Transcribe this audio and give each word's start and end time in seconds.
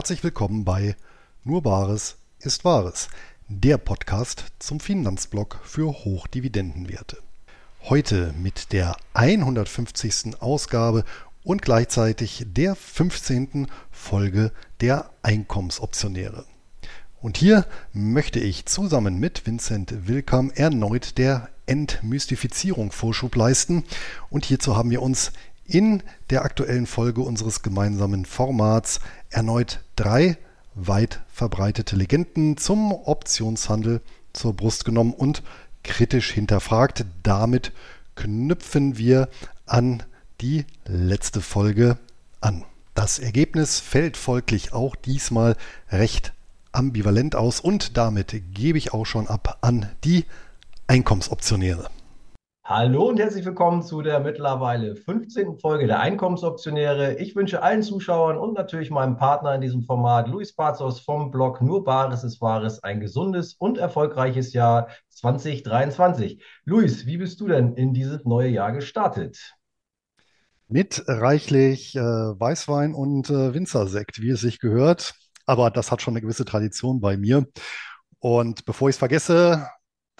herzlich 0.00 0.24
willkommen 0.24 0.64
bei 0.64 0.96
Nur 1.44 1.62
Bares 1.62 2.16
ist 2.38 2.64
Wahres, 2.64 3.10
der 3.48 3.76
Podcast 3.76 4.46
zum 4.58 4.80
Finanzblock 4.80 5.60
für 5.62 5.92
Hochdividendenwerte. 5.92 7.18
Heute 7.82 8.32
mit 8.40 8.72
der 8.72 8.96
150. 9.12 10.40
Ausgabe 10.40 11.04
und 11.44 11.60
gleichzeitig 11.60 12.46
der 12.48 12.76
15. 12.76 13.66
Folge 13.90 14.52
der 14.80 15.10
Einkommensoptionäre. 15.22 16.46
Und 17.20 17.36
hier 17.36 17.66
möchte 17.92 18.40
ich 18.40 18.64
zusammen 18.64 19.18
mit 19.18 19.46
Vincent 19.46 20.08
Wilkam 20.08 20.50
erneut 20.50 21.18
der 21.18 21.50
Entmystifizierung 21.66 22.90
Vorschub 22.90 23.36
leisten. 23.36 23.84
Und 24.30 24.46
hierzu 24.46 24.78
haben 24.78 24.88
wir 24.88 25.02
uns 25.02 25.30
in 25.66 26.02
der 26.30 26.44
aktuellen 26.44 26.86
Folge 26.86 27.20
unseres 27.20 27.62
gemeinsamen 27.62 28.24
Formats 28.24 29.00
erneut 29.30 29.80
drei 29.96 30.36
weit 30.74 31.20
verbreitete 31.32 31.96
Legenden 31.96 32.56
zum 32.56 32.92
Optionshandel 32.92 34.00
zur 34.32 34.54
Brust 34.54 34.84
genommen 34.84 35.14
und 35.14 35.42
kritisch 35.82 36.30
hinterfragt. 36.32 37.04
Damit 37.22 37.72
knüpfen 38.16 38.98
wir 38.98 39.28
an 39.66 40.02
die 40.40 40.66
letzte 40.84 41.40
Folge 41.40 41.98
an. 42.40 42.64
Das 42.94 43.18
Ergebnis 43.18 43.80
fällt 43.80 44.16
folglich 44.16 44.72
auch 44.72 44.96
diesmal 44.96 45.56
recht 45.90 46.32
ambivalent 46.72 47.34
aus 47.34 47.60
und 47.60 47.96
damit 47.96 48.42
gebe 48.52 48.78
ich 48.78 48.92
auch 48.92 49.06
schon 49.06 49.26
ab 49.26 49.58
an 49.60 49.88
die 50.04 50.24
Einkommensoptionäre. 50.86 51.88
Hallo 52.72 53.08
und 53.08 53.18
herzlich 53.18 53.44
willkommen 53.44 53.82
zu 53.82 54.00
der 54.00 54.20
mittlerweile 54.20 54.94
15. 54.94 55.58
Folge 55.58 55.88
der 55.88 55.98
Einkommensoptionäre. 55.98 57.18
Ich 57.18 57.34
wünsche 57.34 57.64
allen 57.64 57.82
Zuschauern 57.82 58.38
und 58.38 58.54
natürlich 58.54 58.92
meinem 58.92 59.16
Partner 59.16 59.56
in 59.56 59.60
diesem 59.60 59.82
Format, 59.82 60.28
Luis 60.28 60.52
Bazos 60.52 61.00
vom 61.00 61.32
Blog 61.32 61.60
Nur 61.60 61.82
Bares 61.82 62.22
ist 62.22 62.40
Wahres, 62.40 62.80
ein 62.84 63.00
gesundes 63.00 63.54
und 63.54 63.76
erfolgreiches 63.76 64.52
Jahr 64.52 64.86
2023. 65.08 66.40
Luis, 66.64 67.06
wie 67.06 67.16
bist 67.16 67.40
du 67.40 67.48
denn 67.48 67.74
in 67.74 67.92
dieses 67.92 68.24
neue 68.24 68.50
Jahr 68.50 68.70
gestartet? 68.70 69.56
Mit 70.68 71.02
reichlich 71.08 71.96
äh, 71.96 72.00
Weißwein 72.00 72.94
und 72.94 73.30
äh, 73.30 73.52
Winzersekt, 73.52 74.22
wie 74.22 74.30
es 74.30 74.42
sich 74.42 74.60
gehört. 74.60 75.14
Aber 75.44 75.72
das 75.72 75.90
hat 75.90 76.02
schon 76.02 76.12
eine 76.12 76.20
gewisse 76.20 76.44
Tradition 76.44 77.00
bei 77.00 77.16
mir. 77.16 77.48
Und 78.20 78.64
bevor 78.64 78.88
ich 78.88 78.94
es 78.94 78.98
vergesse, 79.00 79.66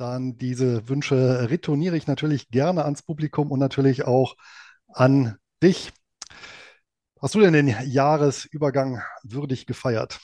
dann 0.00 0.38
diese 0.38 0.88
Wünsche 0.88 1.50
retourniere 1.50 1.96
ich 1.96 2.06
natürlich 2.06 2.48
gerne 2.50 2.84
ans 2.84 3.02
Publikum 3.02 3.50
und 3.50 3.58
natürlich 3.58 4.04
auch 4.04 4.36
an 4.88 5.36
dich. 5.62 5.92
Hast 7.20 7.34
du 7.34 7.40
denn 7.40 7.52
den 7.52 7.68
Jahresübergang 7.84 9.02
würdig 9.22 9.66
gefeiert? 9.66 10.18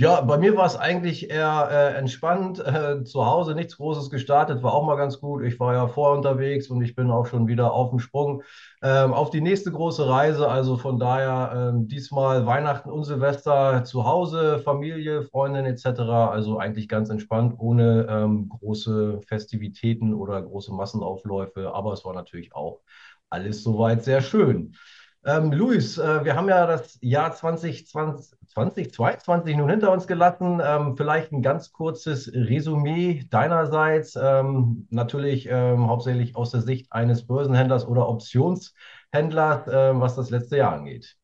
Ja, 0.00 0.20
bei 0.20 0.38
mir 0.38 0.56
war 0.56 0.64
es 0.64 0.76
eigentlich 0.76 1.28
eher 1.28 1.68
äh, 1.72 1.98
entspannt. 1.98 2.60
Äh, 2.60 3.02
zu 3.02 3.26
Hause 3.26 3.56
nichts 3.56 3.76
Großes 3.78 4.10
gestartet, 4.10 4.62
war 4.62 4.72
auch 4.72 4.86
mal 4.86 4.94
ganz 4.94 5.18
gut. 5.20 5.42
Ich 5.42 5.58
war 5.58 5.74
ja 5.74 5.88
vor 5.88 6.16
unterwegs 6.16 6.68
und 6.70 6.80
ich 6.82 6.94
bin 6.94 7.10
auch 7.10 7.26
schon 7.26 7.48
wieder 7.48 7.72
auf 7.72 7.90
dem 7.90 7.98
Sprung 7.98 8.44
ähm, 8.80 9.12
auf 9.12 9.30
die 9.30 9.40
nächste 9.40 9.72
große 9.72 10.08
Reise. 10.08 10.48
Also 10.48 10.76
von 10.76 11.00
daher 11.00 11.72
ähm, 11.74 11.88
diesmal 11.88 12.46
Weihnachten 12.46 12.90
und 12.90 13.02
Silvester 13.04 13.82
zu 13.82 14.04
Hause, 14.04 14.60
Familie, 14.60 15.24
Freundin 15.24 15.64
etc. 15.66 16.30
Also 16.30 16.58
eigentlich 16.58 16.88
ganz 16.88 17.10
entspannt, 17.10 17.54
ohne 17.58 18.06
ähm, 18.08 18.48
große 18.50 19.20
Festivitäten 19.26 20.14
oder 20.14 20.40
große 20.40 20.72
Massenaufläufe. 20.72 21.74
Aber 21.74 21.92
es 21.92 22.04
war 22.04 22.14
natürlich 22.14 22.54
auch 22.54 22.82
alles 23.30 23.64
soweit 23.64 24.04
sehr 24.04 24.20
schön. 24.20 24.76
Ähm, 25.24 25.52
Luis, 25.52 25.98
äh, 25.98 26.24
wir 26.24 26.36
haben 26.36 26.48
ja 26.48 26.66
das 26.66 26.98
Jahr 27.00 27.34
2020, 27.34 28.30
2022 28.48 29.56
nun 29.56 29.68
hinter 29.68 29.92
uns 29.92 30.06
gelassen. 30.06 30.60
Ähm, 30.64 30.96
vielleicht 30.96 31.32
ein 31.32 31.42
ganz 31.42 31.72
kurzes 31.72 32.32
Resümee 32.32 33.24
deinerseits. 33.30 34.16
Ähm, 34.20 34.86
natürlich 34.90 35.48
ähm, 35.50 35.88
hauptsächlich 35.88 36.36
aus 36.36 36.52
der 36.52 36.62
Sicht 36.62 36.92
eines 36.92 37.26
Börsenhändlers 37.26 37.86
oder 37.86 38.08
Optionshändlers, 38.08 39.66
äh, 39.66 40.00
was 40.00 40.14
das 40.14 40.30
letzte 40.30 40.58
Jahr 40.58 40.72
angeht. 40.72 41.16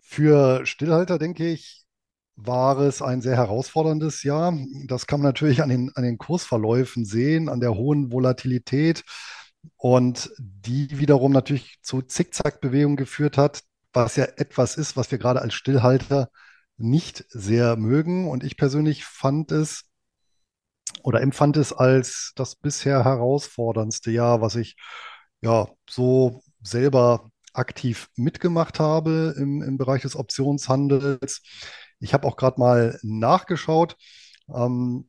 Für 0.00 0.64
Stillhalter, 0.66 1.18
denke 1.18 1.48
ich, 1.48 1.84
war 2.36 2.78
es 2.78 3.02
ein 3.02 3.20
sehr 3.20 3.36
herausforderndes 3.36 4.22
Jahr. 4.22 4.56
Das 4.86 5.06
kann 5.06 5.20
man 5.20 5.28
natürlich 5.28 5.62
an 5.62 5.70
den, 5.70 5.90
an 5.94 6.04
den 6.04 6.18
Kursverläufen 6.18 7.04
sehen, 7.04 7.48
an 7.48 7.60
der 7.60 7.74
hohen 7.74 8.12
Volatilität 8.12 9.04
und 9.76 10.30
die 10.38 10.98
wiederum 10.98 11.32
natürlich 11.32 11.78
zu 11.82 12.02
Zickzackbewegungen 12.02 12.96
geführt 12.96 13.38
hat, 13.38 13.62
was 13.92 14.16
ja 14.16 14.24
etwas 14.24 14.76
ist, 14.76 14.96
was 14.96 15.10
wir 15.10 15.18
gerade 15.18 15.42
als 15.42 15.54
Stillhalter 15.54 16.30
nicht 16.76 17.24
sehr 17.30 17.76
mögen. 17.76 18.28
Und 18.28 18.44
ich 18.44 18.56
persönlich 18.56 19.04
fand 19.04 19.52
es 19.52 19.84
oder 21.02 21.20
empfand 21.20 21.56
es 21.56 21.72
als 21.72 22.32
das 22.36 22.56
bisher 22.56 23.04
herausforderndste 23.04 24.10
Jahr, 24.10 24.40
was 24.40 24.56
ich 24.56 24.76
ja 25.40 25.68
so 25.88 26.42
selber 26.62 27.30
aktiv 27.52 28.08
mitgemacht 28.16 28.80
habe 28.80 29.34
im, 29.36 29.62
im 29.62 29.78
Bereich 29.78 30.02
des 30.02 30.16
Optionshandels. 30.16 31.42
Ich 32.00 32.14
habe 32.14 32.26
auch 32.26 32.36
gerade 32.36 32.60
mal 32.60 32.98
nachgeschaut. 33.02 33.96
Ähm, 34.54 35.08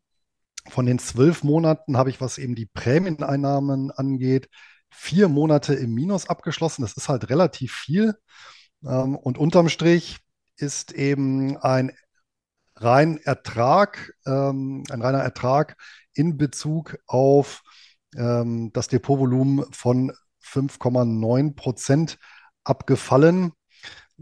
von 0.69 0.85
den 0.85 0.99
zwölf 0.99 1.43
Monaten 1.43 1.97
habe 1.97 2.09
ich, 2.09 2.21
was 2.21 2.37
eben 2.37 2.55
die 2.55 2.65
Prämieneinnahmen 2.67 3.91
angeht, 3.91 4.49
vier 4.89 5.27
Monate 5.27 5.73
im 5.73 5.93
Minus 5.93 6.29
abgeschlossen. 6.29 6.81
Das 6.81 6.93
ist 6.93 7.09
halt 7.09 7.29
relativ 7.29 7.73
viel. 7.73 8.15
Ähm, 8.83 9.15
und 9.15 9.37
unterm 9.37 9.69
Strich 9.69 10.19
ist 10.57 10.91
eben 10.91 11.57
ein 11.57 11.91
rein 12.75 13.17
Ertrag, 13.17 14.13
ähm, 14.25 14.83
ein 14.89 15.01
reiner 15.01 15.19
Ertrag 15.19 15.75
in 16.13 16.37
Bezug 16.37 16.97
auf 17.07 17.61
ähm, 18.15 18.71
das 18.73 18.87
Depotvolumen 18.87 19.65
von 19.71 20.13
5,9 20.43 21.55
Prozent 21.55 22.17
abgefallen. 22.63 23.53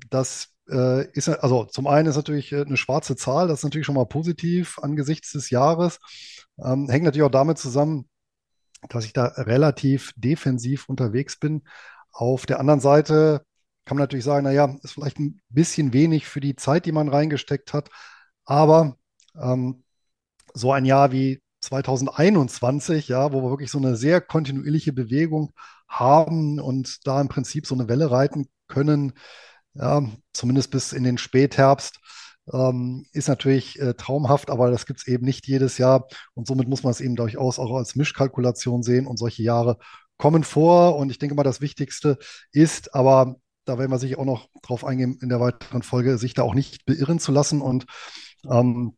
Das 0.09 0.49
äh, 0.69 1.09
ist, 1.11 1.29
also 1.29 1.65
zum 1.65 1.87
einen 1.87 2.07
ist 2.07 2.15
natürlich 2.15 2.51
äh, 2.51 2.61
eine 2.61 2.77
schwarze 2.77 3.15
Zahl, 3.15 3.47
das 3.47 3.59
ist 3.59 3.63
natürlich 3.63 3.85
schon 3.85 3.95
mal 3.95 4.05
positiv 4.05 4.79
angesichts 4.79 5.31
des 5.31 5.49
Jahres. 5.49 5.99
Ähm, 6.63 6.89
hängt 6.89 7.05
natürlich 7.05 7.25
auch 7.25 7.31
damit 7.31 7.57
zusammen, 7.57 8.09
dass 8.89 9.05
ich 9.05 9.13
da 9.13 9.25
relativ 9.25 10.13
defensiv 10.15 10.89
unterwegs 10.89 11.37
bin. 11.37 11.63
Auf 12.11 12.45
der 12.45 12.59
anderen 12.59 12.79
Seite 12.79 13.43
kann 13.85 13.97
man 13.97 14.03
natürlich 14.03 14.25
sagen, 14.25 14.43
naja, 14.43 14.75
ist 14.83 14.93
vielleicht 14.93 15.19
ein 15.19 15.41
bisschen 15.49 15.93
wenig 15.93 16.27
für 16.27 16.41
die 16.41 16.55
Zeit, 16.55 16.85
die 16.85 16.91
man 16.91 17.09
reingesteckt 17.09 17.73
hat. 17.73 17.89
Aber 18.45 18.97
ähm, 19.39 19.83
so 20.53 20.71
ein 20.71 20.85
Jahr 20.85 21.11
wie 21.11 21.41
2021, 21.61 23.07
ja, 23.07 23.31
wo 23.33 23.41
wir 23.43 23.49
wirklich 23.49 23.71
so 23.71 23.77
eine 23.77 23.95
sehr 23.95 24.21
kontinuierliche 24.21 24.93
Bewegung 24.93 25.53
haben 25.87 26.59
und 26.59 27.07
da 27.07 27.21
im 27.21 27.29
Prinzip 27.29 27.65
so 27.65 27.75
eine 27.75 27.87
Welle 27.87 28.11
reiten 28.11 28.47
können, 28.67 29.13
ja, 29.73 30.03
zumindest 30.33 30.71
bis 30.71 30.93
in 30.93 31.03
den 31.03 31.17
Spätherbst, 31.17 31.99
ähm, 32.51 33.05
ist 33.11 33.27
natürlich 33.27 33.79
äh, 33.79 33.93
traumhaft, 33.93 34.49
aber 34.49 34.71
das 34.71 34.85
gibt 34.85 34.99
es 34.99 35.07
eben 35.07 35.25
nicht 35.25 35.47
jedes 35.47 35.77
Jahr 35.77 36.07
und 36.33 36.47
somit 36.47 36.67
muss 36.67 36.83
man 36.83 36.91
es 36.91 37.01
eben 37.01 37.15
durchaus 37.15 37.59
auch 37.59 37.75
als 37.75 37.95
Mischkalkulation 37.95 38.83
sehen 38.83 39.07
und 39.07 39.17
solche 39.17 39.43
Jahre 39.43 39.77
kommen 40.17 40.43
vor 40.43 40.95
und 40.97 41.09
ich 41.09 41.19
denke 41.19 41.35
mal, 41.35 41.43
das 41.43 41.61
Wichtigste 41.61 42.17
ist, 42.51 42.95
aber 42.95 43.35
da 43.65 43.77
werden 43.77 43.91
wir 43.91 43.99
sicher 43.99 44.19
auch 44.19 44.25
noch 44.25 44.47
drauf 44.61 44.85
eingehen 44.85 45.17
in 45.21 45.29
der 45.29 45.39
weiteren 45.39 45.83
Folge, 45.83 46.17
sich 46.17 46.33
da 46.33 46.43
auch 46.43 46.55
nicht 46.55 46.85
beirren 46.85 47.19
zu 47.19 47.31
lassen 47.31 47.61
und 47.61 47.85
ähm, 48.49 48.95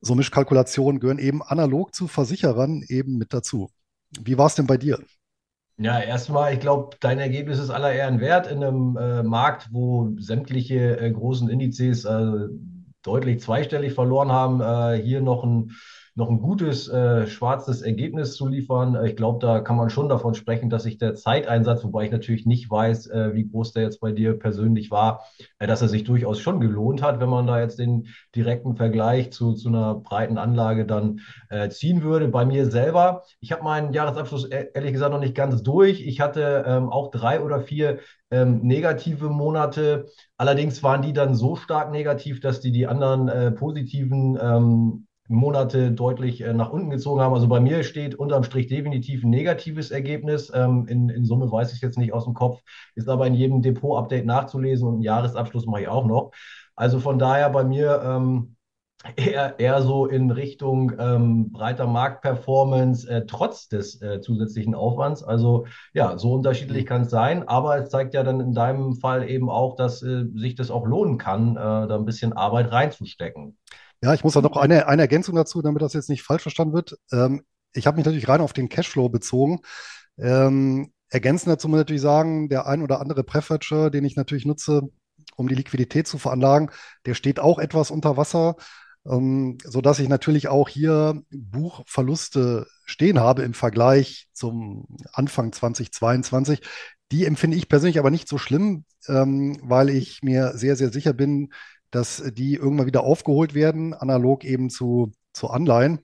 so 0.00 0.14
Mischkalkulationen 0.14 1.00
gehören 1.00 1.18
eben 1.18 1.42
analog 1.42 1.94
zu 1.94 2.08
Versicherern 2.08 2.82
eben 2.88 3.16
mit 3.16 3.32
dazu. 3.32 3.70
Wie 4.20 4.38
war 4.38 4.46
es 4.46 4.54
denn 4.54 4.66
bei 4.66 4.76
dir? 4.76 4.98
Ja, 5.76 5.98
erstmal, 6.00 6.54
ich 6.54 6.60
glaube, 6.60 6.96
dein 7.00 7.18
Ergebnis 7.18 7.58
ist 7.58 7.70
aller 7.70 7.92
Ehren 7.92 8.20
wert 8.20 8.46
in 8.46 8.62
einem 8.62 8.96
äh, 8.96 9.22
Markt, 9.24 9.68
wo 9.72 10.14
sämtliche 10.18 10.98
äh, 11.00 11.10
großen 11.10 11.48
Indizes 11.50 12.04
äh, 12.04 12.46
deutlich 13.02 13.40
zweistellig 13.40 13.92
verloren 13.92 14.30
haben. 14.30 14.60
Äh, 14.60 15.02
hier 15.02 15.20
noch 15.20 15.42
ein 15.42 15.72
noch 16.16 16.30
ein 16.30 16.40
gutes 16.40 16.88
äh, 16.88 17.26
schwarzes 17.26 17.82
Ergebnis 17.82 18.36
zu 18.36 18.46
liefern. 18.46 18.94
Äh, 18.94 19.08
ich 19.08 19.16
glaube, 19.16 19.44
da 19.44 19.60
kann 19.60 19.76
man 19.76 19.90
schon 19.90 20.08
davon 20.08 20.34
sprechen, 20.34 20.70
dass 20.70 20.84
sich 20.84 20.96
der 20.96 21.14
Zeiteinsatz, 21.14 21.82
wobei 21.82 22.04
ich 22.04 22.12
natürlich 22.12 22.46
nicht 22.46 22.70
weiß, 22.70 23.08
äh, 23.08 23.34
wie 23.34 23.48
groß 23.48 23.72
der 23.72 23.82
jetzt 23.82 24.00
bei 24.00 24.12
dir 24.12 24.38
persönlich 24.38 24.92
war, 24.92 25.24
äh, 25.58 25.66
dass 25.66 25.82
er 25.82 25.88
sich 25.88 26.04
durchaus 26.04 26.38
schon 26.38 26.60
gelohnt 26.60 27.02
hat, 27.02 27.18
wenn 27.18 27.28
man 27.28 27.48
da 27.48 27.60
jetzt 27.60 27.80
den 27.80 28.06
direkten 28.34 28.76
Vergleich 28.76 29.32
zu, 29.32 29.54
zu 29.54 29.68
einer 29.68 29.96
breiten 29.96 30.38
Anlage 30.38 30.86
dann 30.86 31.20
äh, 31.48 31.68
ziehen 31.68 32.02
würde. 32.02 32.28
Bei 32.28 32.44
mir 32.44 32.70
selber, 32.70 33.24
ich 33.40 33.50
habe 33.50 33.64
meinen 33.64 33.92
Jahresabschluss 33.92 34.44
e-, 34.44 34.68
ehrlich 34.72 34.92
gesagt 34.92 35.12
noch 35.12 35.20
nicht 35.20 35.34
ganz 35.34 35.62
durch. 35.64 36.06
Ich 36.06 36.20
hatte 36.20 36.64
ähm, 36.66 36.90
auch 36.90 37.10
drei 37.10 37.40
oder 37.40 37.60
vier 37.60 37.98
ähm, 38.30 38.60
negative 38.62 39.30
Monate. 39.30 40.06
Allerdings 40.36 40.82
waren 40.84 41.02
die 41.02 41.12
dann 41.12 41.34
so 41.34 41.56
stark 41.56 41.90
negativ, 41.90 42.40
dass 42.40 42.60
die 42.60 42.70
die 42.70 42.86
anderen 42.86 43.28
äh, 43.28 43.50
positiven 43.50 44.38
ähm, 44.40 45.06
Monate 45.28 45.92
deutlich 45.92 46.42
äh, 46.42 46.52
nach 46.52 46.70
unten 46.70 46.90
gezogen 46.90 47.20
haben. 47.20 47.34
Also 47.34 47.48
bei 47.48 47.60
mir 47.60 47.82
steht 47.82 48.14
unterm 48.14 48.44
Strich 48.44 48.66
definitiv 48.66 49.24
ein 49.24 49.30
negatives 49.30 49.90
Ergebnis. 49.90 50.52
Ähm, 50.54 50.86
in, 50.88 51.08
in 51.08 51.24
Summe 51.24 51.50
weiß 51.50 51.72
ich 51.72 51.80
jetzt 51.80 51.98
nicht 51.98 52.12
aus 52.12 52.24
dem 52.24 52.34
Kopf, 52.34 52.60
ist 52.94 53.08
aber 53.08 53.26
in 53.26 53.34
jedem 53.34 53.62
Depot-Update 53.62 54.26
nachzulesen 54.26 54.86
und 54.86 54.94
einen 54.94 55.02
Jahresabschluss 55.02 55.66
mache 55.66 55.82
ich 55.82 55.88
auch 55.88 56.06
noch. 56.06 56.32
Also 56.76 57.00
von 57.00 57.18
daher 57.18 57.50
bei 57.50 57.64
mir 57.64 58.02
ähm, 58.04 58.56
eher, 59.16 59.58
eher 59.58 59.82
so 59.82 60.06
in 60.06 60.30
Richtung 60.30 60.92
ähm, 60.98 61.52
breiter 61.52 61.86
Marktperformance, 61.86 63.08
äh, 63.08 63.26
trotz 63.26 63.68
des 63.68 64.00
äh, 64.02 64.20
zusätzlichen 64.20 64.74
Aufwands. 64.74 65.22
Also 65.22 65.66
ja, 65.92 66.18
so 66.18 66.34
unterschiedlich 66.34 66.86
kann 66.86 67.02
es 67.02 67.10
sein, 67.10 67.46
aber 67.48 67.78
es 67.78 67.90
zeigt 67.90 68.14
ja 68.14 68.22
dann 68.22 68.40
in 68.40 68.54
deinem 68.54 68.94
Fall 68.96 69.28
eben 69.28 69.50
auch, 69.50 69.76
dass 69.76 70.02
äh, 70.02 70.24
sich 70.34 70.54
das 70.54 70.70
auch 70.70 70.86
lohnen 70.86 71.18
kann, 71.18 71.56
äh, 71.56 71.60
da 71.60 71.96
ein 71.96 72.04
bisschen 72.04 72.32
Arbeit 72.32 72.72
reinzustecken. 72.72 73.56
Ja, 74.04 74.12
ich 74.12 74.22
muss 74.22 74.34
da 74.34 74.42
noch 74.42 74.58
eine, 74.58 74.86
eine 74.86 75.00
Ergänzung 75.00 75.34
dazu, 75.34 75.62
damit 75.62 75.80
das 75.80 75.94
jetzt 75.94 76.10
nicht 76.10 76.22
falsch 76.22 76.42
verstanden 76.42 76.74
wird. 76.74 76.98
Ähm, 77.10 77.42
ich 77.72 77.86
habe 77.86 77.96
mich 77.96 78.04
natürlich 78.04 78.28
rein 78.28 78.42
auf 78.42 78.52
den 78.52 78.68
Cashflow 78.68 79.08
bezogen. 79.08 79.60
Ähm, 80.18 80.92
ergänzend 81.08 81.50
dazu 81.50 81.68
muss 81.68 81.78
ich 81.78 81.80
natürlich 81.80 82.02
sagen, 82.02 82.50
der 82.50 82.66
ein 82.66 82.82
oder 82.82 83.00
andere 83.00 83.24
Prefetcher, 83.24 83.88
den 83.88 84.04
ich 84.04 84.14
natürlich 84.14 84.44
nutze, 84.44 84.82
um 85.36 85.48
die 85.48 85.54
Liquidität 85.54 86.06
zu 86.06 86.18
veranlagen, 86.18 86.70
der 87.06 87.14
steht 87.14 87.40
auch 87.40 87.58
etwas 87.58 87.90
unter 87.90 88.18
Wasser 88.18 88.56
ähm, 89.06 89.58
sodass 89.64 89.98
ich 89.98 90.08
natürlich 90.08 90.48
auch 90.48 90.68
hier 90.68 91.22
Buchverluste 91.30 92.66
stehen 92.84 93.20
habe 93.20 93.42
im 93.42 93.54
Vergleich 93.54 94.28
zum 94.32 94.86
Anfang 95.12 95.52
2022. 95.52 96.60
Die 97.12 97.26
empfinde 97.26 97.56
ich 97.56 97.68
persönlich 97.68 97.98
aber 97.98 98.10
nicht 98.10 98.28
so 98.28 98.38
schlimm, 98.38 98.84
ähm, 99.08 99.58
weil 99.62 99.90
ich 99.90 100.22
mir 100.22 100.56
sehr, 100.56 100.76
sehr 100.76 100.90
sicher 100.90 101.12
bin, 101.12 101.52
dass 101.94 102.22
die 102.34 102.54
irgendwann 102.54 102.86
wieder 102.86 103.04
aufgeholt 103.04 103.54
werden, 103.54 103.94
analog 103.94 104.44
eben 104.44 104.70
zu, 104.70 105.12
zu 105.32 105.48
Anleihen. 105.48 106.00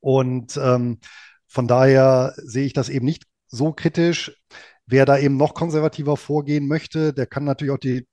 Und 0.00 0.56
ähm, 0.56 0.98
von 1.46 1.68
daher 1.68 2.34
sehe 2.36 2.64
ich 2.64 2.72
das 2.72 2.88
eben 2.88 3.06
nicht 3.06 3.24
so 3.48 3.72
kritisch. 3.72 4.36
Wer 4.86 5.04
da 5.06 5.18
eben 5.18 5.36
noch 5.36 5.54
konservativer 5.54 6.16
vorgehen 6.16 6.66
möchte, 6.66 7.12
der 7.12 7.26
kann 7.26 7.44
natürlich 7.44 7.72
auch 7.72 7.78
die 7.78 8.06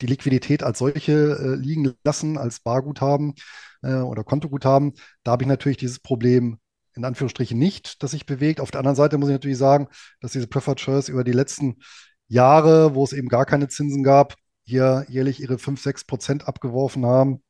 die 0.00 0.06
Liquidität 0.06 0.62
als 0.62 0.78
solche 0.78 1.12
äh, 1.12 1.54
liegen 1.56 1.94
lassen, 2.04 2.38
als 2.38 2.60
Barguthaben 2.60 3.34
äh, 3.82 3.96
oder 3.96 4.24
Kontoguthaben. 4.24 4.94
Da 5.24 5.32
habe 5.32 5.44
ich 5.44 5.48
natürlich 5.48 5.78
dieses 5.78 6.00
Problem 6.00 6.58
in 6.94 7.04
Anführungsstrichen 7.04 7.58
nicht, 7.58 8.02
das 8.02 8.12
sich 8.12 8.26
bewegt. 8.26 8.60
Auf 8.60 8.70
der 8.70 8.80
anderen 8.80 8.96
Seite 8.96 9.18
muss 9.18 9.28
ich 9.28 9.34
natürlich 9.34 9.58
sagen, 9.58 9.88
dass 10.20 10.32
diese 10.32 10.48
Preferred 10.48 10.80
Shares 10.80 11.08
über 11.08 11.22
die 11.22 11.32
letzten 11.32 11.76
Jahre, 12.28 12.94
wo 12.94 13.04
es 13.04 13.12
eben 13.12 13.28
gar 13.28 13.46
keine 13.46 13.68
Zinsen 13.68 14.02
gab, 14.02 14.34
hier 14.70 15.04
jährlich 15.08 15.40
ihre 15.40 15.58
5, 15.58 15.80
6 15.80 16.04
Prozent 16.04 16.48
abgeworfen 16.48 17.04
haben, 17.04 17.42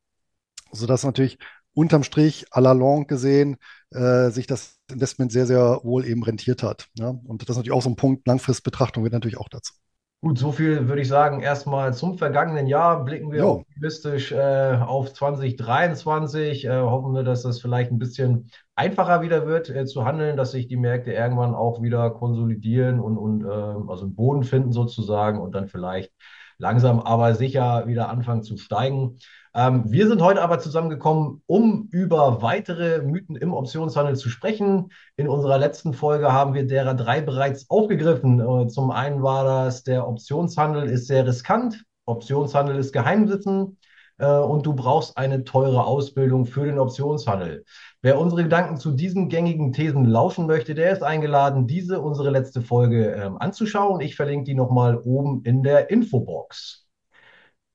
sodass 0.73 1.05
natürlich 1.05 1.39
unterm 1.73 2.03
Strich 2.03 2.47
à 2.51 2.61
la 2.61 2.73
longue 2.73 3.07
gesehen 3.07 3.57
äh, 3.91 4.31
sich 4.31 4.47
das 4.47 4.79
Investment 4.91 5.33
sehr, 5.33 5.47
sehr 5.47 5.81
wohl 5.85 6.05
eben 6.05 6.23
rentiert 6.23 6.63
hat. 6.63 6.89
Ja? 6.95 7.09
Und 7.09 7.43
das 7.43 7.51
ist 7.51 7.57
natürlich 7.57 7.77
auch 7.77 7.83
so 7.83 7.91
ein 7.91 7.97
Punkt, 7.97 8.27
Langfristbetrachtung 8.27 9.05
wird 9.05 9.13
natürlich 9.13 9.39
auch 9.39 9.49
dazu. 9.49 9.75
Gut, 10.23 10.39
so 10.39 10.53
viel 10.53 10.87
würde 10.87 11.01
ich 11.01 11.09
sagen. 11.09 11.41
Erstmal 11.41 11.95
zum 11.95 12.19
vergangenen 12.19 12.67
Jahr 12.67 13.07
blicken 13.07 13.33
wir 13.33 13.39
Jo, 13.39 13.51
optimistisch 13.61 14.33
äh, 14.33 14.77
auf 14.79 15.15
2023. 15.15 16.67
Äh, 16.67 16.79
hoffen 16.79 17.15
wir, 17.15 17.23
dass 17.23 17.43
das 17.43 17.59
vielleicht 17.59 17.91
ein 17.91 17.99
bisschen 17.99 18.51
einfacher 18.75 19.23
wieder 19.23 19.47
wird 19.47 19.71
äh, 19.71 19.87
zu 19.87 20.05
handeln, 20.05 20.37
dass 20.37 20.51
sich 20.51 20.69
die 20.69 20.77
Märkte 20.77 21.13
irgendwann 21.13 21.55
auch 21.55 21.81
wieder 21.81 22.11
konsolidieren 22.11 23.01
und, 23.01 23.17
und 23.17 23.45
äh, 23.45 23.91
also 23.91 24.05
einen 24.05 24.15
Boden 24.15 24.45
finden 24.45 24.73
sozusagen 24.73 25.41
und 25.41 25.55
dann 25.55 25.69
vielleicht 25.69 26.13
langsam 26.61 27.01
aber 27.01 27.35
sicher 27.35 27.87
wieder 27.87 28.09
anfangen 28.09 28.43
zu 28.43 28.57
steigen. 28.57 29.19
Ähm, 29.55 29.85
wir 29.91 30.07
sind 30.07 30.23
heute 30.23 30.43
aber 30.43 30.61
zusammengekommen, 30.61 31.43
um 31.47 31.89
über 31.91 32.41
weitere 32.43 33.03
Mythen 33.03 33.35
im 33.35 33.53
Optionshandel 33.53 34.17
zu 34.17 34.29
sprechen. 34.29 34.93
In 35.17 35.29
unserer 35.29 35.59
letzten 35.59 35.93
Folge 35.93 36.33
haben 36.33 36.55
wir 36.55 36.67
derer 36.67 36.95
drei 36.95 37.21
bereits 37.21 37.69
aufgegriffen. 37.69 38.41
Äh, 38.41 38.69
zum 38.69 38.91
einen 38.93 39.23
war 39.23 39.45
das, 39.45 39.83
der 39.83 40.07
Optionshandel 40.07 40.89
ist 40.89 41.09
sehr 41.09 41.27
riskant, 41.27 41.83
Optionshandel 42.07 42.77
ist 42.77 42.93
Geheimwissen 42.93 43.79
äh, 44.19 44.27
und 44.27 44.67
du 44.67 44.75
brauchst 44.75 45.17
eine 45.17 45.43
teure 45.43 45.85
Ausbildung 45.85 46.47
für 46.47 46.67
den 46.67 46.79
Optionshandel. 46.79 47.65
Wer 48.03 48.19
unsere 48.19 48.45
Gedanken 48.45 48.79
zu 48.79 48.93
diesen 48.93 49.29
gängigen 49.29 49.73
Thesen 49.75 50.07
lauschen 50.07 50.47
möchte, 50.47 50.75
der 50.75 50.93
ist 50.93 51.03
eingeladen, 51.03 51.67
diese 51.67 52.01
unsere 52.01 52.31
letzte 52.31 52.63
Folge 52.63 53.15
äh, 53.15 53.31
anzuschauen. 53.39 54.01
Ich 54.01 54.17
verlinke 54.17 54.45
die 54.45 54.55
nochmal 54.55 54.97
oben 54.97 55.43
in 55.45 55.63
der 55.63 55.91
Infobox. 55.91 56.89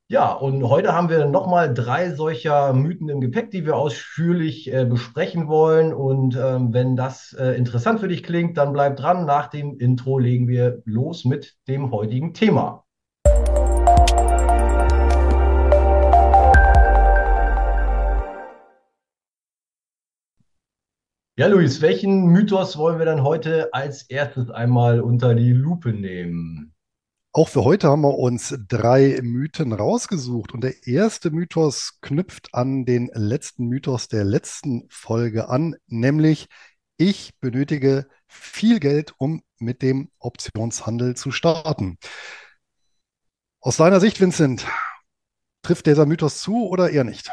Ja, 0.07 0.33
und 0.33 0.63
heute 0.69 0.93
haben 0.93 1.09
wir 1.09 1.25
nochmal 1.25 1.73
drei 1.73 2.13
solcher 2.13 2.73
Mythen 2.73 3.09
im 3.09 3.21
Gepäck, 3.21 3.51
die 3.51 3.65
wir 3.65 3.75
ausführlich 3.75 4.71
äh, 4.71 4.85
besprechen 4.85 5.47
wollen. 5.47 5.93
Und 5.93 6.35
ähm, 6.35 6.73
wenn 6.73 6.95
das 6.95 7.33
äh, 7.33 7.53
interessant 7.53 7.99
für 7.99 8.07
dich 8.07 8.23
klingt, 8.23 8.57
dann 8.57 8.73
bleib 8.73 8.97
dran. 8.97 9.25
Nach 9.25 9.47
dem 9.47 9.77
Intro 9.79 10.19
legen 10.19 10.47
wir 10.47 10.81
los 10.85 11.25
mit 11.25 11.55
dem 11.67 11.91
heutigen 11.91 12.33
Thema. 12.33 12.84
Ja, 21.37 21.47
Luis, 21.47 21.81
welchen 21.81 22.27
Mythos 22.27 22.77
wollen 22.77 22.97
wir 22.97 23.05
dann 23.05 23.23
heute 23.23 23.73
als 23.73 24.03
erstes 24.03 24.49
einmal 24.49 25.01
unter 25.01 25.35
die 25.35 25.51
Lupe 25.51 25.91
nehmen? 25.91 26.75
auch 27.35 27.49
für 27.49 27.65
heute 27.65 27.89
haben 27.89 28.03
wir 28.03 28.17
uns 28.17 28.57
drei 28.69 29.19
Mythen 29.21 29.73
rausgesucht. 29.73 30.53
Und 30.53 30.63
der 30.63 30.87
erste 30.87 31.31
Mythos 31.31 31.99
knüpft 31.99 32.53
an 32.53 32.85
den 32.85 33.11
letzten 33.13 33.67
Mythos 33.67 34.07
der 34.07 34.23
letzten 34.23 34.87
Folge 34.89 35.49
an, 35.49 35.75
nämlich 35.87 36.47
ich 36.95 37.37
benötige 37.41 38.07
viel 38.29 38.79
Geld, 38.79 39.13
um 39.17 39.43
mit 39.59 39.81
dem 39.81 40.11
Optionshandel 40.17 41.17
zu 41.17 41.31
starten. 41.31 41.97
Aus 43.59 43.75
deiner 43.75 43.99
Sicht, 43.99 44.21
Vincent, 44.21 44.65
trifft 45.61 45.87
dieser 45.87 46.05
Mythos 46.05 46.39
zu 46.39 46.69
oder 46.69 46.89
eher 46.89 47.03
nicht? 47.03 47.29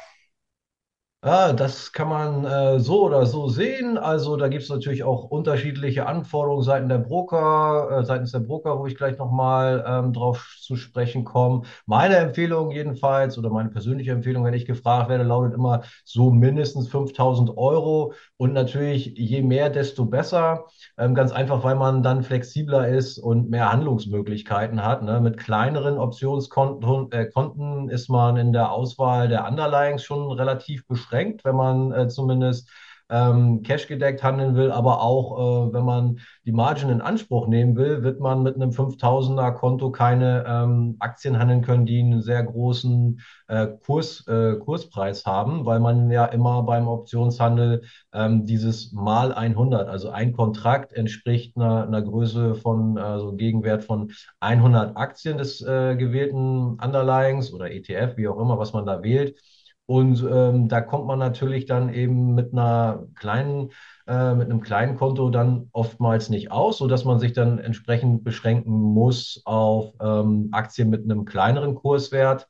Ja, 1.25 1.53
das 1.53 1.93
kann 1.93 2.09
man 2.09 2.45
äh, 2.45 2.81
so 2.81 3.05
oder 3.05 3.27
so 3.27 3.49
sehen. 3.49 3.97
Also 3.97 4.37
da 4.37 4.49
gibt 4.49 4.65
es 4.65 4.69
natürlich 4.71 5.05
auch 5.05 5.23
unterschiedliche 5.31 6.07
Anforderungen 6.07 6.65
seitens 6.65 6.89
der 6.89 6.99
Broker, 6.99 8.01
äh, 8.01 8.05
seitens 8.05 8.33
der 8.33 8.41
Broker, 8.41 8.77
wo 8.81 8.87
ich 8.89 8.97
gleich 8.97 9.19
nochmal 9.19 9.85
ähm, 9.87 10.13
drauf 10.13 10.57
zu 10.61 10.75
sprechen 10.75 11.23
komme. 11.23 11.63
Meine 11.87 12.17
Empfehlung 12.17 12.73
jedenfalls 12.73 13.39
oder 13.39 13.51
meine 13.51 13.69
persönliche 13.69 14.11
Empfehlung, 14.11 14.43
wenn 14.45 14.55
ich 14.55 14.67
gefragt 14.67 15.09
werde, 15.11 15.23
lautet 15.23 15.55
immer 15.55 15.83
so 16.05 16.33
mindestens 16.33 16.89
5000 16.89 17.57
Euro 17.57 18.15
und 18.37 18.53
natürlich 18.53 19.15
je 19.17 19.43
mehr, 19.43 19.71
desto 19.71 20.07
besser. 20.07 20.65
Ähm, 20.99 21.15
ganz 21.15 21.31
einfach, 21.31 21.63
weil 21.63 21.77
man 21.77 22.03
dann 22.03 22.25
flexibler 22.25 22.89
ist 22.89 23.19
und 23.19 23.49
mehr 23.49 23.71
Handlungsmöglichkeiten 23.71 24.85
hat. 24.85 25.05
Ne? 25.05 25.21
Mit 25.21 25.37
kleineren 25.39 25.99
Optionskonten 25.99 27.13
äh, 27.13 27.27
Konten 27.27 27.89
ist 27.91 28.09
man 28.09 28.37
in 28.37 28.53
der 28.53 28.73
Auswahl 28.73 29.29
der 29.29 29.47
Underlyings 29.49 30.03
schon 30.03 30.29
relativ 30.33 30.85
beschränkt 30.89 31.12
beschränkt, 31.13 31.45
wenn 31.45 31.57
man 31.57 31.93
äh, 31.93 32.09
zumindest 32.09 32.71
ähm, 33.11 33.63
Cash 33.63 33.89
gedeckt 33.89 34.23
handeln 34.23 34.55
will, 34.55 34.71
aber 34.71 35.03
auch 35.03 35.69
äh, 35.69 35.73
wenn 35.75 35.85
man 35.85 36.21
die 36.47 36.53
Margin 36.53 36.89
in 36.89 37.03
Anspruch 37.03 37.47
nehmen 37.47 37.77
will, 37.77 38.03
wird 38.03 38.21
man 38.21 38.43
mit 38.43 38.55
einem 38.55 38.71
5000er 38.71 39.53
Konto 39.53 39.91
keine 39.91 40.45
ähm, 40.49 40.97
Aktien 40.99 41.39
handeln 41.39 41.61
können, 41.61 41.85
die 41.85 42.01
einen 42.01 42.23
sehr 42.23 42.43
großen 42.43 43.21
äh, 43.49 43.67
Kurs, 43.85 44.27
äh, 44.29 44.55
Kurspreis 44.57 45.27
haben, 45.27 45.67
weil 45.67 45.79
man 45.81 46.11
ja 46.11 46.25
immer 46.25 46.63
beim 46.63 46.89
Optionshandel 46.89 47.83
ähm, 48.15 48.47
dieses 48.47 48.93
mal 48.93 49.35
100, 49.35 49.89
also 49.89 50.09
ein 50.09 50.33
Kontrakt 50.33 50.95
entspricht 50.95 51.55
einer, 51.57 51.87
einer 51.87 52.01
Größe 52.01 52.55
von 52.55 52.97
also 52.97 53.35
Gegenwert 53.35 53.85
von 53.85 54.11
100 54.41 54.97
Aktien 54.97 55.37
des 55.37 55.61
äh, 55.61 55.97
gewählten 55.97 56.79
Underlyings 56.83 57.53
oder 57.53 57.71
ETF, 57.71 58.17
wie 58.17 58.29
auch 58.29 58.41
immer, 58.41 58.59
was 58.59 58.73
man 58.73 58.87
da 58.87 59.03
wählt. 59.03 59.37
Und 59.87 60.25
ähm, 60.31 60.69
da 60.69 60.81
kommt 60.81 61.07
man 61.07 61.19
natürlich 61.19 61.67
dann 61.67 61.93
eben 61.93 62.35
mit 62.35 62.53
einer 62.53 63.05
kleinen, 63.17 63.71
äh, 64.07 64.35
mit 64.35 64.49
einem 64.49 64.61
kleinen 64.61 64.97
Konto 64.97 65.29
dann 65.31 65.69
oftmals 65.73 66.29
nicht 66.29 66.51
aus, 66.51 66.79
sodass 66.79 67.05
man 67.05 67.19
sich 67.19 67.33
dann 67.33 67.59
entsprechend 67.59 68.25
beschränken 68.25 68.73
muss 68.73 69.43
auf 69.45 69.93
ähm, 70.01 70.49
Aktien 70.53 70.89
mit 70.89 71.05
einem 71.05 71.25
kleineren 71.25 71.75
Kurswert. 71.75 72.49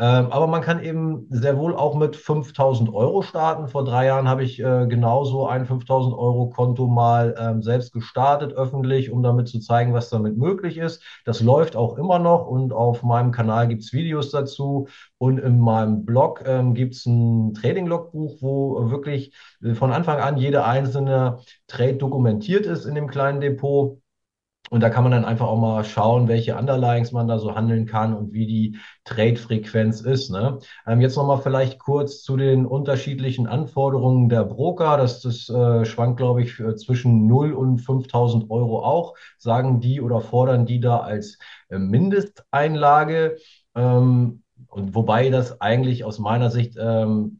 Ähm, 0.00 0.32
aber 0.32 0.46
man 0.46 0.62
kann 0.62 0.82
eben 0.82 1.26
sehr 1.28 1.58
wohl 1.58 1.76
auch 1.76 1.94
mit 1.94 2.16
5000 2.16 2.92
Euro 2.94 3.20
starten. 3.20 3.68
Vor 3.68 3.84
drei 3.84 4.06
Jahren 4.06 4.28
habe 4.28 4.42
ich 4.42 4.58
äh, 4.58 4.86
genauso 4.86 5.46
ein 5.46 5.66
5000 5.66 6.14
Euro 6.14 6.48
Konto 6.48 6.86
mal 6.86 7.34
ähm, 7.38 7.62
selbst 7.62 7.92
gestartet, 7.92 8.54
öffentlich, 8.54 9.10
um 9.10 9.22
damit 9.22 9.48
zu 9.48 9.60
zeigen, 9.60 9.92
was 9.92 10.08
damit 10.08 10.38
möglich 10.38 10.78
ist. 10.78 11.02
Das 11.26 11.42
läuft 11.42 11.76
auch 11.76 11.98
immer 11.98 12.18
noch 12.18 12.46
und 12.46 12.72
auf 12.72 13.02
meinem 13.02 13.30
Kanal 13.30 13.68
gibt 13.68 13.82
es 13.82 13.92
Videos 13.92 14.30
dazu. 14.30 14.88
Und 15.18 15.36
in 15.38 15.60
meinem 15.60 16.06
Blog 16.06 16.44
ähm, 16.46 16.72
gibt 16.72 16.94
es 16.94 17.04
ein 17.04 17.52
Trading-Logbuch, 17.52 18.38
wo 18.40 18.90
wirklich 18.90 19.34
von 19.74 19.92
Anfang 19.92 20.18
an 20.18 20.38
jede 20.38 20.64
einzelne 20.64 21.40
Trade 21.66 21.96
dokumentiert 21.96 22.64
ist 22.64 22.86
in 22.86 22.94
dem 22.94 23.06
kleinen 23.06 23.42
Depot. 23.42 24.00
Und 24.70 24.82
da 24.82 24.88
kann 24.88 25.02
man 25.02 25.10
dann 25.10 25.24
einfach 25.24 25.48
auch 25.48 25.58
mal 25.58 25.82
schauen, 25.82 26.28
welche 26.28 26.56
Underlyings 26.56 27.10
man 27.10 27.26
da 27.26 27.38
so 27.38 27.56
handeln 27.56 27.86
kann 27.86 28.14
und 28.14 28.32
wie 28.32 28.46
die 28.46 28.78
Trade-Frequenz 29.04 30.00
ist. 30.00 30.30
Ne? 30.30 30.60
Ähm, 30.86 31.00
jetzt 31.00 31.16
nochmal 31.16 31.42
vielleicht 31.42 31.80
kurz 31.80 32.22
zu 32.22 32.36
den 32.36 32.66
unterschiedlichen 32.66 33.48
Anforderungen 33.48 34.28
der 34.28 34.44
Broker. 34.44 34.96
Das, 34.96 35.22
das 35.22 35.48
äh, 35.48 35.84
schwankt, 35.84 36.18
glaube 36.18 36.42
ich, 36.42 36.62
zwischen 36.76 37.26
0 37.26 37.52
und 37.52 37.78
5000 37.80 38.48
Euro 38.48 38.84
auch, 38.84 39.16
sagen 39.38 39.80
die 39.80 40.00
oder 40.00 40.20
fordern 40.20 40.66
die 40.66 40.78
da 40.78 40.98
als 41.00 41.38
äh, 41.68 41.78
Mindesteinlage. 41.78 43.38
Ähm, 43.74 44.44
und 44.68 44.94
wobei 44.94 45.30
das 45.30 45.60
eigentlich 45.60 46.04
aus 46.04 46.20
meiner 46.20 46.50
Sicht 46.50 46.76
ähm, 46.80 47.39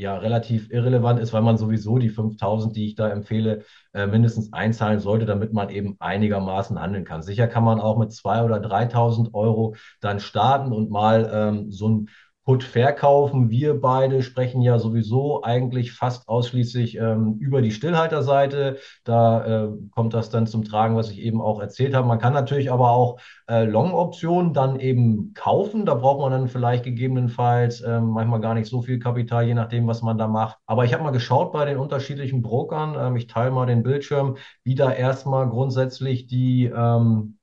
ja 0.00 0.16
relativ 0.16 0.70
irrelevant 0.70 1.20
ist, 1.20 1.32
weil 1.32 1.42
man 1.42 1.58
sowieso 1.58 1.98
die 1.98 2.08
5000, 2.08 2.74
die 2.76 2.86
ich 2.86 2.94
da 2.94 3.08
empfehle, 3.08 3.64
äh, 3.92 4.06
mindestens 4.06 4.52
einzahlen 4.52 5.00
sollte, 5.00 5.26
damit 5.26 5.52
man 5.52 5.70
eben 5.70 5.96
einigermaßen 6.00 6.80
handeln 6.80 7.04
kann. 7.04 7.22
Sicher 7.22 7.46
kann 7.46 7.64
man 7.64 7.80
auch 7.80 7.98
mit 7.98 8.12
2.000 8.12 8.44
oder 8.44 8.60
3.000 8.60 9.34
Euro 9.34 9.74
dann 10.00 10.20
starten 10.20 10.72
und 10.72 10.90
mal 10.90 11.30
ähm, 11.32 11.70
so 11.70 11.88
ein 11.88 12.08
Put 12.46 12.64
verkaufen. 12.64 13.50
Wir 13.50 13.78
beide 13.80 14.22
sprechen 14.22 14.62
ja 14.62 14.78
sowieso 14.78 15.42
eigentlich 15.42 15.92
fast 15.92 16.26
ausschließlich 16.26 16.96
ähm, 16.96 17.36
über 17.38 17.60
die 17.60 17.70
Stillhalterseite. 17.70 18.78
Da 19.04 19.66
äh, 19.66 19.68
kommt 19.90 20.14
das 20.14 20.30
dann 20.30 20.46
zum 20.46 20.64
Tragen, 20.64 20.96
was 20.96 21.10
ich 21.10 21.20
eben 21.20 21.42
auch 21.42 21.60
erzählt 21.60 21.94
habe. 21.94 22.08
Man 22.08 22.18
kann 22.18 22.32
natürlich 22.32 22.72
aber 22.72 22.90
auch 22.92 23.20
äh, 23.46 23.64
Long-Optionen 23.64 24.54
dann 24.54 24.80
eben 24.80 25.32
kaufen. 25.34 25.84
Da 25.84 25.94
braucht 25.94 26.20
man 26.20 26.32
dann 26.32 26.48
vielleicht 26.48 26.84
gegebenenfalls 26.84 27.82
äh, 27.82 28.00
manchmal 28.00 28.40
gar 28.40 28.54
nicht 28.54 28.68
so 28.68 28.80
viel 28.80 28.98
Kapital, 28.98 29.46
je 29.46 29.54
nachdem, 29.54 29.86
was 29.86 30.00
man 30.00 30.16
da 30.16 30.26
macht. 30.26 30.58
Aber 30.66 30.84
ich 30.86 30.94
habe 30.94 31.04
mal 31.04 31.10
geschaut 31.10 31.52
bei 31.52 31.66
den 31.66 31.76
unterschiedlichen 31.76 32.40
Brokern. 32.40 32.96
Ähm, 32.98 33.16
ich 33.16 33.26
teile 33.26 33.50
mal 33.50 33.66
den 33.66 33.82
Bildschirm, 33.82 34.38
wie 34.64 34.74
da 34.74 34.90
erstmal 34.90 35.48
grundsätzlich 35.48 36.26
die, 36.26 36.64
ähm, 36.64 37.38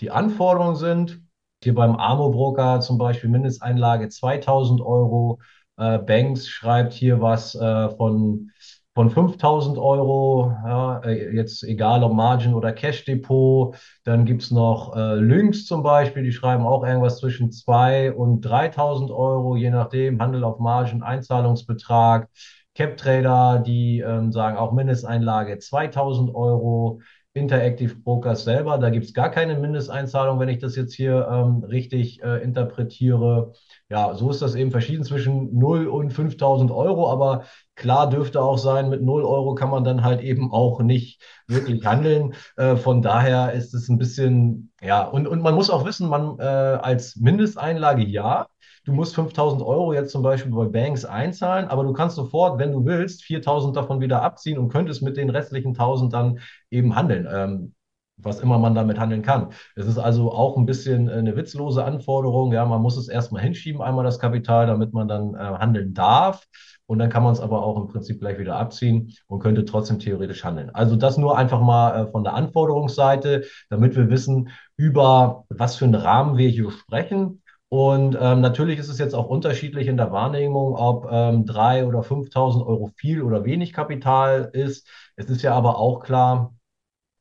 die 0.00 0.10
Anforderungen 0.10 0.76
sind. 0.76 1.23
Hier 1.64 1.74
beim 1.74 1.96
Amo-Broker 1.96 2.80
zum 2.80 2.98
Beispiel 2.98 3.30
Mindesteinlage 3.30 4.10
2000 4.10 4.82
Euro. 4.82 5.40
Äh, 5.78 5.98
Banks 5.98 6.46
schreibt 6.46 6.92
hier 6.92 7.22
was 7.22 7.54
äh, 7.54 7.88
von, 7.96 8.50
von 8.94 9.08
5000 9.08 9.78
Euro. 9.78 10.54
Ja, 10.62 10.98
äh, 11.00 11.34
jetzt 11.34 11.64
egal 11.64 12.04
ob 12.04 12.12
Margin 12.12 12.52
oder 12.52 12.72
Cash 12.72 13.06
Depot. 13.06 13.74
Dann 14.04 14.26
gibt 14.26 14.42
es 14.42 14.50
noch 14.50 14.94
äh, 14.94 15.14
Lynx 15.14 15.64
zum 15.64 15.82
Beispiel. 15.82 16.22
Die 16.22 16.32
schreiben 16.32 16.66
auch 16.66 16.84
irgendwas 16.84 17.18
zwischen 17.18 17.50
2 17.50 18.12
und 18.12 18.42
3000 18.42 19.10
Euro, 19.10 19.56
je 19.56 19.70
nachdem. 19.70 20.20
Handel 20.20 20.44
auf 20.44 20.58
Margin, 20.58 21.02
Einzahlungsbetrag. 21.02 22.28
CapTrader, 22.74 23.60
die 23.60 24.00
ähm, 24.00 24.32
sagen 24.32 24.58
auch 24.58 24.72
Mindesteinlage 24.72 25.58
2000 25.58 26.34
Euro. 26.34 27.00
Interactive 27.34 27.96
Brokers 27.96 28.44
selber. 28.44 28.78
Da 28.78 28.90
gibt 28.90 29.06
es 29.06 29.12
gar 29.12 29.28
keine 29.28 29.58
Mindesteinzahlung, 29.58 30.38
wenn 30.38 30.48
ich 30.48 30.60
das 30.60 30.76
jetzt 30.76 30.94
hier 30.94 31.28
ähm, 31.28 31.64
richtig 31.64 32.22
äh, 32.22 32.42
interpretiere. 32.42 33.52
Ja, 33.90 34.14
so 34.14 34.30
ist 34.30 34.40
das 34.40 34.54
eben 34.54 34.70
verschieden 34.70 35.02
zwischen 35.02 35.52
0 35.58 35.88
und 35.88 36.12
5000 36.12 36.70
Euro, 36.70 37.10
aber 37.10 37.44
klar 37.74 38.08
dürfte 38.08 38.40
auch 38.40 38.58
sein, 38.58 38.88
mit 38.88 39.02
0 39.02 39.24
Euro 39.24 39.56
kann 39.56 39.68
man 39.68 39.82
dann 39.82 40.04
halt 40.04 40.20
eben 40.22 40.52
auch 40.52 40.80
nicht 40.80 41.20
wirklich 41.48 41.84
handeln. 41.84 42.34
Äh, 42.56 42.76
von 42.76 43.02
daher 43.02 43.52
ist 43.52 43.74
es 43.74 43.88
ein 43.88 43.98
bisschen, 43.98 44.72
ja, 44.80 45.02
und, 45.02 45.26
und 45.26 45.42
man 45.42 45.54
muss 45.56 45.70
auch 45.70 45.84
wissen, 45.84 46.08
man 46.08 46.38
äh, 46.38 46.42
als 46.44 47.16
Mindesteinlage 47.16 48.04
ja, 48.04 48.46
du 48.84 48.92
musst 48.92 49.14
5000 49.14 49.62
Euro 49.62 49.92
jetzt 49.92 50.12
zum 50.12 50.22
Beispiel 50.22 50.52
bei 50.52 50.66
Banks 50.66 51.04
einzahlen, 51.04 51.68
aber 51.68 51.84
du 51.84 51.92
kannst 51.92 52.16
sofort, 52.16 52.58
wenn 52.58 52.72
du 52.72 52.84
willst, 52.84 53.24
4000 53.24 53.76
davon 53.76 54.00
wieder 54.00 54.22
abziehen 54.22 54.58
und 54.58 54.68
könntest 54.68 55.02
mit 55.02 55.16
den 55.16 55.30
restlichen 55.30 55.68
1000 55.68 56.12
dann 56.12 56.40
eben 56.70 56.94
handeln. 56.94 57.26
Ähm, 57.30 57.74
was 58.16 58.40
immer 58.40 58.58
man 58.58 58.74
damit 58.74 58.98
handeln 58.98 59.22
kann. 59.22 59.48
Es 59.74 59.86
ist 59.86 59.98
also 59.98 60.32
auch 60.32 60.56
ein 60.56 60.66
bisschen 60.66 61.08
eine 61.08 61.36
witzlose 61.36 61.84
Anforderung. 61.84 62.52
Ja, 62.52 62.64
man 62.64 62.80
muss 62.80 62.96
es 62.96 63.08
erstmal 63.08 63.42
hinschieben, 63.42 63.82
einmal 63.82 64.04
das 64.04 64.18
Kapital, 64.18 64.66
damit 64.66 64.92
man 64.92 65.08
dann 65.08 65.34
äh, 65.34 65.38
handeln 65.38 65.94
darf. 65.94 66.46
Und 66.86 66.98
dann 66.98 67.08
kann 67.08 67.22
man 67.22 67.32
es 67.32 67.40
aber 67.40 67.64
auch 67.64 67.80
im 67.80 67.88
Prinzip 67.88 68.20
gleich 68.20 68.38
wieder 68.38 68.56
abziehen 68.56 69.12
und 69.26 69.40
könnte 69.40 69.64
trotzdem 69.64 69.98
theoretisch 69.98 70.44
handeln. 70.44 70.70
Also 70.74 70.96
das 70.96 71.16
nur 71.16 71.36
einfach 71.38 71.60
mal 71.60 72.04
äh, 72.04 72.10
von 72.10 72.24
der 72.24 72.34
Anforderungsseite, 72.34 73.44
damit 73.70 73.96
wir 73.96 74.10
wissen, 74.10 74.50
über 74.76 75.44
was 75.48 75.76
für 75.76 75.86
einen 75.86 75.94
Rahmen 75.94 76.36
wir 76.36 76.48
hier 76.48 76.70
sprechen. 76.70 77.42
Und 77.74 78.16
ähm, 78.20 78.40
natürlich 78.40 78.78
ist 78.78 78.88
es 78.88 78.98
jetzt 78.98 79.14
auch 79.14 79.26
unterschiedlich 79.26 79.88
in 79.88 79.96
der 79.96 80.12
Wahrnehmung, 80.12 80.76
ob 80.76 81.08
ähm, 81.10 81.44
3.000 81.44 81.88
oder 81.88 82.02
5.000 82.04 82.64
Euro 82.64 82.92
viel 82.96 83.20
oder 83.22 83.44
wenig 83.44 83.72
Kapital 83.72 84.48
ist. 84.52 84.86
Es 85.16 85.26
ist 85.28 85.42
ja 85.42 85.54
aber 85.54 85.78
auch 85.78 86.00
klar, 86.04 86.54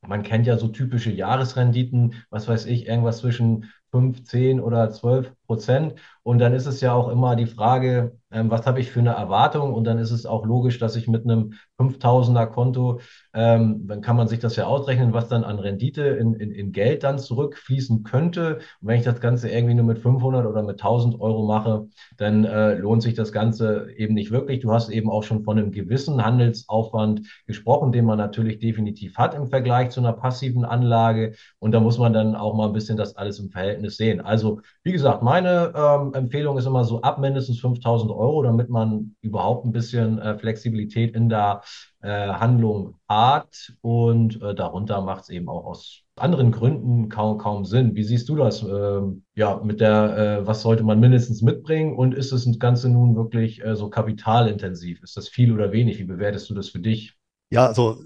man 0.07 0.23
kennt 0.23 0.47
ja 0.47 0.57
so 0.57 0.69
typische 0.69 1.11
Jahresrenditen, 1.11 2.15
was 2.29 2.47
weiß 2.47 2.67
ich, 2.67 2.87
irgendwas 2.87 3.19
zwischen 3.19 3.71
5, 3.91 4.23
10 4.25 4.59
oder 4.61 4.91
12 4.91 5.33
Prozent. 5.45 5.95
Und 6.23 6.39
dann 6.39 6.53
ist 6.53 6.65
es 6.65 6.81
ja 6.81 6.93
auch 6.93 7.09
immer 7.09 7.35
die 7.35 7.45
Frage, 7.45 8.17
ähm, 8.31 8.49
was 8.49 8.65
habe 8.65 8.79
ich 8.79 8.91
für 8.91 8.99
eine 8.99 9.11
Erwartung? 9.11 9.73
Und 9.73 9.83
dann 9.83 9.99
ist 9.99 10.11
es 10.11 10.25
auch 10.25 10.45
logisch, 10.45 10.79
dass 10.79 10.95
ich 10.95 11.07
mit 11.07 11.23
einem 11.23 11.53
5000er 11.77 12.47
Konto, 12.47 12.99
ähm, 13.33 13.87
dann 13.87 14.01
kann 14.01 14.15
man 14.15 14.27
sich 14.27 14.39
das 14.39 14.55
ja 14.55 14.65
ausrechnen, 14.65 15.13
was 15.13 15.27
dann 15.27 15.43
an 15.43 15.59
Rendite 15.59 16.01
in, 16.03 16.33
in, 16.33 16.51
in 16.51 16.71
Geld 16.71 17.03
dann 17.03 17.19
zurückfließen 17.19 18.03
könnte. 18.03 18.57
Und 18.81 18.87
wenn 18.87 18.97
ich 18.99 19.05
das 19.05 19.19
Ganze 19.19 19.49
irgendwie 19.49 19.75
nur 19.75 19.85
mit 19.85 19.99
500 19.99 20.45
oder 20.45 20.63
mit 20.63 20.81
1000 20.81 21.19
Euro 21.21 21.45
mache, 21.45 21.87
dann 22.17 22.45
äh, 22.45 22.75
lohnt 22.75 23.03
sich 23.03 23.13
das 23.13 23.31
Ganze 23.31 23.91
eben 23.95 24.13
nicht 24.13 24.31
wirklich. 24.31 24.61
Du 24.61 24.71
hast 24.71 24.89
eben 24.89 25.09
auch 25.09 25.23
schon 25.23 25.43
von 25.43 25.59
einem 25.59 25.71
gewissen 25.71 26.23
Handelsaufwand 26.23 27.21
gesprochen, 27.45 27.91
den 27.91 28.05
man 28.05 28.17
natürlich 28.17 28.59
definitiv 28.59 29.17
hat 29.17 29.35
im 29.35 29.47
Vergleich 29.47 29.91
zu 29.91 29.99
einer 29.99 30.13
passiven 30.13 30.65
Anlage. 30.65 31.33
Und 31.59 31.71
da 31.71 31.79
muss 31.79 31.97
man 31.97 32.13
dann 32.13 32.35
auch 32.35 32.55
mal 32.55 32.67
ein 32.67 32.73
bisschen 32.73 32.97
das 32.97 33.15
alles 33.15 33.39
im 33.39 33.49
Verhältnis 33.49 33.97
sehen. 33.97 34.21
Also, 34.21 34.61
wie 34.83 34.91
gesagt, 34.91 35.21
meine 35.43 35.73
ähm, 35.75 36.13
Empfehlung 36.13 36.57
ist 36.57 36.65
immer 36.65 36.85
so 36.85 37.01
ab 37.01 37.19
mindestens 37.19 37.59
5000 37.59 38.11
Euro, 38.11 38.43
damit 38.43 38.69
man 38.69 39.15
überhaupt 39.21 39.65
ein 39.65 39.71
bisschen 39.71 40.19
äh, 40.19 40.37
Flexibilität 40.37 41.15
in 41.15 41.29
der 41.29 41.61
äh, 42.01 42.29
Handlung 42.29 42.95
hat. 43.07 43.73
Und 43.81 44.41
äh, 44.41 44.55
darunter 44.55 45.01
macht 45.01 45.23
es 45.23 45.29
eben 45.29 45.49
auch 45.49 45.65
aus 45.65 46.01
anderen 46.15 46.51
Gründen 46.51 47.09
kaum, 47.09 47.37
kaum 47.37 47.65
Sinn. 47.65 47.95
Wie 47.95 48.03
siehst 48.03 48.29
du 48.29 48.35
das? 48.35 48.63
Ähm, 48.63 49.23
ja, 49.35 49.59
mit 49.63 49.81
der, 49.81 50.17
äh, 50.17 50.47
was 50.47 50.61
sollte 50.61 50.83
man 50.83 50.99
mindestens 50.99 51.41
mitbringen? 51.41 51.95
Und 51.95 52.13
ist 52.13 52.31
das 52.31 52.47
Ganze 52.59 52.89
nun 52.89 53.15
wirklich 53.15 53.63
äh, 53.63 53.75
so 53.75 53.89
kapitalintensiv? 53.89 55.03
Ist 55.03 55.17
das 55.17 55.27
viel 55.27 55.51
oder 55.51 55.71
wenig? 55.71 55.99
Wie 55.99 56.05
bewertest 56.05 56.49
du 56.49 56.53
das 56.53 56.69
für 56.69 56.79
dich? 56.79 57.15
Ja, 57.49 57.67
also 57.67 57.97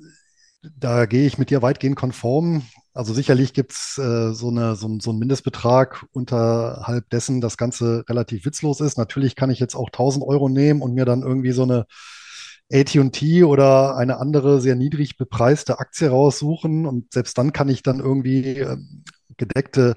da 0.75 1.06
gehe 1.06 1.27
ich 1.27 1.38
mit 1.38 1.50
dir 1.50 1.62
weitgehend 1.62 1.96
konform. 1.96 2.63
Also 2.97 3.13
sicherlich 3.13 3.53
gibt 3.53 3.73
es 3.73 3.99
äh, 3.99 4.33
so, 4.33 4.49
eine, 4.49 4.75
so, 4.75 4.97
so 4.99 5.11
einen 5.11 5.19
Mindestbetrag, 5.19 6.03
unterhalb 6.13 7.07
dessen 7.11 7.41
das 7.41 7.55
Ganze 7.55 8.03
relativ 8.09 8.43
witzlos 8.43 8.81
ist. 8.81 8.97
Natürlich 8.97 9.35
kann 9.35 9.51
ich 9.51 9.59
jetzt 9.59 9.75
auch 9.75 9.89
1000 9.89 10.25
Euro 10.25 10.49
nehmen 10.49 10.81
und 10.81 10.95
mir 10.95 11.05
dann 11.05 11.21
irgendwie 11.21 11.51
so 11.51 11.61
eine 11.61 11.85
AT&T 12.73 13.43
oder 13.43 13.95
eine 13.97 14.17
andere 14.17 14.59
sehr 14.61 14.73
niedrig 14.75 15.15
bepreiste 15.15 15.77
Aktie 15.77 16.09
raussuchen 16.09 16.87
und 16.87 17.13
selbst 17.13 17.37
dann 17.37 17.53
kann 17.53 17.69
ich 17.69 17.83
dann 17.83 17.99
irgendwie 17.99 18.57
äh, 18.57 18.77
gedeckte 19.37 19.95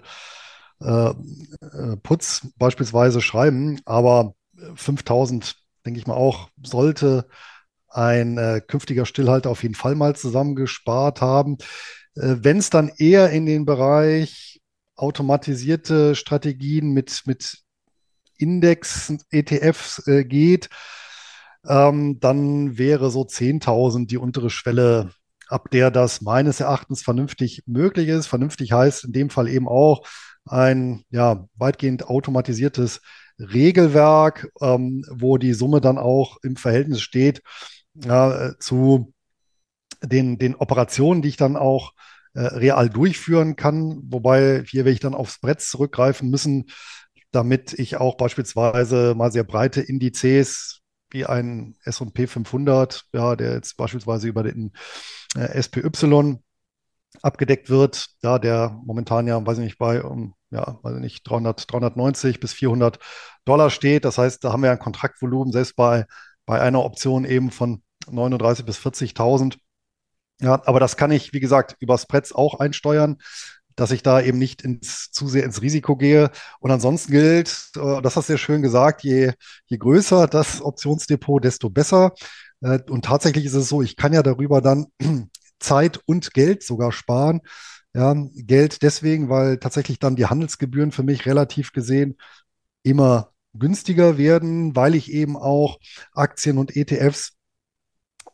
äh, 0.83 1.11
äh 1.11 1.97
Putz 2.03 2.49
beispielsweise 2.59 3.23
schreiben, 3.23 3.81
aber 3.87 4.35
5000 4.75 5.57
denke 5.87 5.99
ich 5.99 6.07
mal 6.07 6.15
auch 6.15 6.51
sollte 6.63 7.27
ein 7.89 8.39
äh, 8.39 8.61
künftiger 8.61 9.07
Stillhalter 9.07 9.51
auf 9.51 9.63
jeden 9.63 9.75
Fall 9.75 9.95
mal 9.95 10.15
zusammengespart 10.15 11.21
haben. 11.23 11.57
Äh, 12.21 12.37
Wenn 12.43 12.59
es 12.59 12.71
dann 12.71 12.91
eher 12.97 13.31
in 13.31 13.47
den 13.47 13.65
Bereich 13.65 14.61
automatisierte 14.97 16.15
Strategien 16.15 16.93
mit, 16.93 17.23
mit 17.27 17.59
Index-ETFs 18.37 20.07
äh, 20.07 20.25
geht, 20.25 20.69
ähm, 21.67 22.21
dann 22.21 22.79
wäre 22.79 23.11
so 23.11 23.23
10.000 23.23 24.07
die 24.07 24.19
untere 24.19 24.51
Schwelle, 24.51 25.11
ab 25.49 25.71
der 25.71 25.91
das 25.91 26.21
meines 26.21 26.61
Erachtens 26.61 27.03
vernünftig 27.03 27.63
möglich 27.67 28.09
ist. 28.09 28.27
Vernünftig 28.27 28.73
heißt 28.73 29.05
in 29.05 29.13
dem 29.13 29.31
Fall 29.31 29.49
eben 29.49 29.69
auch 29.69 30.07
ein 30.45 31.05
ja, 31.11 31.47
weitgehend 31.57 32.07
automatisiertes 32.07 33.01
Regelwerk, 33.39 34.51
ähm, 34.61 35.05
wo 35.11 35.39
die 35.39 35.55
Summe 35.55 35.81
dann 35.81 35.99
auch 35.99 36.37
im 36.43 36.57
Verhältnis 36.57 37.01
steht 37.01 37.43
ja, 37.95 38.53
zu 38.59 39.13
den, 40.03 40.39
den 40.39 40.55
Operationen, 40.55 41.23
die 41.23 41.29
ich 41.29 41.37
dann 41.37 41.57
auch 41.57 41.93
äh, 42.35 42.41
real 42.41 42.89
durchführen 42.89 43.57
kann. 43.57 44.01
Wobei 44.05 44.65
hier 44.67 44.85
werde 44.85 44.93
ich 44.93 45.01
dann 45.01 45.15
aufs 45.15 45.41
Brett 45.41 45.61
zurückgreifen 45.61 46.31
müssen, 46.31 46.67
damit 47.33 47.73
ich 47.73 47.97
auch 47.97 48.17
beispielsweise 48.17 49.15
mal 49.17 49.33
sehr 49.33 49.45
breite 49.45 49.81
Indizes 49.81 50.81
wie 51.11 51.27
ein 51.27 51.77
S&P 51.85 52.27
500, 52.27 53.05
ja, 53.13 53.35
der 53.35 53.55
jetzt 53.55 53.77
beispielsweise 53.77 54.29
über 54.29 54.45
den 54.45 54.73
äh, 55.37 55.61
SPY 55.61 56.39
abgedeckt 57.23 57.69
wird, 57.69 58.11
ja, 58.23 58.39
der 58.39 58.79
momentan 58.85 59.27
ja, 59.27 59.45
weiß 59.45 59.59
ich 59.59 59.65
nicht, 59.65 59.79
bei 59.79 60.03
um, 60.03 60.35
ja, 60.51 60.79
weiß 60.83 60.95
ich 60.95 61.01
nicht, 61.01 61.29
300, 61.29 61.71
390 61.73 62.41
bis 62.41 62.53
400 62.53 62.99
Dollar 63.45 63.71
steht. 63.71 64.05
Das 64.05 64.19
heißt, 64.19 64.45
da 64.45 64.53
haben 64.53 64.63
wir 64.63 64.71
ein 64.71 64.79
Kontraktvolumen 64.79 65.53
selbst 65.53 65.77
bei, 65.77 66.07
bei 66.47 66.61
einer 66.61 66.85
Option 66.85 67.25
eben 67.25 67.51
von 67.51 67.83
39 68.09 68.65
bis 68.65 68.79
40.000 68.79 69.59
Ja, 70.41 70.63
aber 70.67 70.81
das 70.81 70.97
kann 70.97 71.11
ich, 71.11 71.33
wie 71.33 71.41
gesagt, 71.41 71.77
über 71.81 71.99
Spreads 71.99 72.33
auch 72.33 72.61
einsteuern, 72.61 73.19
dass 73.77 73.91
ich 73.93 74.03
da 74.03 74.21
eben 74.21 74.39
nicht 74.39 74.63
ins, 74.63 75.11
zu 75.11 75.29
sehr 75.29 75.45
ins 75.45 75.63
Risiko 75.63 75.97
gehe. 75.97 76.31
Und 76.61 76.71
ansonsten 76.71 77.13
gilt, 77.13 77.71
äh, 77.77 78.03
das 78.03 78.17
hast 78.17 78.29
du 78.29 78.33
sehr 78.33 78.39
schön 78.39 78.63
gesagt, 78.63 79.03
je, 79.03 79.33
je 79.67 79.79
größer 79.79 80.27
das 80.27 80.63
Optionsdepot, 80.63 81.45
desto 81.45 81.71
besser. 81.71 82.13
Äh, 82.63 82.81
und 82.89 83.05
tatsächlich 83.05 83.45
ist 83.45 83.55
es 83.55 83.69
so, 83.69 83.83
ich 83.83 83.97
kann 83.97 84.13
ja 84.13 84.23
darüber 84.23 84.61
dann 84.61 84.87
Zeit 85.61 86.01
und 86.07 86.33
Geld 86.35 86.63
sogar 86.63 86.93
sparen. 86.93 87.41
Ja, 87.95 88.15
Geld 88.35 88.83
deswegen, 88.83 89.29
weil 89.29 89.59
tatsächlich 89.59 89.99
dann 89.99 90.17
die 90.17 90.27
Handelsgebühren 90.27 90.93
für 90.93 91.03
mich 91.03 91.27
relativ 91.27 91.73
gesehen 91.73 92.17
immer 92.83 93.33
günstiger 93.55 94.17
werden, 94.17 94.77
weil 94.77 94.95
ich 94.95 95.11
eben 95.13 95.37
auch 95.37 95.79
Aktien 96.15 96.59
und 96.59 96.77
ETFs 96.77 97.33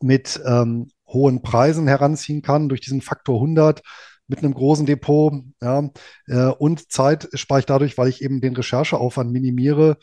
mit 0.00 0.40
ähm, 0.44 0.90
hohen 1.08 1.42
Preisen 1.42 1.86
heranziehen 1.86 2.42
kann 2.42 2.68
durch 2.68 2.80
diesen 2.80 3.00
Faktor 3.00 3.36
100 3.36 3.82
mit 4.28 4.40
einem 4.40 4.54
großen 4.54 4.86
Depot. 4.86 5.32
Ja, 5.62 5.90
äh, 6.26 6.46
und 6.46 6.90
Zeit 6.90 7.28
spare 7.34 7.60
ich 7.60 7.66
dadurch, 7.66 7.96
weil 7.98 8.08
ich 8.08 8.22
eben 8.22 8.40
den 8.40 8.56
Rechercheaufwand 8.56 9.30
minimiere, 9.30 9.98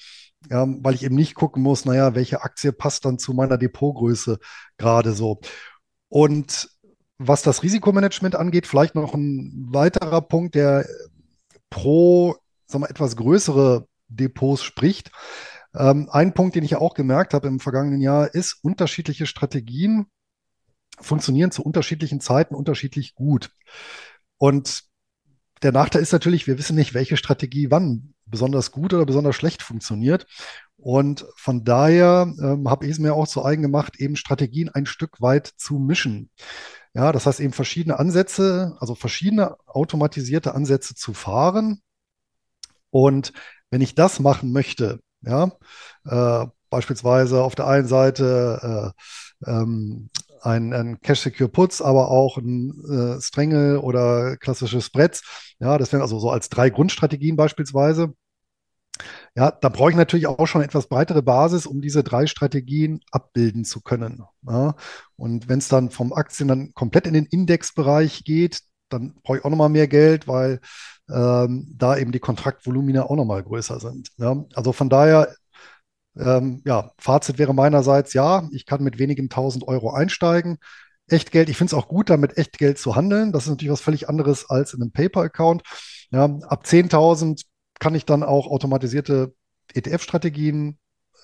ja, 0.50 0.66
weil 0.68 0.96
ich 0.96 1.04
eben 1.04 1.16
nicht 1.16 1.36
gucken 1.36 1.64
muss, 1.64 1.86
naja, 1.86 2.16
welche 2.16 2.44
Aktie 2.44 2.72
passt 2.72 3.06
dann 3.06 3.20
zu 3.20 3.34
meiner 3.34 3.58
Depotgröße 3.58 4.40
gerade 4.78 5.14
so. 5.14 5.40
Und 6.10 6.70
was 7.18 7.42
das 7.42 7.64
Risikomanagement 7.64 8.36
angeht, 8.36 8.68
vielleicht 8.68 8.96
noch 8.96 9.14
ein 9.14 9.68
weiterer 9.70 10.22
Punkt, 10.22 10.56
der 10.56 10.86
pro 11.70 12.36
sagen 12.68 12.84
wir, 12.84 12.90
etwas 12.90 13.16
größere 13.16 13.88
Depots 14.08 14.64
spricht. 14.64 15.12
Ähm, 15.76 16.10
ein 16.12 16.34
Punkt, 16.34 16.56
den 16.56 16.64
ich 16.64 16.72
ja 16.72 16.80
auch 16.80 16.94
gemerkt 16.94 17.34
habe 17.34 17.48
im 17.48 17.60
vergangenen 17.60 18.02
Jahr, 18.02 18.34
ist, 18.34 18.60
unterschiedliche 18.62 19.26
Strategien 19.26 20.08
funktionieren 21.00 21.52
zu 21.52 21.64
unterschiedlichen 21.64 22.22
Zeiten 22.22 22.56
unterschiedlich 22.56 23.16
gut. 23.16 23.52
Und 24.38 24.84
der 25.62 25.72
Nachteil 25.72 26.02
ist 26.02 26.12
natürlich, 26.12 26.48
wir 26.48 26.58
wissen 26.58 26.76
nicht, 26.76 26.94
welche 26.94 27.18
Strategie 27.18 27.72
wann 27.72 28.14
besonders 28.26 28.72
gut 28.72 28.94
oder 28.94 29.06
besonders 29.06 29.36
schlecht 29.36 29.62
funktioniert. 29.62 30.26
Und 30.78 31.26
von 31.36 31.64
daher 31.64 32.34
ähm, 32.42 32.70
habe 32.70 32.86
ich 32.86 32.92
es 32.92 33.00
mir 33.00 33.14
auch 33.14 33.28
zu 33.28 33.46
eigen 33.46 33.62
gemacht, 33.62 34.00
eben 34.00 34.16
Strategien 34.16 34.70
ein 34.70 34.86
Stück 34.86 35.22
weit 35.22 35.48
zu 35.48 35.80
mischen. 35.80 36.30
Ja, 36.94 37.12
das 37.12 37.26
heißt 37.26 37.40
eben 37.40 37.54
verschiedene 37.54 37.98
Ansätze, 37.98 38.76
also 38.80 38.94
verschiedene 38.96 39.56
automatisierte 39.66 40.54
Ansätze 40.54 40.96
zu 40.96 41.14
fahren. 41.14 41.82
Und 42.90 43.34
wenn 43.72 43.82
ich 43.82 43.96
das 43.96 44.20
machen 44.20 44.52
möchte, 44.52 45.00
ja, 45.22 45.52
äh, 46.06 46.48
beispielsweise 46.74 47.44
auf 47.44 47.54
der 47.54 47.68
einen 47.68 47.88
Seite 47.88 48.94
äh, 49.46 49.50
ähm, 49.50 50.10
ein, 50.42 50.74
ein 50.74 51.00
Cash-Secure 51.02 51.50
Puts, 51.50 51.82
aber 51.82 52.10
auch 52.10 52.38
ein 52.38 52.74
äh, 52.90 53.22
Stränge 53.22 53.80
oder 53.82 54.38
klassisches 54.38 54.86
Spreads. 54.86 55.22
Ja, 55.60 55.78
das 55.78 55.92
wären 55.94 56.02
also 56.02 56.18
so 56.20 56.32
als 56.32 56.50
drei 56.50 56.72
Grundstrategien 56.72 57.36
beispielsweise. 57.36 58.14
Ja, 59.36 59.52
da 59.52 59.70
brauche 59.70 59.92
ich 59.92 59.96
natürlich 59.96 60.28
auch 60.28 60.48
schon 60.48 60.62
etwas 60.62 60.88
breitere 60.88 61.22
Basis, 61.22 61.66
um 61.66 61.82
diese 61.82 62.04
drei 62.04 62.26
Strategien 62.26 63.02
abbilden 63.12 63.66
zu 63.66 63.82
können. 63.82 64.24
Ja, 64.48 64.76
und 65.16 65.48
wenn 65.48 65.60
es 65.60 65.68
dann 65.70 65.92
vom 65.92 66.12
Aktien 66.12 66.48
dann 66.48 66.74
komplett 66.74 67.06
in 67.06 67.14
den 67.14 67.26
Indexbereich 67.26 68.24
geht, 68.24 68.62
dann 68.90 69.14
brauche 69.24 69.38
ich 69.38 69.46
auch 69.46 69.50
nochmal 69.50 69.70
mehr 69.70 69.88
Geld, 69.88 70.28
weil 70.28 70.60
ähm, 71.10 71.74
da 71.78 71.98
eben 71.98 72.12
die 72.12 72.20
Kontraktvolumina 72.20 73.04
auch 73.04 73.16
nochmal 73.16 73.44
größer 73.44 73.80
sind. 73.80 74.10
Ja, 74.18 74.46
also 74.56 74.74
von 74.74 74.90
daher 74.90 75.36
ähm, 76.18 76.62
ja, 76.66 76.92
Fazit 76.98 77.38
wäre 77.38 77.54
meinerseits, 77.54 78.14
ja, 78.14 78.48
ich 78.52 78.66
kann 78.66 78.84
mit 78.84 79.00
wenigen 79.00 79.30
tausend 79.30 79.68
Euro 79.68 79.92
einsteigen. 79.92 80.58
Echtgeld, 81.08 81.50
ich 81.50 81.58
finde 81.58 81.76
es 81.76 81.80
auch 81.80 81.88
gut, 81.88 82.10
damit 82.10 82.38
Echtgeld 82.38 82.78
zu 82.78 82.96
handeln. 82.96 83.32
Das 83.32 83.44
ist 83.44 83.50
natürlich 83.50 83.72
was 83.72 83.82
völlig 83.82 84.10
anderes 84.10 84.50
als 84.50 84.74
in 84.74 84.82
einem 84.82 84.92
Paper-Account. 84.92 85.64
Ja, 86.12 86.26
ab 86.26 86.64
10.000 86.66 87.44
kann 87.80 87.96
ich 87.96 88.06
dann 88.06 88.24
auch 88.24 88.48
automatisierte 88.48 89.34
ETF-Strategien 89.74 90.78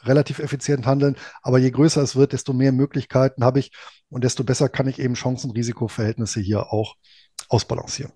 relativ 0.04 0.40
effizient 0.40 0.86
handeln. 0.86 1.16
Aber 1.42 1.60
je 1.60 1.72
größer 1.72 2.02
es 2.02 2.16
wird, 2.16 2.34
desto 2.34 2.54
mehr 2.54 2.72
Möglichkeiten 2.72 3.44
habe 3.44 3.60
ich 3.60 3.72
und 4.10 4.24
desto 4.24 4.44
besser 4.44 4.70
kann 4.70 4.88
ich 4.88 5.00
eben 5.00 5.14
Chancen-Risiko-Verhältnisse 5.14 6.40
hier 6.42 6.74
auch 6.74 6.96
ausbalancieren. 7.48 8.14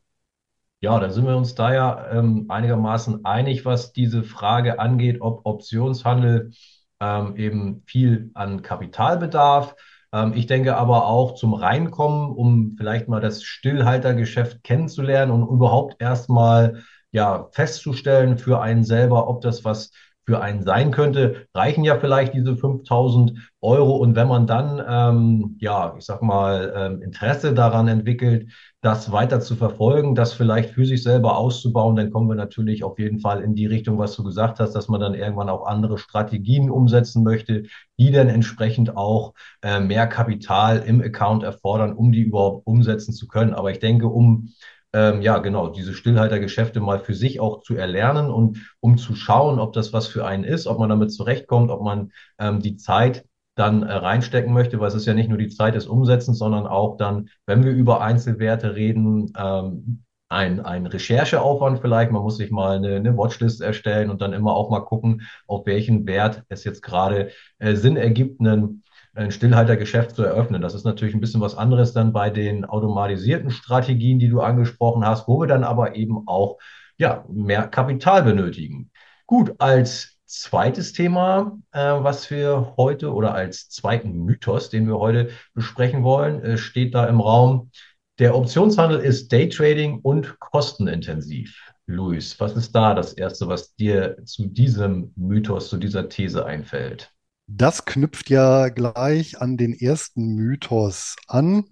Ja, 0.83 0.99
da 0.99 1.09
sind 1.09 1.25
wir 1.25 1.37
uns 1.37 1.55
da 1.55 1.73
ja 1.73 2.11
ähm, 2.11 2.47
einigermaßen 2.49 3.23
einig, 3.23 3.63
was 3.63 3.93
diese 3.93 4.21
Frage 4.21 4.79
angeht, 4.79 5.21
ob 5.21 5.45
Optionshandel 5.45 6.51
ähm, 6.99 7.37
eben 7.37 7.83
viel 7.85 8.31
an 8.33 8.61
Kapital 8.63 9.17
bedarf. 9.17 9.75
Ähm, 10.11 10.33
ich 10.35 10.45
denke 10.45 10.75
aber 10.75 11.07
auch 11.07 11.35
zum 11.35 11.53
Reinkommen, 11.53 12.31
um 12.31 12.75
vielleicht 12.77 13.07
mal 13.07 13.21
das 13.21 13.43
Stillhaltergeschäft 13.43 14.61
kennenzulernen 14.63 15.31
und 15.31 15.47
überhaupt 15.47 16.01
erstmal 16.01 16.83
ja 17.13 17.47
festzustellen 17.53 18.37
für 18.37 18.61
einen 18.61 18.83
selber, 18.83 19.29
ob 19.29 19.39
das 19.39 19.63
was 19.63 19.91
für 20.25 20.41
einen 20.41 20.63
sein 20.63 20.91
könnte, 20.91 21.47
reichen 21.53 21.83
ja 21.83 21.97
vielleicht 21.99 22.33
diese 22.33 22.55
5000 22.55 23.33
Euro. 23.61 23.95
Und 23.95 24.15
wenn 24.15 24.27
man 24.27 24.47
dann, 24.47 24.81
ähm, 24.87 25.57
ja, 25.59 25.95
ich 25.97 26.05
sag 26.05 26.21
mal, 26.21 26.73
ähm, 26.75 27.01
Interesse 27.01 27.53
daran 27.53 27.87
entwickelt, 27.87 28.49
das 28.81 29.11
weiter 29.11 29.39
zu 29.39 29.55
verfolgen, 29.55 30.15
das 30.15 30.33
vielleicht 30.33 30.71
für 30.71 30.85
sich 30.85 31.03
selber 31.03 31.37
auszubauen, 31.37 31.95
dann 31.95 32.11
kommen 32.11 32.27
wir 32.27 32.35
natürlich 32.35 32.83
auf 32.83 32.99
jeden 32.99 33.19
Fall 33.19 33.41
in 33.41 33.55
die 33.55 33.65
Richtung, 33.65 33.97
was 33.97 34.15
du 34.15 34.23
gesagt 34.23 34.59
hast, 34.59 34.73
dass 34.73 34.89
man 34.89 34.99
dann 34.99 35.13
irgendwann 35.13 35.49
auch 35.49 35.65
andere 35.65 35.97
Strategien 35.97 36.69
umsetzen 36.69 37.23
möchte, 37.23 37.63
die 37.97 38.11
dann 38.11 38.27
entsprechend 38.27 38.97
auch 38.97 39.33
äh, 39.61 39.79
mehr 39.79 40.07
Kapital 40.07 40.83
im 40.85 41.01
Account 41.01 41.43
erfordern, 41.43 41.93
um 41.93 42.11
die 42.11 42.21
überhaupt 42.21 42.67
umsetzen 42.67 43.13
zu 43.13 43.27
können. 43.27 43.53
Aber 43.53 43.71
ich 43.71 43.79
denke, 43.79 44.07
um 44.07 44.49
ähm, 44.93 45.21
ja, 45.21 45.39
genau, 45.39 45.69
diese 45.69 45.93
Stillhaltergeschäfte 45.93 46.79
mal 46.79 46.99
für 46.99 47.13
sich 47.15 47.39
auch 47.39 47.61
zu 47.61 47.75
erlernen 47.75 48.29
und 48.29 48.75
um 48.79 48.97
zu 48.97 49.15
schauen, 49.15 49.59
ob 49.59 49.73
das 49.73 49.91
was 49.91 50.07
für 50.07 50.25
einen 50.25 50.43
ist, 50.43 50.67
ob 50.67 50.79
man 50.79 50.89
damit 50.89 51.11
zurechtkommt, 51.11 51.71
ob 51.71 51.81
man 51.81 52.11
ähm, 52.39 52.59
die 52.59 52.75
Zeit 52.77 53.25
dann 53.55 53.83
äh, 53.83 53.93
reinstecken 53.93 54.53
möchte, 54.53 54.79
weil 54.79 54.87
es 54.87 54.95
ist 54.95 55.05
ja 55.05 55.13
nicht 55.13 55.29
nur 55.29 55.37
die 55.37 55.49
Zeit 55.49 55.75
des 55.75 55.87
Umsetzens, 55.87 56.37
sondern 56.37 56.67
auch 56.67 56.97
dann, 56.97 57.29
wenn 57.45 57.63
wir 57.63 57.71
über 57.71 58.01
Einzelwerte 58.01 58.75
reden, 58.75 59.33
ähm, 59.37 60.03
ein, 60.29 60.59
ein 60.59 60.87
Rechercheaufwand 60.87 61.79
vielleicht. 61.79 62.11
Man 62.11 62.23
muss 62.23 62.37
sich 62.37 62.51
mal 62.51 62.77
eine, 62.77 62.95
eine 62.95 63.15
Watchlist 63.15 63.61
erstellen 63.61 64.09
und 64.09 64.21
dann 64.21 64.33
immer 64.33 64.55
auch 64.55 64.69
mal 64.69 64.81
gucken, 64.81 65.21
auf 65.47 65.65
welchen 65.65 66.07
Wert 66.07 66.43
es 66.49 66.63
jetzt 66.63 66.81
gerade 66.81 67.29
äh, 67.59 67.75
Sinn 67.75 67.97
ergibt, 67.97 68.39
einen 68.39 68.82
ein 69.15 69.31
Stillhaltergeschäft 69.31 70.15
zu 70.15 70.23
eröffnen. 70.23 70.61
Das 70.61 70.73
ist 70.73 70.85
natürlich 70.85 71.13
ein 71.13 71.21
bisschen 71.21 71.41
was 71.41 71.55
anderes 71.55 71.93
dann 71.93 72.13
bei 72.13 72.29
den 72.29 72.65
automatisierten 72.65 73.51
Strategien, 73.51 74.19
die 74.19 74.29
du 74.29 74.41
angesprochen 74.41 75.05
hast, 75.05 75.27
wo 75.27 75.39
wir 75.39 75.47
dann 75.47 75.63
aber 75.63 75.95
eben 75.95 76.27
auch 76.27 76.57
ja, 76.97 77.25
mehr 77.29 77.67
Kapital 77.67 78.23
benötigen. 78.23 78.91
Gut, 79.27 79.53
als 79.59 80.17
zweites 80.25 80.93
Thema, 80.93 81.59
äh, 81.71 81.79
was 81.79 82.29
wir 82.31 82.73
heute 82.77 83.13
oder 83.13 83.35
als 83.35 83.69
zweiten 83.69 84.25
Mythos, 84.25 84.69
den 84.69 84.87
wir 84.87 84.97
heute 84.97 85.29
besprechen 85.53 86.03
wollen, 86.03 86.43
äh, 86.43 86.57
steht 86.57 86.95
da 86.95 87.05
im 87.05 87.19
Raum, 87.19 87.71
der 88.19 88.35
Optionshandel 88.35 88.99
ist 88.99 89.31
Daytrading 89.31 89.99
und 89.99 90.39
kostenintensiv. 90.39 91.55
Luis, 91.85 92.39
was 92.39 92.55
ist 92.55 92.73
da 92.73 92.93
das 92.93 93.13
Erste, 93.13 93.47
was 93.47 93.75
dir 93.75 94.17
zu 94.23 94.45
diesem 94.47 95.11
Mythos, 95.15 95.69
zu 95.69 95.77
dieser 95.77 96.09
These 96.09 96.45
einfällt? 96.45 97.11
Das 97.47 97.85
knüpft 97.85 98.29
ja 98.29 98.69
gleich 98.69 99.41
an 99.41 99.57
den 99.57 99.73
ersten 99.73 100.35
Mythos 100.35 101.15
an. 101.27 101.65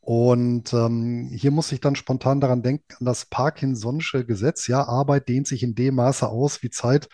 Und 0.00 0.72
ähm, 0.72 1.30
hier 1.34 1.50
muss 1.50 1.72
ich 1.72 1.80
dann 1.80 1.96
spontan 1.96 2.40
daran 2.40 2.62
denken, 2.62 2.84
an 3.00 3.06
das 3.06 3.28
Parkinson'sche 3.28 4.24
Gesetz. 4.24 4.68
Ja, 4.68 4.84
Arbeit 4.86 5.28
dehnt 5.28 5.48
sich 5.48 5.64
in 5.64 5.74
dem 5.74 5.96
Maße 5.96 6.28
aus, 6.28 6.62
wie 6.62 6.70
Zeit 6.70 7.08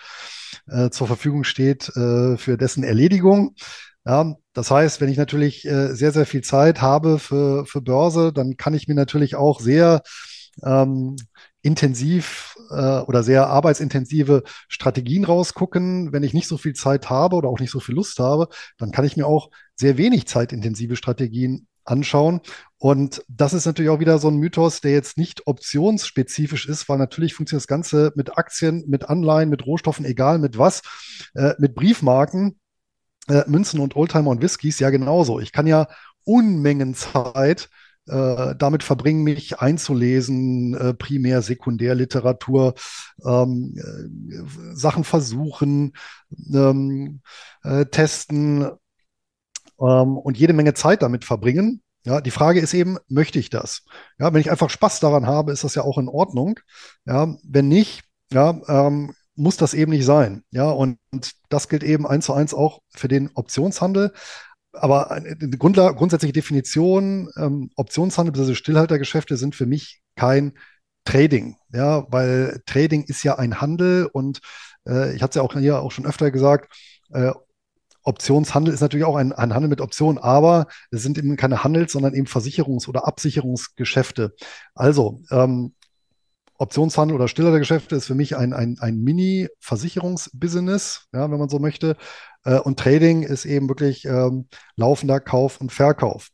äh, 0.68 0.90
zur 0.90 1.06
Verfügung 1.06 1.44
steht 1.44 1.88
äh, 1.96 2.36
für 2.36 2.58
dessen 2.58 2.84
Erledigung. 2.84 3.54
Ja, 4.04 4.34
das 4.52 4.70
heißt, 4.70 5.00
wenn 5.00 5.08
ich 5.08 5.16
natürlich 5.16 5.64
äh, 5.64 5.94
sehr, 5.94 6.12
sehr 6.12 6.26
viel 6.26 6.42
Zeit 6.42 6.82
habe 6.82 7.18
für, 7.18 7.64
für 7.64 7.80
Börse, 7.80 8.30
dann 8.32 8.58
kann 8.58 8.74
ich 8.74 8.88
mir 8.88 8.94
natürlich 8.94 9.36
auch 9.36 9.60
sehr 9.60 10.02
ähm, 10.62 11.16
intensiv 11.62 12.56
äh, 12.70 13.00
oder 13.00 13.22
sehr 13.22 13.46
arbeitsintensive 13.46 14.42
Strategien 14.68 15.24
rausgucken. 15.24 16.12
Wenn 16.12 16.24
ich 16.24 16.34
nicht 16.34 16.48
so 16.48 16.58
viel 16.58 16.74
Zeit 16.74 17.08
habe 17.08 17.36
oder 17.36 17.48
auch 17.48 17.60
nicht 17.60 17.70
so 17.70 17.80
viel 17.80 17.94
Lust 17.94 18.18
habe, 18.18 18.48
dann 18.78 18.90
kann 18.90 19.04
ich 19.04 19.16
mir 19.16 19.26
auch 19.26 19.50
sehr 19.76 19.96
wenig 19.96 20.26
zeitintensive 20.26 20.96
Strategien 20.96 21.66
anschauen. 21.84 22.40
Und 22.78 23.24
das 23.28 23.54
ist 23.54 23.66
natürlich 23.66 23.90
auch 23.90 24.00
wieder 24.00 24.18
so 24.18 24.28
ein 24.28 24.36
Mythos, 24.36 24.80
der 24.80 24.92
jetzt 24.92 25.16
nicht 25.16 25.46
optionsspezifisch 25.46 26.66
ist, 26.66 26.88
weil 26.88 26.98
natürlich 26.98 27.34
funktioniert 27.34 27.62
das 27.62 27.68
Ganze 27.68 28.12
mit 28.16 28.36
Aktien, 28.36 28.84
mit 28.88 29.08
Anleihen, 29.08 29.48
mit 29.48 29.66
Rohstoffen, 29.66 30.04
egal 30.04 30.38
mit 30.38 30.58
was, 30.58 30.82
äh, 31.34 31.54
mit 31.58 31.74
Briefmarken, 31.74 32.58
äh, 33.28 33.42
Münzen 33.46 33.80
und 33.80 33.96
Oldtimer 33.96 34.30
und 34.30 34.42
Whiskys 34.42 34.80
ja 34.80 34.90
genauso. 34.90 35.40
Ich 35.40 35.52
kann 35.52 35.66
ja 35.66 35.86
Unmengen 36.24 36.94
Zeit 36.94 37.68
äh, 38.06 38.54
damit 38.56 38.82
verbringen, 38.82 39.22
mich 39.22 39.60
einzulesen, 39.60 40.74
äh, 40.74 40.94
Primär-, 40.94 41.42
Sekundärliteratur, 41.42 42.74
ähm, 43.24 43.74
äh, 43.76 44.74
Sachen 44.74 45.04
versuchen, 45.04 45.92
ähm, 46.52 47.20
äh, 47.62 47.86
testen 47.86 48.70
ähm, 49.80 50.16
und 50.18 50.38
jede 50.38 50.52
Menge 50.52 50.74
Zeit 50.74 51.02
damit 51.02 51.24
verbringen. 51.24 51.82
Ja, 52.04 52.20
die 52.20 52.32
Frage 52.32 52.60
ist 52.60 52.74
eben, 52.74 52.98
möchte 53.08 53.38
ich 53.38 53.48
das? 53.50 53.84
Ja, 54.18 54.32
wenn 54.32 54.40
ich 54.40 54.50
einfach 54.50 54.70
Spaß 54.70 54.98
daran 55.00 55.26
habe, 55.26 55.52
ist 55.52 55.62
das 55.62 55.76
ja 55.76 55.82
auch 55.82 55.98
in 55.98 56.08
Ordnung. 56.08 56.58
Ja, 57.04 57.36
wenn 57.44 57.68
nicht, 57.68 58.02
ja, 58.32 58.60
ähm, 58.66 59.14
muss 59.36 59.56
das 59.56 59.72
eben 59.74 59.92
nicht 59.92 60.04
sein. 60.04 60.42
Ja, 60.50 60.70
und, 60.70 60.98
und 61.12 61.32
das 61.48 61.68
gilt 61.68 61.84
eben 61.84 62.06
eins 62.06 62.26
zu 62.26 62.32
eins 62.32 62.54
auch 62.54 62.80
für 62.90 63.08
den 63.08 63.30
Optionshandel. 63.34 64.12
Aber 64.72 65.10
eine 65.10 65.36
Grundla 65.36 65.90
grundsätzliche 65.90 66.32
Definition, 66.32 67.28
ähm, 67.36 67.70
Optionshandel 67.76 68.32
bzw. 68.32 68.54
Stillhaltergeschäfte 68.54 69.36
sind 69.36 69.54
für 69.54 69.66
mich 69.66 70.00
kein 70.16 70.54
Trading. 71.04 71.56
Ja, 71.72 72.06
weil 72.10 72.62
Trading 72.66 73.04
ist 73.04 73.22
ja 73.22 73.38
ein 73.38 73.60
Handel 73.60 74.06
und 74.06 74.40
äh, 74.86 75.14
ich 75.14 75.22
hatte 75.22 75.30
es 75.30 75.34
ja 75.36 75.42
auch 75.42 75.52
hier 75.54 75.80
auch 75.80 75.92
schon 75.92 76.06
öfter 76.06 76.30
gesagt, 76.30 76.72
äh, 77.12 77.32
Optionshandel 78.04 78.74
ist 78.74 78.80
natürlich 78.80 79.06
auch 79.06 79.16
ein, 79.16 79.32
ein 79.32 79.54
Handel 79.54 79.68
mit 79.68 79.80
Optionen, 79.80 80.18
aber 80.18 80.66
es 80.90 81.02
sind 81.02 81.18
eben 81.18 81.36
keine 81.36 81.62
Handels-, 81.64 81.92
sondern 81.92 82.14
eben 82.14 82.26
Versicherungs- 82.26 82.88
oder 82.88 83.06
Absicherungsgeschäfte. 83.06 84.34
Also, 84.74 85.22
ähm, 85.30 85.74
Optionshandel 86.62 87.16
oder 87.16 87.28
stillere 87.28 87.58
Geschäfte 87.58 87.96
ist 87.96 88.06
für 88.06 88.14
mich 88.14 88.36
ein, 88.36 88.52
ein, 88.52 88.76
ein 88.80 89.00
Mini-Versicherungsbusiness, 89.00 91.08
ja, 91.12 91.30
wenn 91.30 91.38
man 91.38 91.48
so 91.48 91.58
möchte. 91.58 91.96
Äh, 92.44 92.60
und 92.60 92.78
Trading 92.78 93.24
ist 93.24 93.44
eben 93.44 93.68
wirklich 93.68 94.04
ähm, 94.04 94.46
laufender 94.76 95.18
Kauf 95.20 95.60
und 95.60 95.72
Verkauf. 95.72 96.28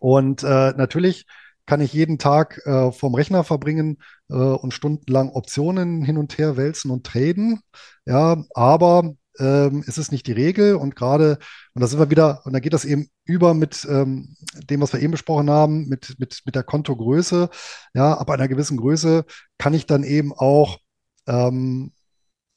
Und 0.00 0.42
äh, 0.42 0.72
natürlich 0.76 1.26
kann 1.66 1.80
ich 1.80 1.92
jeden 1.92 2.18
Tag 2.18 2.60
äh, 2.66 2.92
vorm 2.92 3.14
Rechner 3.14 3.44
verbringen 3.44 3.98
äh, 4.28 4.34
und 4.34 4.74
stundenlang 4.74 5.30
Optionen 5.30 6.02
hin 6.02 6.18
und 6.18 6.36
her 6.38 6.56
wälzen 6.56 6.90
und 6.90 7.06
traden. 7.06 7.60
Ja, 8.06 8.44
aber 8.54 9.14
ähm, 9.38 9.82
ist 9.86 9.98
es 9.98 10.10
nicht 10.10 10.26
die 10.26 10.32
Regel 10.32 10.76
und 10.76 10.96
gerade, 10.96 11.38
und 11.74 11.80
da 11.80 11.88
sind 11.88 11.98
wir 11.98 12.10
wieder, 12.10 12.40
und 12.46 12.52
da 12.52 12.60
geht 12.60 12.72
das 12.72 12.84
eben 12.84 13.08
über 13.24 13.52
mit 13.52 13.84
ähm, 13.90 14.36
dem, 14.70 14.80
was 14.80 14.92
wir 14.92 15.00
eben 15.00 15.10
besprochen 15.10 15.50
haben, 15.50 15.88
mit, 15.88 16.14
mit, 16.18 16.42
mit 16.44 16.54
der 16.54 16.62
Kontogröße. 16.62 17.50
Ja, 17.94 18.14
ab 18.14 18.30
einer 18.30 18.46
gewissen 18.46 18.76
Größe 18.76 19.24
kann 19.58 19.74
ich 19.74 19.86
dann 19.86 20.04
eben 20.04 20.32
auch 20.32 20.78
ähm, 21.26 21.92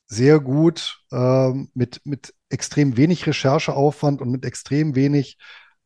sehr 0.05 0.39
gut 0.39 0.99
ähm, 1.11 1.69
mit, 1.73 2.01
mit 2.05 2.35
extrem 2.49 2.95
wenig 2.95 3.25
Rechercheaufwand 3.25 4.21
und 4.21 4.29
mit 4.29 4.45
extrem 4.45 4.95
wenig 4.95 5.37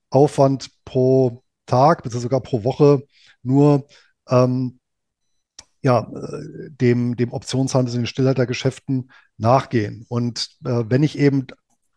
Aufwand 0.10 0.70
pro 0.84 1.42
Tag, 1.66 2.04
beziehungsweise 2.04 2.24
sogar 2.24 2.42
pro 2.42 2.66
Woche 2.66 3.04
nur 3.44 3.88
ähm, 4.28 4.80
ja, 5.82 6.02
äh, 6.02 6.70
dem, 6.70 7.16
dem 7.16 7.32
Optionshandel 7.32 7.96
den 7.96 8.06
Stillhaltergeschäften 8.06 9.12
nachgehen. 9.38 10.06
Und 10.10 10.50
äh, 10.66 10.84
wenn 10.88 11.02
ich 11.02 11.18
eben 11.18 11.48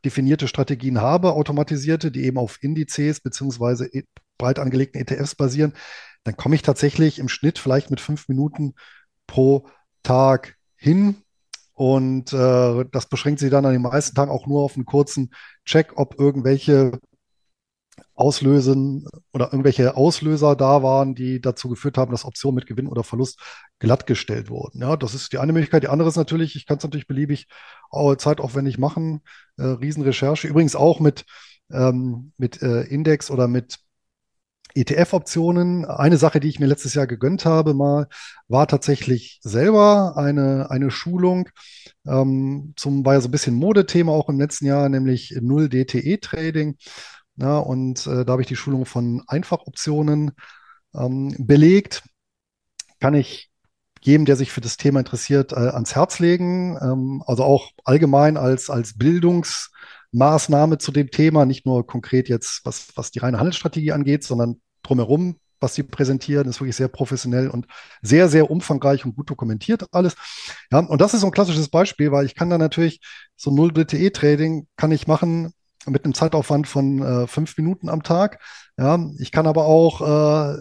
definierte 0.05 0.49
Strategien 0.49 1.01
habe, 1.01 1.33
automatisierte, 1.33 2.11
die 2.11 2.25
eben 2.25 2.39
auf 2.39 2.59
Indizes 2.63 3.21
beziehungsweise 3.21 3.87
e, 3.87 4.05
breit 4.39 4.59
angelegten 4.59 5.01
ETFs 5.01 5.35
basieren, 5.35 5.75
dann 6.25 6.37
komme 6.37 6.55
ich 6.55 6.63
tatsächlich 6.63 7.19
im 7.19 7.29
Schnitt 7.29 7.59
vielleicht 7.59 7.91
mit 7.91 8.01
fünf 8.01 8.29
Minuten 8.29 8.75
pro 9.27 9.69
Tag 10.03 10.57
hin. 10.77 11.17
Und 11.75 12.33
äh, 12.33 12.85
das 12.93 13.09
beschränkt 13.09 13.41
sich 13.41 13.51
dann 13.51 13.67
an 13.67 13.73
den 13.73 13.83
meisten 13.83 14.15
Tagen 14.15 14.31
auch 14.31 14.47
nur 14.47 14.63
auf 14.63 14.77
einen 14.77 14.85
kurzen 14.87 15.31
Check, 15.65 15.93
ob 15.97 16.19
irgendwelche 16.21 17.01
auslösen 18.15 19.07
oder 19.33 19.47
irgendwelche 19.47 19.97
Auslöser 19.97 20.55
da 20.55 20.83
waren, 20.83 21.15
die 21.15 21.41
dazu 21.41 21.69
geführt 21.69 21.99
haben, 21.99 22.13
dass 22.13 22.25
Optionen 22.25 22.55
mit 22.55 22.67
Gewinn 22.67 22.87
oder 22.87 23.03
Verlust 23.03 23.41
glattgestellt 23.81 24.51
wurden. 24.51 24.81
Ja, 24.81 24.97
das 24.97 25.15
ist 25.15 25.33
die 25.33 25.39
eine 25.39 25.53
Möglichkeit. 25.53 25.83
Die 25.83 25.89
andere 25.89 26.09
ist 26.09 26.17
natürlich, 26.17 26.55
ich 26.57 26.67
kann 26.67 26.79
es 26.79 26.85
natürlich 26.85 27.09
beliebig 27.09 27.49
zeitaufwendig 28.19 28.79
machen, 28.79 29.23
äh, 29.57 29.65
Riesenrecherche. 29.65 30.49
Übrigens 30.49 30.77
auch 30.77 31.01
mit, 31.01 31.25
ähm, 31.73 32.33
mit 32.39 32.63
äh, 32.63 32.83
Index 32.83 33.31
oder 33.31 33.49
mit 33.49 33.79
ETF-Optionen. 34.75 35.85
Eine 35.85 36.17
Sache, 36.17 36.41
die 36.41 36.49
ich 36.49 36.59
mir 36.59 36.67
letztes 36.67 36.95
Jahr 36.95 37.07
gegönnt 37.07 37.45
habe, 37.45 37.75
mal, 37.75 38.09
war 38.49 38.67
tatsächlich 38.67 39.39
selber 39.43 40.17
eine, 40.17 40.71
eine 40.71 40.91
Schulung 40.91 41.49
ähm, 42.07 42.75
zum, 42.77 43.05
war 43.05 43.15
ja 43.15 43.21
so 43.21 43.29
ein 43.29 43.33
bisschen 43.33 43.55
Modethema 43.55 44.13
auch 44.13 44.29
im 44.29 44.39
letzten 44.39 44.67
Jahr, 44.67 44.89
nämlich 44.89 45.37
Null 45.41 45.69
DTE-Trading. 45.69 46.77
Ja, 47.37 47.59
und 47.59 48.07
äh, 48.07 48.25
da 48.25 48.33
habe 48.33 48.43
ich 48.43 48.49
die 48.49 48.57
Schulung 48.57 48.87
von 48.87 49.23
Einfachoptionen 49.27 50.33
ähm, 50.95 51.35
belegt. 51.39 52.05
Kann 53.01 53.15
ich 53.15 53.51
jedem, 54.03 54.25
der 54.25 54.37
sich 54.37 54.53
für 54.53 54.61
das 54.61 54.77
Thema 54.77 55.01
interessiert, 55.01 55.53
äh, 55.53 55.57
ans 55.57 55.97
Herz 55.97 56.19
legen. 56.19 56.79
Ähm, 56.81 57.23
also 57.27 57.43
auch 57.45 57.71
allgemein 57.85 58.37
als, 58.37 58.71
als 58.71 58.97
Bildungsmaßnahme 58.99 60.79
zu 60.79 60.93
dem 60.93 61.11
Thema, 61.11 61.47
nicht 61.47 61.67
nur 61.67 61.87
konkret 61.87 62.29
jetzt, 62.29 62.61
was, 62.65 62.89
was 62.95 63.11
die 63.11 63.19
reine 63.19 63.39
Handelsstrategie 63.39 63.93
angeht, 63.93 64.23
sondern 64.23 64.61
drumherum, 64.83 65.39
was 65.59 65.75
sie 65.75 65.83
präsentieren, 65.83 66.47
ist 66.49 66.61
wirklich 66.61 66.77
sehr 66.77 66.89
professionell 66.89 67.49
und 67.49 67.67
sehr, 68.03 68.29
sehr 68.29 68.51
umfangreich 68.51 69.05
und 69.07 69.17
gut 69.17 69.31
dokumentiert 69.31 69.87
alles. 69.93 70.15
Ja, 70.71 70.81
und 70.81 71.01
das 71.01 71.15
ist 71.15 71.23
so 71.23 71.27
ein 71.27 71.33
klassisches 71.33 71.71
Beispiel, 71.71 72.13
weil 72.13 72.27
ich 72.27 72.35
kann 72.35 72.51
da 72.51 72.59
natürlich 72.59 73.01
so 73.37 73.51
null 73.51 73.73
DTE-Trading 73.73 74.69
kann 74.77 74.93
ich 74.93 75.07
machen 75.07 75.53
mit 75.87 76.05
einem 76.05 76.15
Zeitaufwand 76.15 76.67
von 76.67 77.03
äh, 77.03 77.27
fünf 77.27 77.57
Minuten 77.57 77.89
am 77.89 78.03
Tag. 78.03 78.41
Ja, 78.79 78.99
ich 79.19 79.31
kann 79.33 79.47
aber 79.47 79.67
auch 79.67 80.01
äh, 80.01 80.61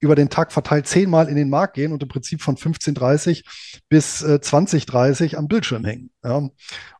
über 0.00 0.14
den 0.14 0.28
Tag 0.28 0.52
verteilt 0.52 0.86
zehnmal 0.86 1.28
in 1.28 1.36
den 1.36 1.48
Markt 1.48 1.74
gehen 1.74 1.92
und 1.92 2.02
im 2.02 2.08
Prinzip 2.08 2.42
von 2.42 2.56
15.30 2.56 3.44
bis 3.88 4.22
äh, 4.22 4.38
20.30 4.42 5.36
am 5.36 5.48
Bildschirm 5.48 5.84
hängen. 5.84 6.10
Ja. 6.22 6.48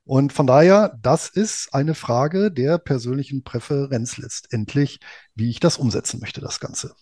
Und 0.05 0.33
von 0.33 0.47
daher, 0.47 0.99
das 1.03 1.29
ist 1.29 1.73
eine 1.73 1.95
Frage 1.95 2.51
der 2.51 2.79
persönlichen 2.79 3.45
Präferenz 3.45 4.17
letztendlich, 4.17 5.01
wie 5.35 5.51
ich 5.51 5.61
das 5.61 5.77
umsetzen 5.77 6.21
möchte, 6.21 6.41
das 6.41 6.61
Ganze. 6.61 6.95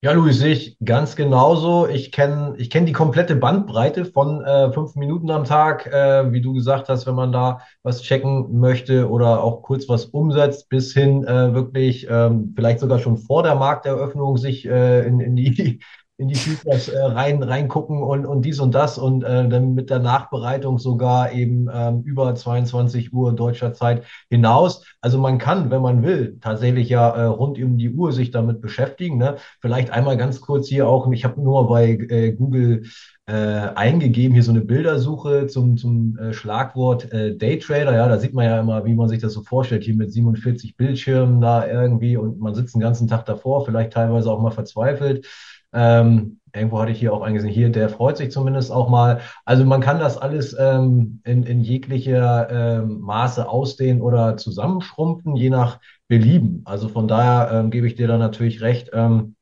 Ja, 0.00 0.12
Luis, 0.12 0.38
sehe 0.38 0.52
ich 0.52 0.76
ganz 0.84 1.16
genauso. 1.16 1.88
Ich 1.88 2.12
kenne 2.12 2.54
ich 2.56 2.70
kenn 2.70 2.86
die 2.86 2.92
komplette 2.92 3.34
Bandbreite 3.34 4.04
von 4.04 4.44
äh, 4.44 4.72
fünf 4.72 4.94
Minuten 4.94 5.28
am 5.30 5.42
Tag, 5.42 5.86
äh, 5.86 6.30
wie 6.32 6.40
du 6.40 6.52
gesagt 6.52 6.88
hast, 6.88 7.06
wenn 7.08 7.16
man 7.16 7.32
da 7.32 7.60
was 7.82 8.02
checken 8.02 8.60
möchte 8.60 9.08
oder 9.10 9.42
auch 9.42 9.62
kurz 9.62 9.88
was 9.88 10.04
umsetzt, 10.06 10.68
bis 10.68 10.92
hin 10.92 11.24
äh, 11.24 11.52
wirklich 11.52 12.06
ähm, 12.08 12.52
vielleicht 12.54 12.78
sogar 12.78 13.00
schon 13.00 13.18
vor 13.18 13.42
der 13.42 13.56
Markteröffnung 13.56 14.36
sich 14.36 14.66
äh, 14.66 15.04
in, 15.04 15.18
in 15.18 15.34
die 15.34 15.80
in 16.18 16.26
die 16.26 16.34
Features 16.34 16.88
äh, 16.88 17.00
rein 17.00 17.42
reingucken 17.44 18.02
und, 18.02 18.26
und 18.26 18.42
dies 18.42 18.58
und 18.58 18.74
das 18.74 18.98
und 18.98 19.22
äh, 19.22 19.48
dann 19.48 19.74
mit 19.74 19.88
der 19.88 20.00
Nachbereitung 20.00 20.78
sogar 20.78 21.32
eben 21.32 21.68
ähm, 21.72 22.02
über 22.02 22.34
22 22.34 23.12
Uhr 23.12 23.32
deutscher 23.32 23.72
Zeit 23.72 24.02
hinaus. 24.28 24.84
Also 25.00 25.18
man 25.18 25.38
kann, 25.38 25.70
wenn 25.70 25.80
man 25.80 26.02
will, 26.02 26.36
tatsächlich 26.40 26.88
ja 26.88 27.08
äh, 27.08 27.24
rund 27.24 27.56
um 27.62 27.78
die 27.78 27.90
Uhr 27.90 28.12
sich 28.12 28.32
damit 28.32 28.60
beschäftigen. 28.60 29.16
Ne? 29.16 29.36
Vielleicht 29.60 29.90
einmal 29.92 30.16
ganz 30.16 30.40
kurz 30.40 30.66
hier 30.66 30.88
auch, 30.88 31.10
ich 31.12 31.24
habe 31.24 31.40
nur 31.40 31.68
bei 31.68 31.90
äh, 31.90 32.32
Google 32.32 32.82
äh, 33.26 33.32
eingegeben, 33.32 34.34
hier 34.34 34.42
so 34.42 34.50
eine 34.50 34.62
Bildersuche 34.62 35.46
zum, 35.46 35.76
zum 35.76 36.18
äh, 36.18 36.32
Schlagwort 36.32 37.12
äh, 37.12 37.36
Daytrader. 37.36 37.94
Ja, 37.94 38.08
da 38.08 38.18
sieht 38.18 38.34
man 38.34 38.46
ja 38.46 38.58
immer, 38.58 38.84
wie 38.84 38.94
man 38.94 39.08
sich 39.08 39.20
das 39.20 39.34
so 39.34 39.42
vorstellt, 39.42 39.84
hier 39.84 39.94
mit 39.94 40.12
47 40.12 40.76
Bildschirmen 40.76 41.40
da 41.40 41.64
irgendwie 41.64 42.16
und 42.16 42.40
man 42.40 42.56
sitzt 42.56 42.74
den 42.74 42.80
ganzen 42.80 43.06
Tag 43.06 43.24
davor, 43.26 43.64
vielleicht 43.64 43.92
teilweise 43.92 44.32
auch 44.32 44.40
mal 44.40 44.50
verzweifelt. 44.50 45.26
Ähm, 45.72 46.40
irgendwo 46.54 46.80
hatte 46.80 46.92
ich 46.92 46.98
hier 46.98 47.12
auch 47.12 47.22
eingesehen, 47.22 47.52
hier, 47.52 47.70
der 47.70 47.88
freut 47.88 48.16
sich 48.16 48.30
zumindest 48.30 48.72
auch 48.72 48.88
mal. 48.88 49.20
Also 49.44 49.64
man 49.64 49.80
kann 49.80 49.98
das 49.98 50.16
alles 50.18 50.56
ähm, 50.58 51.20
in, 51.24 51.42
in 51.44 51.60
jeglicher 51.60 52.48
ähm, 52.50 53.00
Maße 53.00 53.48
ausdehnen 53.48 54.02
oder 54.02 54.36
zusammenschrumpfen, 54.36 55.36
je 55.36 55.50
nach 55.50 55.80
Belieben. 56.08 56.62
Also 56.64 56.88
von 56.88 57.06
daher 57.08 57.50
ähm, 57.52 57.70
gebe 57.70 57.86
ich 57.86 57.94
dir 57.94 58.08
da 58.08 58.18
natürlich 58.18 58.60
recht. 58.62 58.90
Ähm, 58.92 59.36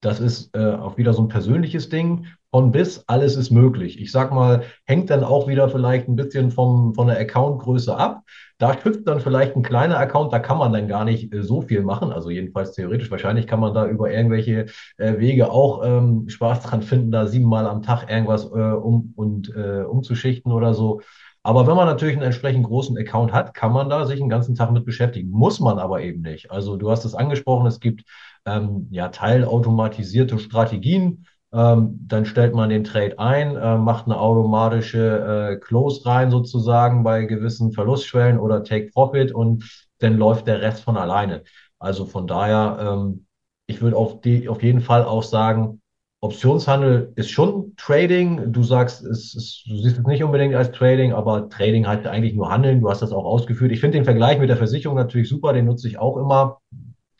das 0.00 0.20
ist 0.20 0.54
äh, 0.54 0.74
auch 0.74 0.96
wieder 0.96 1.12
so 1.12 1.22
ein 1.22 1.28
persönliches 1.28 1.88
Ding. 1.88 2.26
Von 2.50 2.72
bis, 2.72 3.04
alles 3.06 3.36
ist 3.36 3.50
möglich. 3.50 4.00
Ich 4.00 4.10
sag 4.10 4.32
mal, 4.32 4.62
hängt 4.86 5.10
dann 5.10 5.22
auch 5.22 5.48
wieder 5.48 5.68
vielleicht 5.68 6.08
ein 6.08 6.16
bisschen 6.16 6.50
vom, 6.50 6.94
von 6.94 7.06
der 7.08 7.18
Accountgröße 7.20 7.94
ab. 7.94 8.22
Da 8.56 8.72
schützt 8.78 9.06
dann 9.06 9.20
vielleicht 9.20 9.54
ein 9.54 9.62
kleiner 9.62 9.98
Account, 9.98 10.32
da 10.32 10.38
kann 10.38 10.56
man 10.56 10.72
dann 10.72 10.88
gar 10.88 11.04
nicht 11.04 11.32
äh, 11.34 11.42
so 11.42 11.60
viel 11.60 11.82
machen. 11.82 12.10
Also 12.10 12.30
jedenfalls 12.30 12.72
theoretisch, 12.72 13.10
wahrscheinlich 13.10 13.46
kann 13.46 13.60
man 13.60 13.74
da 13.74 13.86
über 13.86 14.10
irgendwelche 14.10 14.66
äh, 14.96 15.18
Wege 15.18 15.50
auch 15.50 15.84
ähm, 15.84 16.28
Spaß 16.30 16.62
dran 16.62 16.80
finden, 16.82 17.10
da 17.10 17.26
siebenmal 17.26 17.66
am 17.66 17.82
Tag 17.82 18.10
irgendwas 18.10 18.44
äh, 18.46 18.48
um 18.48 19.12
und 19.14 19.54
äh, 19.54 19.82
umzuschichten 19.82 20.50
oder 20.50 20.72
so. 20.72 21.02
Aber 21.42 21.66
wenn 21.66 21.76
man 21.76 21.86
natürlich 21.86 22.16
einen 22.16 22.24
entsprechend 22.24 22.64
großen 22.66 22.96
Account 22.98 23.32
hat, 23.32 23.54
kann 23.54 23.72
man 23.72 23.88
da 23.90 24.06
sich 24.06 24.20
einen 24.20 24.30
ganzen 24.30 24.54
Tag 24.54 24.70
mit 24.72 24.84
beschäftigen. 24.84 25.30
Muss 25.30 25.60
man 25.60 25.78
aber 25.78 26.00
eben 26.02 26.22
nicht. 26.22 26.50
Also 26.50 26.76
du 26.76 26.90
hast 26.90 27.04
es 27.04 27.14
angesprochen, 27.14 27.66
es 27.66 27.78
gibt 27.80 28.04
ähm, 28.46 28.88
ja 28.90 29.08
teilautomatisierte 29.08 30.38
Strategien. 30.38 31.26
Ähm, 31.52 31.98
dann 32.06 32.26
stellt 32.26 32.54
man 32.54 32.68
den 32.68 32.84
Trade 32.84 33.18
ein, 33.18 33.56
äh, 33.56 33.78
macht 33.78 34.04
eine 34.04 34.20
automatische 34.20 35.52
äh, 35.52 35.56
Close 35.56 36.04
rein 36.04 36.30
sozusagen 36.30 37.02
bei 37.04 37.24
gewissen 37.24 37.72
Verlustschwellen 37.72 38.38
oder 38.38 38.64
Take 38.64 38.90
Profit 38.92 39.32
und 39.32 39.64
dann 39.98 40.18
läuft 40.18 40.46
der 40.46 40.60
Rest 40.60 40.82
von 40.84 40.96
alleine. 40.98 41.44
Also 41.78 42.04
von 42.04 42.26
daher, 42.26 42.78
ähm, 42.80 43.26
ich 43.66 43.80
würde 43.80 43.96
auf, 43.96 44.20
auf 44.48 44.62
jeden 44.62 44.80
Fall 44.80 45.04
auch 45.04 45.22
sagen, 45.22 45.80
Optionshandel 46.20 47.12
ist 47.14 47.30
schon 47.30 47.74
Trading. 47.76 48.52
Du 48.52 48.62
sagst, 48.64 49.04
es 49.04 49.34
ist, 49.34 49.62
du 49.66 49.76
siehst 49.80 49.98
es 49.98 50.06
nicht 50.06 50.24
unbedingt 50.24 50.54
als 50.54 50.72
Trading, 50.72 51.12
aber 51.12 51.48
Trading 51.48 51.86
heißt 51.86 52.06
eigentlich 52.06 52.34
nur 52.34 52.50
Handeln. 52.50 52.80
Du 52.80 52.90
hast 52.90 53.02
das 53.02 53.12
auch 53.12 53.24
ausgeführt. 53.24 53.70
Ich 53.72 53.80
finde 53.80 53.98
den 53.98 54.04
Vergleich 54.04 54.38
mit 54.38 54.48
der 54.50 54.56
Versicherung 54.56 54.96
natürlich 54.96 55.28
super, 55.28 55.52
den 55.52 55.66
nutze 55.66 55.86
ich 55.86 55.98
auch 55.98 56.16
immer. 56.16 56.60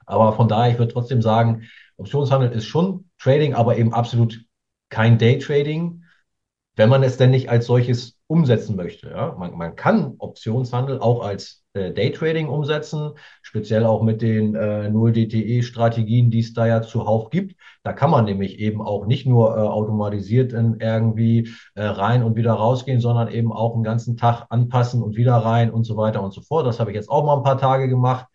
Aber 0.06 0.32
von 0.32 0.48
daher, 0.48 0.72
ich 0.72 0.78
würde 0.78 0.92
trotzdem 0.92 1.22
sagen, 1.22 1.62
Optionshandel 1.98 2.52
ist 2.52 2.66
schon 2.66 3.10
Trading, 3.18 3.54
aber 3.54 3.76
eben 3.76 3.92
absolut 3.92 4.40
kein 4.88 5.18
Day-Trading, 5.18 6.02
wenn 6.76 6.88
man 6.88 7.02
es 7.02 7.16
denn 7.16 7.30
nicht 7.30 7.50
als 7.50 7.66
solches 7.66 8.18
umsetzen 8.28 8.76
möchte. 8.76 9.10
Ja? 9.10 9.34
Man, 9.38 9.56
man 9.56 9.74
kann 9.74 10.14
Optionshandel 10.18 11.00
auch 11.00 11.24
als 11.24 11.64
äh, 11.72 11.92
Daytrading 11.92 12.48
umsetzen, 12.48 13.12
speziell 13.42 13.84
auch 13.84 14.02
mit 14.02 14.22
den 14.22 14.54
äh, 14.54 14.88
0-DTE-Strategien, 14.88 16.30
die 16.30 16.40
es 16.40 16.52
da 16.52 16.66
ja 16.66 16.82
zuhauf 16.82 17.30
gibt. 17.30 17.56
Da 17.82 17.92
kann 17.92 18.10
man 18.10 18.26
nämlich 18.26 18.58
eben 18.60 18.80
auch 18.80 19.06
nicht 19.06 19.26
nur 19.26 19.56
äh, 19.56 19.60
automatisiert 19.60 20.52
in 20.52 20.78
irgendwie 20.78 21.50
äh, 21.74 21.82
rein 21.82 22.22
und 22.22 22.36
wieder 22.36 22.52
rausgehen, 22.52 23.00
sondern 23.00 23.28
eben 23.28 23.52
auch 23.52 23.74
einen 23.74 23.84
ganzen 23.84 24.16
Tag 24.16 24.46
anpassen 24.50 25.02
und 25.02 25.16
wieder 25.16 25.34
rein 25.34 25.70
und 25.70 25.84
so 25.84 25.96
weiter 25.96 26.22
und 26.22 26.32
so 26.32 26.42
fort. 26.42 26.66
Das 26.66 26.78
habe 26.78 26.90
ich 26.90 26.96
jetzt 26.96 27.10
auch 27.10 27.24
mal 27.24 27.36
ein 27.36 27.42
paar 27.42 27.58
Tage 27.58 27.88
gemacht 27.88 28.26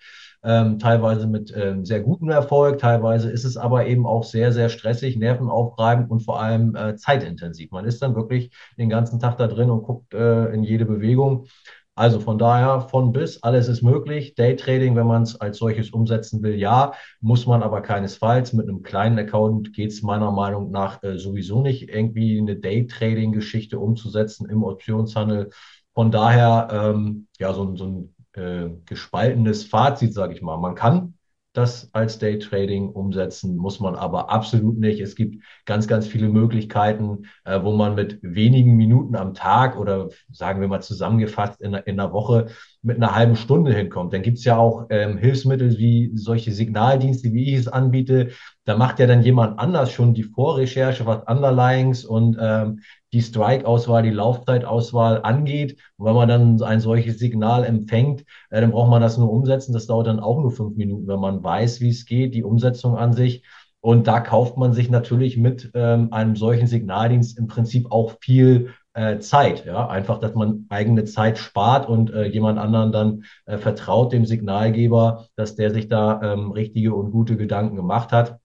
ähm, 0.43 0.79
teilweise 0.79 1.27
mit 1.27 1.53
ähm, 1.55 1.85
sehr 1.85 2.01
gutem 2.01 2.29
Erfolg, 2.29 2.79
teilweise 2.79 3.29
ist 3.31 3.45
es 3.45 3.57
aber 3.57 3.87
eben 3.87 4.05
auch 4.05 4.23
sehr, 4.23 4.51
sehr 4.51 4.69
stressig, 4.69 5.17
nervenaufreibend 5.17 6.11
und 6.11 6.21
vor 6.21 6.41
allem 6.41 6.75
äh, 6.75 6.95
zeitintensiv. 6.95 7.71
Man 7.71 7.85
ist 7.85 8.01
dann 8.01 8.15
wirklich 8.15 8.51
den 8.77 8.89
ganzen 8.89 9.19
Tag 9.19 9.37
da 9.37 9.47
drin 9.47 9.69
und 9.69 9.83
guckt 9.83 10.13
äh, 10.13 10.53
in 10.53 10.63
jede 10.63 10.85
Bewegung. 10.85 11.47
Also 11.95 12.19
von 12.19 12.39
daher, 12.39 12.81
von 12.81 13.11
bis, 13.11 13.43
alles 13.43 13.67
ist 13.67 13.83
möglich. 13.83 14.33
Daytrading, 14.33 14.95
wenn 14.95 15.05
man 15.05 15.23
es 15.23 15.39
als 15.39 15.59
solches 15.59 15.91
umsetzen 15.91 16.41
will, 16.41 16.55
ja, 16.55 16.93
muss 17.21 17.45
man 17.45 17.61
aber 17.61 17.81
keinesfalls. 17.81 18.51
Mit 18.53 18.67
einem 18.67 18.81
kleinen 18.81 19.19
Account 19.19 19.73
geht 19.73 19.91
es 19.91 20.01
meiner 20.01 20.31
Meinung 20.31 20.71
nach 20.71 21.03
äh, 21.03 21.19
sowieso 21.19 21.61
nicht, 21.61 21.89
irgendwie 21.89 22.39
eine 22.39 22.55
Daytrading-Geschichte 22.55 23.77
umzusetzen 23.79 24.49
im 24.49 24.63
Optionshandel. 24.63 25.51
Von 25.93 26.09
daher, 26.09 26.67
ähm, 26.71 27.27
ja, 27.37 27.53
so, 27.53 27.75
so 27.75 27.85
ein 27.85 28.15
äh, 28.33 28.69
gespaltenes 28.85 29.65
Fazit, 29.65 30.13
sage 30.13 30.33
ich 30.33 30.41
mal. 30.41 30.57
Man 30.57 30.75
kann 30.75 31.15
das 31.53 31.89
als 31.93 32.17
Daytrading 32.17 32.89
umsetzen, 32.89 33.55
muss 33.55 33.79
man 33.79 33.95
aber 33.95 34.31
absolut 34.31 34.77
nicht. 34.79 34.99
Es 34.99 35.15
gibt 35.15 35.43
ganz, 35.65 35.87
ganz 35.87 36.07
viele 36.07 36.27
Möglichkeiten, 36.27 37.27
äh, 37.45 37.61
wo 37.61 37.73
man 37.73 37.95
mit 37.95 38.19
wenigen 38.23 38.75
Minuten 38.75 39.15
am 39.15 39.35
Tag 39.35 39.77
oder 39.77 40.09
sagen 40.31 40.61
wir 40.61 40.67
mal 40.67 40.81
zusammengefasst 40.81 41.61
in, 41.61 41.73
in 41.75 41.99
einer 41.99 42.11
Woche 42.11 42.47
mit 42.83 42.97
einer 42.97 43.15
halben 43.15 43.37
Stunde 43.37 43.73
hinkommt. 43.73 44.13
Dann 44.13 44.21
gibt 44.21 44.37
es 44.37 44.43
ja 44.43 44.57
auch 44.57 44.87
ähm, 44.89 45.17
Hilfsmittel 45.17 45.77
wie 45.77 46.11
solche 46.15 46.51
Signaldienste, 46.51 47.31
wie 47.31 47.53
ich 47.53 47.59
es 47.59 47.67
anbiete. 47.69 48.31
Da 48.65 48.75
macht 48.77 48.99
ja 48.99 49.07
dann 49.07 49.23
jemand 49.23 49.57
anders 49.57 49.91
schon 49.91 50.13
die 50.13 50.23
Vorrecherche, 50.23 51.05
was 51.05 51.23
Underlyings 51.25 52.03
und 52.03 52.37
ähm, 52.39 52.81
die 53.13 53.21
Strike-Auswahl, 53.21 54.03
die 54.03 54.09
Laufzeitauswahl 54.09 55.21
angeht. 55.23 55.77
Und 55.97 56.07
wenn 56.07 56.15
man 56.15 56.27
dann 56.27 56.61
ein 56.61 56.81
solches 56.81 57.19
Signal 57.19 57.63
empfängt, 57.63 58.25
äh, 58.49 58.59
dann 58.59 58.71
braucht 58.71 58.89
man 58.89 59.01
das 59.01 59.17
nur 59.17 59.31
umsetzen. 59.31 59.71
Das 59.71 59.87
dauert 59.87 60.07
dann 60.07 60.19
auch 60.19 60.41
nur 60.41 60.51
fünf 60.51 60.75
Minuten, 60.75 61.07
wenn 61.07 61.19
man 61.21 61.41
weiß, 61.41 61.79
wie 61.79 61.89
es 61.89 62.05
geht, 62.05 62.35
die 62.35 62.43
Umsetzung 62.43 62.97
an 62.97 63.13
sich. 63.13 63.43
Und 63.79 64.07
da 64.07 64.19
kauft 64.19 64.57
man 64.57 64.73
sich 64.73 64.89
natürlich 64.89 65.37
mit 65.37 65.71
ähm, 65.73 66.11
einem 66.11 66.35
solchen 66.35 66.67
Signaldienst 66.67 67.37
im 67.37 67.47
Prinzip 67.47 67.91
auch 67.91 68.15
viel 68.19 68.69
äh, 68.93 69.19
Zeit. 69.19 69.65
Ja, 69.65 69.87
einfach, 69.87 70.19
dass 70.19 70.35
man 70.35 70.65
eigene 70.69 71.05
Zeit 71.05 71.37
spart 71.37 71.87
und 71.87 72.11
äh, 72.11 72.25
jemand 72.25 72.59
anderen 72.59 72.91
dann 72.91 73.23
äh, 73.45 73.57
vertraut 73.57 74.13
dem 74.13 74.25
Signalgeber, 74.25 75.27
dass 75.35 75.55
der 75.55 75.71
sich 75.71 75.87
da 75.87 76.21
ähm, 76.21 76.51
richtige 76.51 76.93
und 76.93 77.11
gute 77.11 77.37
Gedanken 77.37 77.75
gemacht 77.75 78.11
hat. 78.11 78.39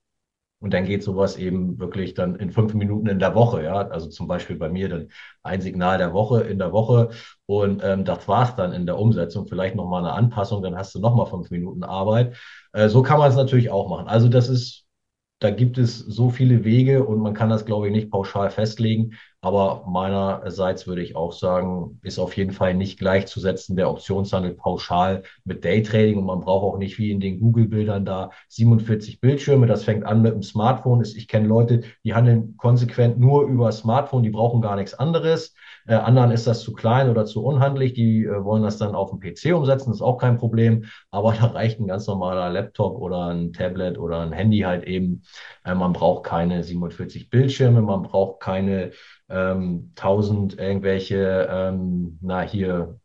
Und 0.61 0.75
dann 0.75 0.87
geht 0.87 1.05
sowas 1.05 1.37
eben 1.37 1.79
wirklich 1.79 2.15
dann 2.15 2.35
in 2.35 2.51
fünf 2.51 2.75
Minuten 2.75 3.07
in 3.07 3.21
der 3.21 3.37
Woche, 3.37 3.63
ja. 3.63 3.75
Also 3.89 4.09
zum 4.09 4.27
Beispiel 4.27 4.57
bei 4.57 4.69
mir 4.69 4.89
dann 4.89 5.09
ein 5.45 5.61
Signal 5.61 5.99
der 5.99 6.13
Woche 6.13 6.41
in 6.43 6.59
der 6.59 6.73
Woche 6.73 7.11
und 7.47 7.81
ähm, 7.85 8.05
das 8.05 8.27
war's 8.27 8.57
dann 8.57 8.73
in 8.73 8.85
der 8.85 8.99
Umsetzung. 8.99 9.47
Vielleicht 9.47 9.77
nochmal 9.77 10.05
eine 10.05 10.15
Anpassung, 10.15 10.63
dann 10.63 10.77
hast 10.77 10.95
du 10.97 11.01
nochmal 11.01 11.27
fünf 11.27 11.51
Minuten 11.51 11.85
Arbeit. 11.85 12.37
Äh, 12.73 12.89
so 12.89 13.03
kann 13.03 13.21
man 13.21 13.31
es 13.31 13.37
natürlich 13.37 13.71
auch 13.71 13.89
machen. 13.89 14.09
Also 14.09 14.29
das 14.29 14.49
ist 14.49 14.89
da 15.41 15.51
gibt 15.51 15.79
es 15.79 15.99
so 15.99 16.31
viele 16.31 16.65
Wege 16.65 17.05
und 17.05 17.21
man 17.21 17.35
kann 17.35 17.49
das, 17.49 17.65
glaube 17.65 17.87
ich, 17.87 17.93
nicht 17.93 18.11
pauschal 18.11 18.51
festlegen. 18.51 19.15
Aber 19.41 19.85
meinerseits 19.87 20.89
würde 20.89 21.01
ich 21.03 21.15
auch 21.15 21.33
sagen, 21.33 22.01
ist 22.03 22.19
auf 22.19 22.37
jeden 22.37 22.51
Fall 22.51 22.75
nicht 22.75 22.99
gleichzusetzen 22.99 23.77
der 23.77 23.89
Optionshandel 23.89 24.55
pauschal 24.55 25.23
mit 25.45 25.65
Daytrading 25.65 26.19
und 26.19 26.25
man 26.25 26.41
braucht 26.41 26.65
auch 26.65 26.79
nicht 26.79 26.99
wie 26.99 27.13
in 27.13 27.21
den 27.21 27.39
Google-Bildern 27.39 28.05
da 28.05 28.31
47 28.49 29.21
Bildschirme. 29.21 29.69
Das 29.69 29.85
fängt 29.85 30.05
an 30.05 30.23
mit 30.23 30.35
dem 30.35 30.43
Smartphone. 30.43 31.05
Ich 31.05 31.29
kenne 31.29 31.47
Leute, 31.47 31.83
die 32.03 32.15
handeln 32.15 32.57
konsequent 32.57 33.21
nur 33.21 33.45
über 33.45 33.71
Smartphone, 33.71 34.25
die 34.25 34.31
brauchen 34.31 34.61
gar 34.61 34.75
nichts 34.75 34.95
anderes. 34.95 35.55
Äh, 35.89 35.95
anderen 35.95 36.31
ist 36.33 36.47
das 36.47 36.61
zu 36.61 36.75
klein 36.75 37.09
oder 37.09 37.25
zu 37.25 37.43
unhandlich, 37.43 37.95
die 37.95 38.25
äh, 38.25 38.45
wollen 38.45 38.63
das 38.63 38.77
dann 38.77 38.95
auf 38.95 39.11
dem 39.11 39.21
PC 39.21 39.55
umsetzen, 39.57 39.91
ist 39.91 40.03
auch 40.03 40.19
kein 40.19 40.37
Problem. 40.37 40.85
Aber 41.11 41.33
da 41.41 41.47
reicht 41.47 41.81
ein 41.81 41.87
ganz 41.87 42.07
normaler 42.07 42.51
Laptop 42.51 42.99
oder 42.99 43.29
ein 43.29 43.53
Tablet 43.55 43.99
oder 43.99 44.21
ein 44.21 44.33
Handy 44.33 44.61
halt 44.61 44.85
eben. 44.85 45.23
Äh, 45.65 45.75
man 45.75 45.95
braucht 45.95 46.25
keine 46.25 46.63
47 46.63 47.31
Bildschirme, 47.31 47.81
man 47.81 48.03
braucht 48.03 48.41
keine 48.41 48.91
ähm, 49.31 49.93
1000 49.97 50.59
irgendwelche, 50.59 51.49
ähm, 51.51 52.19
na 52.21 52.43
hier, 52.43 53.01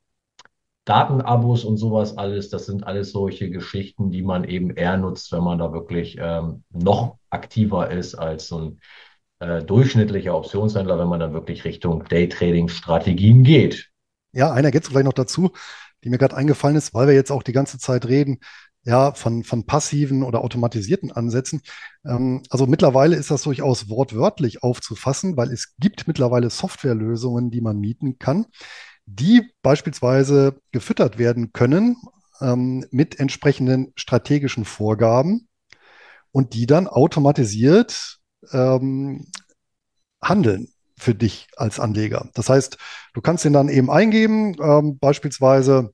Datenabos 0.86 1.64
und 1.64 1.78
sowas 1.78 2.18
alles. 2.18 2.50
Das 2.50 2.66
sind 2.66 2.86
alles 2.86 3.14
solche 3.14 3.50
Geschichten, 3.50 4.12
die 4.12 4.22
man 4.22 4.44
eben 4.44 4.72
eher 4.72 4.98
nutzt, 4.98 5.32
wenn 5.32 5.44
man 5.44 5.60
da 5.60 5.72
wirklich 5.72 6.18
ähm, 6.20 6.64
noch 6.72 7.18
aktiver 7.30 7.90
ist 7.90 8.16
als 8.16 8.50
so 8.50 8.58
ein 8.60 8.80
äh, 9.44 9.64
durchschnittlicher 9.64 10.36
Optionshändler, 10.36 10.98
wenn 10.98 11.08
man 11.08 11.20
dann 11.20 11.34
wirklich 11.34 11.66
Richtung 11.66 12.04
Daytrading-Strategien 12.06 13.44
geht. 13.44 13.90
Ja, 14.32 14.52
einer 14.52 14.72
geht 14.72 14.86
vielleicht 14.88 15.06
noch 15.06 15.14
dazu, 15.14 15.52
die 16.04 16.10
mir 16.10 16.18
gerade 16.18 16.36
eingefallen 16.36 16.76
ist, 16.76 16.94
weil 16.94 17.08
wir 17.08 17.14
jetzt 17.14 17.32
auch 17.32 17.44
die 17.44 17.52
ganze 17.52 17.78
Zeit 17.78 18.08
reden, 18.08 18.40
ja, 18.86 19.14
von, 19.14 19.44
von 19.44 19.66
passiven 19.66 20.24
oder 20.24 20.42
automatisierten 20.42 21.12
Ansätzen. 21.12 21.62
Ähm, 22.06 22.44
also 22.50 22.68
mittlerweile 22.68 23.16
ist 23.16 23.32
das 23.32 23.44
durchaus 23.44 23.90
wortwörtlich 23.90 24.64
aufzufassen, 24.64 25.38
weil 25.38 25.52
es 25.52 25.76
gibt 25.78 26.08
mittlerweile 26.08 26.50
Softwarelösungen, 26.50 27.50
die 27.50 27.62
man 27.62 27.80
mieten 27.80 28.20
kann, 28.20 28.46
die 29.06 29.52
beispielsweise 29.62 30.60
gefüttert 30.72 31.18
werden 31.18 31.54
können 31.54 31.98
ähm, 32.42 32.86
mit 32.92 33.20
entsprechenden 33.20 33.94
strategischen 33.96 34.66
Vorgaben 34.66 35.48
und 36.32 36.54
die 36.54 36.66
dann 36.66 36.88
automatisiert 36.88 38.20
ähm, 38.52 39.28
handeln 40.22 40.70
für 40.98 41.16
dich 41.16 41.48
als 41.58 41.80
Anleger. 41.80 42.30
Das 42.34 42.50
heißt, 42.50 42.78
du 43.14 43.22
kannst 43.22 43.46
den 43.46 43.54
dann 43.54 43.70
eben 43.70 43.90
eingeben, 43.90 44.56
ähm, 44.62 44.98
beispielsweise 45.00 45.94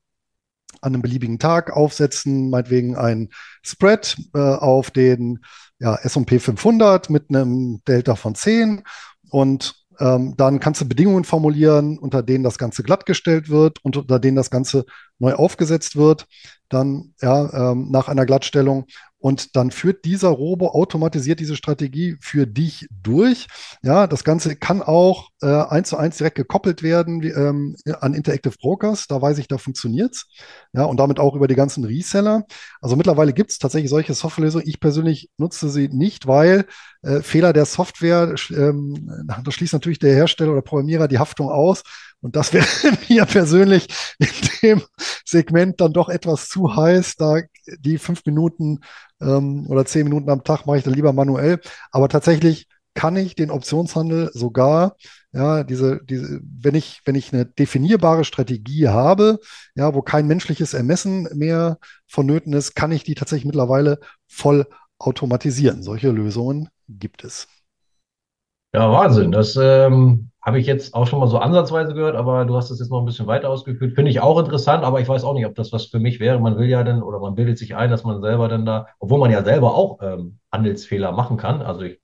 an 0.80 0.94
einem 0.94 1.02
beliebigen 1.02 1.38
Tag 1.38 1.72
aufsetzen, 1.72 2.50
meinetwegen 2.50 2.96
ein 2.96 3.30
Spread 3.62 4.16
äh, 4.34 4.38
auf 4.38 4.90
den 4.90 5.40
ja, 5.78 5.96
S&P 5.96 6.38
500 6.38 7.10
mit 7.10 7.28
einem 7.28 7.82
Delta 7.86 8.14
von 8.14 8.34
10 8.34 8.82
und 9.30 9.74
ähm, 9.98 10.34
dann 10.36 10.60
kannst 10.60 10.80
du 10.80 10.88
Bedingungen 10.88 11.24
formulieren, 11.24 11.98
unter 11.98 12.22
denen 12.22 12.44
das 12.44 12.58
Ganze 12.58 12.82
glattgestellt 12.82 13.50
wird 13.50 13.84
und 13.84 13.96
unter 13.98 14.18
denen 14.18 14.36
das 14.36 14.50
Ganze 14.50 14.86
neu 15.18 15.34
aufgesetzt 15.34 15.96
wird, 15.96 16.26
dann 16.70 17.14
ja, 17.20 17.72
ähm, 17.72 17.90
nach 17.90 18.08
einer 18.08 18.24
Glattstellung 18.24 18.86
und 19.20 19.54
dann 19.54 19.70
führt 19.70 20.04
dieser 20.04 20.28
Robo 20.28 20.68
automatisiert 20.68 21.40
diese 21.40 21.54
Strategie 21.54 22.16
für 22.20 22.46
dich 22.46 22.88
durch. 23.02 23.46
Ja, 23.82 24.06
das 24.06 24.24
Ganze 24.24 24.56
kann 24.56 24.82
auch 24.82 25.28
äh, 25.42 25.46
eins 25.46 25.90
zu 25.90 25.98
eins 25.98 26.16
direkt 26.16 26.36
gekoppelt 26.36 26.82
werden 26.82 27.22
ähm, 27.22 27.76
an 28.00 28.14
Interactive 28.14 28.54
Brokers. 28.58 29.06
Da 29.06 29.20
weiß 29.20 29.38
ich, 29.38 29.46
da 29.46 29.58
funktioniert's. 29.58 30.26
Ja, 30.72 30.84
und 30.84 30.98
damit 30.98 31.20
auch 31.20 31.34
über 31.34 31.48
die 31.48 31.54
ganzen 31.54 31.84
Reseller. 31.84 32.44
Also 32.80 32.96
mittlerweile 32.96 33.34
gibt 33.34 33.50
es 33.50 33.58
tatsächlich 33.58 33.90
solche 33.90 34.14
Softwarelösungen. 34.14 34.66
Ich 34.66 34.80
persönlich 34.80 35.30
nutze 35.36 35.68
sie 35.68 35.88
nicht, 35.88 36.26
weil 36.26 36.64
äh, 37.02 37.20
Fehler 37.20 37.52
der 37.52 37.66
Software, 37.66 38.34
ähm, 38.50 39.10
da 39.26 39.50
schließt 39.50 39.74
natürlich 39.74 39.98
der 39.98 40.14
Hersteller 40.14 40.52
oder 40.52 40.62
Programmierer 40.62 41.08
die 41.08 41.18
Haftung 41.18 41.50
aus. 41.50 41.82
Und 42.20 42.36
das 42.36 42.52
wäre 42.52 42.66
mir 43.08 43.24
persönlich 43.26 43.88
in 44.18 44.28
dem 44.62 44.82
Segment 45.24 45.80
dann 45.80 45.92
doch 45.92 46.08
etwas 46.08 46.48
zu 46.48 46.76
heiß, 46.76 47.16
da 47.16 47.40
die 47.78 47.98
fünf 47.98 48.24
Minuten 48.26 48.80
ähm, 49.20 49.66
oder 49.68 49.84
zehn 49.86 50.04
Minuten 50.04 50.30
am 50.30 50.44
Tag 50.44 50.66
mache 50.66 50.78
ich 50.78 50.84
dann 50.84 50.94
lieber 50.94 51.12
manuell. 51.12 51.60
Aber 51.90 52.08
tatsächlich 52.08 52.66
kann 52.94 53.16
ich 53.16 53.34
den 53.34 53.50
Optionshandel 53.50 54.30
sogar, 54.34 54.96
ja, 55.32 55.62
diese, 55.62 56.00
diese, 56.04 56.40
wenn 56.42 56.74
ich, 56.74 57.00
wenn 57.04 57.14
ich 57.14 57.32
eine 57.32 57.46
definierbare 57.46 58.24
Strategie 58.24 58.88
habe, 58.88 59.38
ja, 59.74 59.94
wo 59.94 60.02
kein 60.02 60.26
menschliches 60.26 60.74
Ermessen 60.74 61.28
mehr 61.32 61.78
vonnöten 62.06 62.52
ist, 62.52 62.74
kann 62.74 62.90
ich 62.90 63.04
die 63.04 63.14
tatsächlich 63.14 63.46
mittlerweile 63.46 64.00
voll 64.26 64.66
automatisieren. 64.98 65.82
Solche 65.82 66.10
Lösungen 66.10 66.68
gibt 66.88 67.24
es. 67.24 67.46
Ja, 68.72 68.90
Wahnsinn. 68.92 69.32
Das 69.32 69.56
ähm, 69.56 70.30
habe 70.42 70.60
ich 70.60 70.66
jetzt 70.66 70.94
auch 70.94 71.06
schon 71.06 71.18
mal 71.18 71.26
so 71.26 71.38
ansatzweise 71.38 71.92
gehört, 71.92 72.14
aber 72.14 72.44
du 72.44 72.56
hast 72.56 72.70
es 72.70 72.78
jetzt 72.78 72.90
noch 72.90 73.00
ein 73.00 73.04
bisschen 73.04 73.26
weiter 73.26 73.50
ausgeführt. 73.50 73.94
Finde 73.94 74.10
ich 74.12 74.20
auch 74.20 74.38
interessant, 74.38 74.84
aber 74.84 75.00
ich 75.00 75.08
weiß 75.08 75.24
auch 75.24 75.34
nicht, 75.34 75.46
ob 75.46 75.54
das 75.56 75.72
was 75.72 75.86
für 75.86 75.98
mich 75.98 76.20
wäre. 76.20 76.38
Man 76.38 76.56
will 76.56 76.68
ja 76.68 76.84
dann 76.84 77.02
oder 77.02 77.18
man 77.18 77.34
bildet 77.34 77.58
sich 77.58 77.74
ein, 77.74 77.90
dass 77.90 78.04
man 78.04 78.22
selber 78.22 78.48
dann 78.48 78.64
da, 78.64 78.86
obwohl 79.00 79.18
man 79.18 79.30
ja 79.32 79.42
selber 79.42 79.74
auch 79.74 79.98
ähm, 80.02 80.38
Handelsfehler 80.52 81.10
machen 81.12 81.36
kann. 81.36 81.62
Also 81.62 81.82
ich 81.82 82.00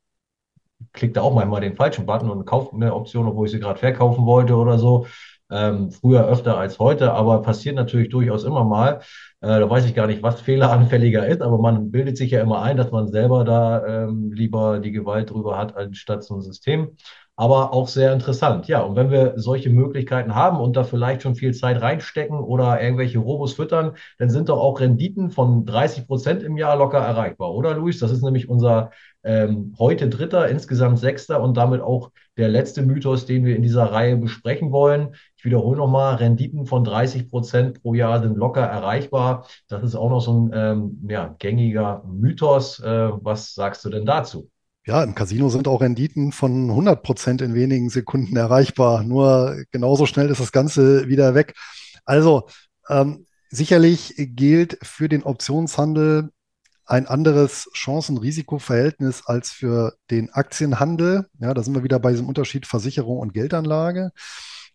klicke 0.92 1.14
da 1.14 1.22
auch 1.22 1.35
manchmal 1.35 1.61
den 1.61 1.76
falschen 1.76 2.07
Button 2.07 2.31
und 2.31 2.44
kaufe 2.46 2.74
eine 2.74 2.94
Option, 2.94 3.26
obwohl 3.29 3.46
ich 3.46 3.52
sie 3.52 3.61
gerade 3.61 3.79
verkaufen 3.79 4.26
wollte 4.26 4.57
oder 4.57 4.79
so. 4.79 5.07
Ähm, 5.48 5.92
früher 5.92 6.26
öfter 6.26 6.59
als 6.59 6.78
heute, 6.80 7.12
aber 7.12 7.40
passiert 7.42 7.76
natürlich 7.76 8.09
durchaus 8.09 8.42
immer 8.44 8.64
mal. 8.64 9.00
Äh, 9.40 9.61
da 9.61 9.70
weiß 9.70 9.85
ich 9.87 9.94
gar 9.94 10.09
nicht, 10.09 10.22
was 10.22 10.40
fehleranfälliger 10.40 11.26
ist, 11.26 11.40
aber 11.40 11.59
man 11.59 11.90
bildet 11.92 12.16
sich 12.16 12.32
ja 12.32 12.40
immer 12.42 12.62
ein, 12.62 12.76
dass 12.76 12.90
man 12.90 13.09
selber 13.09 13.44
da 13.44 14.06
ähm, 14.06 14.32
lieber 14.32 14.80
die 14.80 14.90
Gewalt 14.90 15.30
drüber 15.30 15.56
hat, 15.56 15.76
anstatt 15.76 16.24
so 16.24 16.35
ein 16.35 16.42
System 16.42 16.96
aber 17.37 17.72
auch 17.75 17.87
sehr 17.88 18.12
interessant. 18.14 18.66
Ja, 18.66 18.81
und 18.81 18.96
wenn 18.96 19.11
wir 19.11 19.35
solche 19.37 19.68
Möglichkeiten 19.68 20.35
haben 20.35 20.59
und 20.59 20.75
da 20.77 20.85
vielleicht 20.85 21.22
schon 21.22 21.35
viel 21.37 21.53
Zeit 21.53 21.83
reinstecken 21.83 22.38
oder 22.40 22.83
irgendwelche 22.83 23.18
Robos 23.18 23.53
füttern, 23.53 23.96
dann 24.18 24.31
sind 24.31 24.49
doch 24.49 24.59
auch 24.59 24.81
Renditen 24.81 25.31
von 25.31 25.66
30 25.66 26.07
Prozent 26.07 26.42
im 26.42 26.57
Jahr 26.57 26.77
locker 26.77 26.99
erreichbar, 26.99 27.55
oder 27.55 27.75
Luis? 27.75 27.99
Das 27.99 28.11
ist 28.11 28.22
nämlich 28.22 28.49
unser 28.49 28.90
ähm, 29.22 29.75
heute 29.79 30.09
dritter, 30.09 30.49
insgesamt 30.49 30.99
sechster 30.99 31.42
und 31.42 31.57
damit 31.57 31.83
auch 31.83 32.11
der 32.38 32.49
letzte 32.49 32.83
Mythos, 32.83 33.27
den 33.27 33.44
wir 33.44 33.57
in 33.57 33.62
dieser 33.62 33.85
Reihe 33.85 34.16
besprechen 34.16 34.72
wollen. 34.72 35.14
Ich 35.37 35.44
wiederhole 35.44 35.77
nochmal, 35.77 36.16
Renditen 36.16 36.64
von 36.64 36.85
30 36.85 37.29
Prozent 37.29 37.83
pro 37.83 37.94
Jahr 37.94 38.22
sind 38.22 38.37
locker 38.37 38.62
erreichbar. 38.62 39.46
Das 39.68 39.83
ist 39.83 39.94
auch 39.94 40.11
noch 40.11 40.20
so 40.20 40.33
ein 40.33 40.51
ähm, 40.55 41.07
ja, 41.11 41.35
gängiger 41.38 42.03
Mythos. 42.07 42.81
Äh, 42.81 43.11
was 43.22 43.55
sagst 43.55 43.85
du 43.85 43.90
denn 43.90 44.07
dazu? 44.07 44.49
Ja, 44.87 45.03
im 45.03 45.16
Casino 45.16 45.49
sind 45.49 45.66
auch 45.66 45.81
Renditen 45.81 46.31
von 46.31 46.70
100 46.70 47.03
Prozent 47.03 47.42
in 47.42 47.55
wenigen 47.55 47.90
Sekunden 47.90 48.37
erreichbar. 48.37 49.03
Nur 49.03 49.64
genauso 49.72 50.07
schnell 50.07 50.31
ist 50.31 50.40
das 50.40 50.53
Ganze 50.53 51.09
wieder 51.09 51.35
weg. 51.35 51.55
Also 52.05 52.49
ähm, 52.88 53.27
sicherlich 53.51 54.14
gilt 54.16 54.79
für 54.83 55.09
den 55.09 55.25
Optionshandel 55.25 56.31
ein 56.85 57.09
anderes 57.09 57.68
Chancen-Risiko-Verhältnis 57.75 59.25
als 59.27 59.51
für 59.51 59.94
den 60.12 60.31
Aktienhandel. 60.33 61.27
Ja, 61.40 61.53
da 61.53 61.64
sind 61.64 61.75
wir 61.75 61.83
wieder 61.83 61.99
bei 61.99 62.12
diesem 62.12 62.29
Unterschied 62.29 62.64
Versicherung 62.64 63.18
und 63.18 63.35
Geldanlage. 63.35 64.12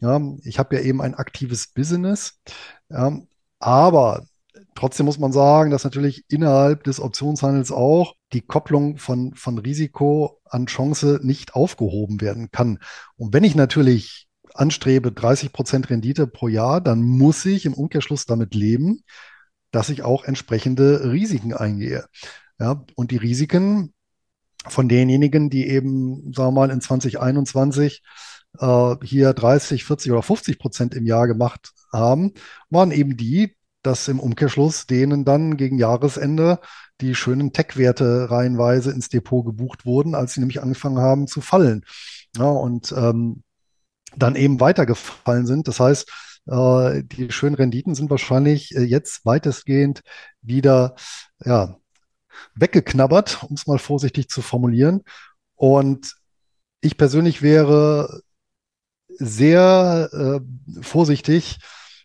Ja, 0.02 0.20
ich 0.44 0.60
habe 0.60 0.76
ja 0.76 0.82
eben 0.82 1.02
ein 1.02 1.16
aktives 1.16 1.68
Business. 1.68 2.42
Ja, 2.90 3.18
aber 3.60 4.26
Trotzdem 4.76 5.06
muss 5.06 5.20
man 5.20 5.34
sagen, 5.34 5.70
dass 5.70 5.84
natürlich 5.84 6.24
innerhalb 6.30 6.84
des 6.84 7.00
Optionshandels 7.00 7.72
auch 7.72 8.16
die 8.32 8.42
Kopplung 8.42 8.98
von, 8.98 9.34
von 9.36 9.58
Risiko 9.58 10.40
an 10.46 10.66
Chance 10.68 11.20
nicht 11.24 11.56
aufgehoben 11.56 12.22
werden 12.22 12.52
kann. 12.52 12.80
Und 13.18 13.34
wenn 13.34 13.44
ich 13.44 13.56
natürlich 13.56 14.28
anstrebe 14.54 15.12
30 15.12 15.54
Prozent 15.54 15.90
Rendite 15.90 16.28
pro 16.28 16.48
Jahr, 16.48 16.82
dann 16.82 17.02
muss 17.02 17.46
ich 17.46 17.66
im 17.66 17.74
Umkehrschluss 17.74 18.26
damit 18.26 18.56
leben, 18.56 19.04
dass 19.72 19.90
ich 19.90 20.04
auch 20.04 20.24
entsprechende 20.24 21.12
Risiken 21.12 21.54
eingehe. 21.54 22.06
Ja, 22.60 22.84
und 22.96 23.12
die 23.12 23.18
Risiken 23.18 23.94
von 24.68 24.88
denjenigen, 24.88 25.50
die 25.50 25.68
eben, 25.68 26.32
sagen 26.34 26.50
wir 26.50 26.68
mal, 26.68 26.70
in 26.70 26.82
2021 26.82 28.04
äh, 28.60 28.96
hier 29.04 29.34
30, 29.34 29.84
40 29.84 30.12
oder 30.12 30.22
50 30.22 30.60
Prozent 30.60 30.94
im 30.94 31.06
Jahr 31.06 31.28
gemacht 31.28 31.72
haben, 31.92 32.34
waren 32.70 32.92
eben 32.92 33.18
die, 33.18 33.56
dass 33.84 34.08
im 34.08 34.20
Umkehrschluss 34.20 34.88
denen 34.88 35.26
dann 35.26 35.58
gegen 35.58 35.78
Jahresende 35.78 36.60
die 37.02 37.16
schönen 37.16 37.52
Tech-Werte 37.52 38.30
reihenweise 38.30 38.92
ins 38.92 39.10
Depot 39.10 39.46
gebucht 39.46 39.86
wurden, 39.86 40.16
als 40.16 40.34
sie 40.34 40.40
nämlich 40.40 40.62
angefangen 40.62 41.00
haben 41.00 41.28
zu 41.28 41.42
fallen. 41.42 41.84
Ja, 42.38 42.46
und 42.46 42.94
ähm, 42.96 43.44
dann 44.16 44.36
eben 44.36 44.60
weitergefallen 44.60 45.48
sind. 45.48 45.68
Das 45.68 45.80
heißt, 45.80 46.10
äh, 46.48 47.04
die 47.04 47.32
schönen 47.32 47.56
Renditen 47.56 47.96
sind 47.96 48.10
wahrscheinlich 48.10 48.76
äh, 48.76 48.82
jetzt 48.82 49.26
weitestgehend 49.26 50.02
wieder 50.42 50.96
ja, 51.44 51.78
weggeknabbert, 52.56 53.44
um 53.44 53.56
es 53.56 53.68
mal 53.68 53.80
vorsichtig 53.80 54.30
zu 54.30 54.42
formulieren. 54.42 55.02
Und 55.56 56.16
ich 56.82 56.98
persönlich 56.98 57.42
wäre 57.42 58.22
sehr 59.08 60.10
äh, 60.14 60.82
vorsichtig, 60.82 61.60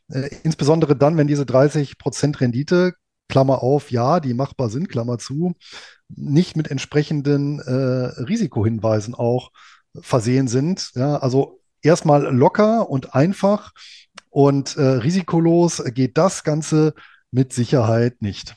äh, 0.09 0.29
insbesondere 0.43 0.97
dann, 0.97 1.17
wenn 1.17 1.27
diese 1.27 1.47
30 1.47 1.99
Prozent 1.99 2.41
Rendite, 2.41 2.95
Klammer 3.29 3.63
auf, 3.63 3.91
ja, 3.91 4.21
die 4.21 4.35
machbar 4.35 4.69
sind, 4.69 4.89
Klammer 4.89 5.19
zu, 5.19 5.55
nicht 6.09 6.57
mit 6.57 6.71
entsprechenden 6.71 7.59
äh, 7.59 7.73
Risikohinweisen 8.23 9.15
auch 9.15 9.51
versehen 10.01 10.49
sind. 10.49 10.93
Ja, 10.95 11.17
also 11.17 11.61
erstmal 11.83 12.23
locker 12.35 12.89
und 12.89 13.15
einfach 13.15 13.73
und 14.31 14.77
äh, 14.77 14.83
risikolos 14.83 15.83
geht 15.95 16.19
das 16.19 16.45
Ganze 16.45 16.95
mit 17.31 17.53
Sicherheit 17.53 18.23
nicht. 18.23 18.55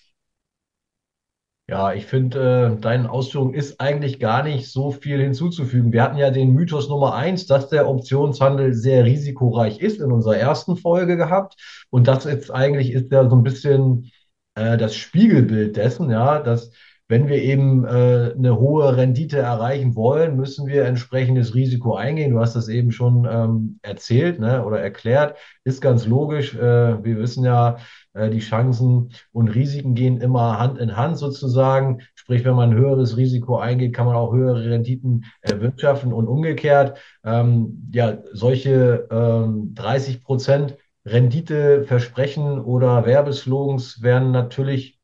Ja, 1.69 1.93
ich 1.93 2.07
finde, 2.07 2.75
äh, 2.79 2.81
deinen 2.81 3.05
Ausführungen 3.05 3.53
ist 3.53 3.79
eigentlich 3.79 4.19
gar 4.19 4.41
nicht 4.41 4.71
so 4.71 4.89
viel 4.89 5.21
hinzuzufügen. 5.21 5.93
Wir 5.93 6.01
hatten 6.01 6.17
ja 6.17 6.31
den 6.31 6.51
Mythos 6.53 6.89
Nummer 6.89 7.13
eins, 7.13 7.45
dass 7.45 7.69
der 7.69 7.87
Optionshandel 7.87 8.73
sehr 8.73 9.05
risikoreich 9.05 9.79
ist 9.79 10.01
in 10.01 10.11
unserer 10.11 10.37
ersten 10.37 10.77
Folge 10.77 11.15
gehabt. 11.15 11.85
Und 11.91 12.07
das 12.07 12.23
jetzt 12.23 12.49
eigentlich 12.49 12.91
ist 12.91 13.11
ja 13.11 13.29
so 13.29 13.35
ein 13.35 13.43
bisschen 13.43 14.11
äh, 14.55 14.77
das 14.77 14.95
Spiegelbild 14.95 15.77
dessen, 15.77 16.09
ja, 16.09 16.39
dass 16.39 16.71
wenn 17.07 17.27
wir 17.27 17.41
eben 17.41 17.85
äh, 17.85 18.33
eine 18.35 18.59
hohe 18.59 18.95
Rendite 18.97 19.37
erreichen 19.37 19.95
wollen, 19.95 20.37
müssen 20.37 20.65
wir 20.67 20.85
entsprechendes 20.85 21.53
Risiko 21.55 21.95
eingehen. 21.95 22.31
Du 22.31 22.39
hast 22.39 22.55
das 22.55 22.67
eben 22.67 22.91
schon 22.91 23.27
ähm, 23.29 23.79
erzählt 23.83 24.39
ne, 24.39 24.63
oder 24.65 24.79
erklärt. 24.79 25.37
Ist 25.63 25.81
ganz 25.81 26.07
logisch. 26.07 26.55
Äh, 26.55 27.03
wir 27.03 27.17
wissen 27.17 27.43
ja, 27.43 27.77
die 28.15 28.39
Chancen 28.39 29.11
und 29.31 29.49
Risiken 29.49 29.93
gehen 29.95 30.19
immer 30.19 30.57
Hand 30.59 30.79
in 30.79 30.97
Hand 30.97 31.17
sozusagen. 31.17 32.01
Sprich, 32.15 32.43
wenn 32.43 32.55
man 32.55 32.71
ein 32.71 32.77
höheres 32.77 33.17
Risiko 33.17 33.57
eingeht, 33.57 33.93
kann 33.93 34.05
man 34.07 34.15
auch 34.15 34.33
höhere 34.33 34.69
Renditen 34.69 35.25
erwirtschaften 35.41 36.11
und 36.13 36.27
umgekehrt. 36.27 36.97
Ähm, 37.23 37.89
ja, 37.93 38.17
solche 38.33 39.07
ähm, 39.11 39.73
30 39.75 40.23
Prozent 40.23 40.77
Renditeversprechen 41.05 42.59
oder 42.59 43.05
Werbeslogans 43.05 44.01
werden 44.01 44.31
natürlich 44.31 44.99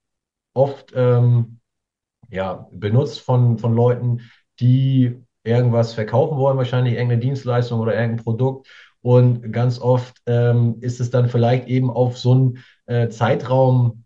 oft 0.54 0.94
ähm, 0.96 1.60
ja, 2.30 2.68
benutzt 2.72 3.22
von, 3.22 3.58
von 3.58 3.74
Leuten, 3.74 4.22
die 4.60 5.22
irgendwas 5.44 5.94
verkaufen 5.94 6.38
wollen, 6.38 6.58
wahrscheinlich 6.58 6.96
irgendeine 6.96 7.22
Dienstleistung 7.22 7.80
oder 7.80 7.94
irgendein 7.96 8.24
Produkt. 8.24 8.68
Und 9.06 9.52
ganz 9.52 9.80
oft 9.80 10.18
ähm, 10.26 10.78
ist 10.82 11.00
es 11.00 11.12
dann 11.12 11.30
vielleicht 11.30 11.68
eben 11.68 11.92
auf 11.92 12.18
so 12.18 12.32
einen 12.32 12.58
äh, 12.88 13.08
Zeitraum 13.10 14.04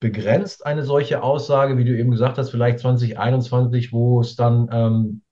begrenzt, 0.00 0.66
eine 0.66 0.84
solche 0.84 1.22
Aussage, 1.22 1.78
wie 1.78 1.84
du 1.86 1.96
eben 1.96 2.10
gesagt 2.10 2.36
hast, 2.36 2.50
vielleicht 2.50 2.80
2021, 2.80 3.90
wo 3.90 4.20
es 4.20 4.36
dann 4.36 4.68
ähm, 4.70 5.22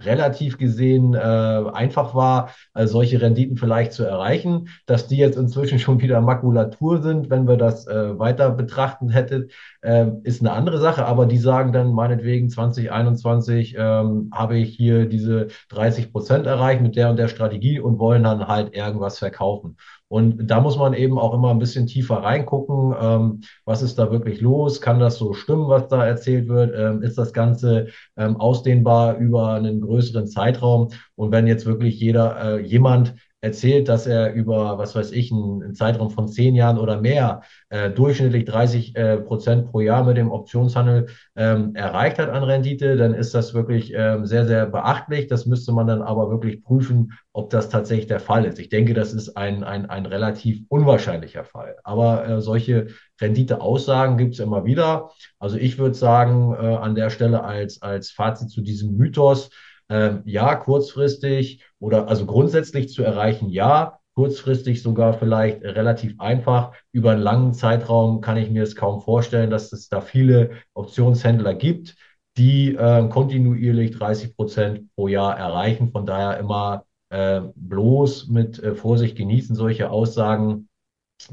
relativ 0.00 0.58
gesehen 0.58 1.14
äh, 1.14 1.18
einfach 1.18 2.14
war, 2.14 2.50
äh, 2.74 2.86
solche 2.86 3.20
Renditen 3.20 3.56
vielleicht 3.56 3.92
zu 3.92 4.04
erreichen. 4.04 4.68
Dass 4.86 5.08
die 5.08 5.16
jetzt 5.16 5.36
inzwischen 5.36 5.78
schon 5.80 6.00
wieder 6.00 6.20
Makulatur 6.20 7.02
sind, 7.02 7.30
wenn 7.30 7.48
wir 7.48 7.56
das 7.56 7.86
äh, 7.86 8.18
weiter 8.18 8.50
betrachten 8.50 9.08
hätten, 9.08 9.48
äh, 9.82 10.06
ist 10.22 10.40
eine 10.40 10.52
andere 10.52 10.78
Sache. 10.78 11.06
Aber 11.06 11.26
die 11.26 11.38
sagen 11.38 11.72
dann 11.72 11.92
meinetwegen 11.92 12.50
2021 12.50 13.76
ähm, 13.78 14.30
habe 14.34 14.58
ich 14.58 14.74
hier 14.76 15.06
diese 15.06 15.48
30 15.70 16.12
Prozent 16.12 16.46
erreicht 16.46 16.82
mit 16.82 16.96
der 16.96 17.10
und 17.10 17.18
der 17.18 17.28
Strategie 17.28 17.80
und 17.80 17.98
wollen 17.98 18.24
dann 18.24 18.46
halt 18.46 18.74
irgendwas 18.74 19.18
verkaufen. 19.18 19.76
Und 20.08 20.46
da 20.46 20.60
muss 20.60 20.76
man 20.76 20.94
eben 20.94 21.18
auch 21.18 21.34
immer 21.34 21.50
ein 21.50 21.58
bisschen 21.58 21.86
tiefer 21.86 22.16
reingucken, 22.22 22.94
ähm, 23.00 23.40
was 23.64 23.82
ist 23.82 23.98
da 23.98 24.12
wirklich 24.12 24.40
los? 24.40 24.80
Kann 24.80 25.00
das 25.00 25.16
so 25.16 25.32
stimmen, 25.32 25.68
was 25.68 25.88
da 25.88 26.06
erzählt 26.06 26.48
wird? 26.48 26.72
Ähm, 26.76 27.02
ist 27.02 27.18
das 27.18 27.32
Ganze 27.32 27.88
ähm, 28.16 28.36
ausdehnbar 28.36 29.16
über 29.16 29.54
einen 29.54 29.80
größeren 29.80 30.28
Zeitraum? 30.28 30.90
Und 31.16 31.32
wenn 31.32 31.48
jetzt 31.48 31.66
wirklich 31.66 31.98
jeder, 31.98 32.58
äh, 32.58 32.60
jemand 32.60 33.14
erzählt, 33.46 33.88
dass 33.88 34.06
er 34.06 34.32
über, 34.32 34.76
was 34.76 34.94
weiß 34.94 35.12
ich, 35.12 35.30
einen, 35.30 35.74
Zeitraum 35.74 36.10
von 36.10 36.26
zehn 36.26 36.54
Jahren 36.54 36.78
oder 36.78 37.00
mehr 37.00 37.42
äh, 37.68 37.90
durchschnittlich 37.90 38.44
30 38.44 38.96
äh, 38.96 39.18
Prozent 39.18 39.70
pro 39.70 39.80
Jahr 39.80 40.04
mit 40.04 40.16
dem 40.16 40.32
Optionshandel 40.32 41.06
ähm, 41.36 41.74
erreicht 41.74 42.18
hat 42.18 42.28
an 42.28 42.42
Rendite, 42.42 42.96
dann 42.96 43.14
ist 43.14 43.34
das 43.34 43.54
wirklich 43.54 43.92
ähm, 43.94 44.26
sehr, 44.26 44.46
sehr 44.46 44.66
beachtlich. 44.66 45.28
Das 45.28 45.46
müsste 45.46 45.72
man 45.72 45.86
dann 45.86 46.02
aber 46.02 46.28
wirklich 46.30 46.64
prüfen, 46.64 47.12
ob 47.32 47.50
das 47.50 47.68
tatsächlich 47.68 48.08
der 48.08 48.20
Fall 48.20 48.44
ist. 48.44 48.58
Ich 48.58 48.68
denke, 48.68 48.94
das 48.94 49.12
ist 49.12 49.36
ein, 49.36 49.62
ein, 49.62 49.86
ein 49.86 50.06
relativ 50.06 50.62
unwahrscheinlicher 50.68 51.44
Fall. 51.44 51.76
Aber 51.84 52.28
äh, 52.28 52.40
solche 52.40 52.88
Renditeaussagen 53.20 54.18
gibt 54.18 54.34
es 54.34 54.40
immer 54.40 54.64
wieder. 54.64 55.10
Also 55.38 55.56
ich 55.56 55.78
würde 55.78 55.94
sagen, 55.94 56.52
äh, 56.54 56.76
an 56.76 56.96
der 56.96 57.10
Stelle 57.10 57.44
als, 57.44 57.80
als 57.80 58.10
Fazit 58.10 58.50
zu 58.50 58.60
diesem 58.60 58.96
Mythos, 58.96 59.50
ähm, 59.88 60.22
ja, 60.24 60.54
kurzfristig 60.56 61.64
oder 61.78 62.08
also 62.08 62.26
grundsätzlich 62.26 62.88
zu 62.88 63.02
erreichen, 63.02 63.48
ja, 63.50 63.98
kurzfristig 64.14 64.82
sogar 64.82 65.14
vielleicht 65.14 65.62
relativ 65.62 66.18
einfach. 66.18 66.72
Über 66.92 67.12
einen 67.12 67.22
langen 67.22 67.54
Zeitraum 67.54 68.20
kann 68.20 68.38
ich 68.38 68.50
mir 68.50 68.62
es 68.62 68.74
kaum 68.74 69.00
vorstellen, 69.00 69.50
dass 69.50 69.72
es 69.72 69.88
da 69.88 70.00
viele 70.00 70.52
Optionshändler 70.74 71.54
gibt, 71.54 71.96
die 72.36 72.74
äh, 72.74 73.08
kontinuierlich 73.08 73.92
30 73.92 74.34
Prozent 74.36 74.94
pro 74.94 75.08
Jahr 75.08 75.36
erreichen. 75.36 75.90
Von 75.90 76.06
daher 76.06 76.38
immer 76.38 76.84
äh, 77.10 77.42
bloß 77.54 78.28
mit 78.28 78.58
äh, 78.62 78.74
Vorsicht 78.74 79.16
genießen 79.16 79.54
solche 79.54 79.90
Aussagen 79.90 80.65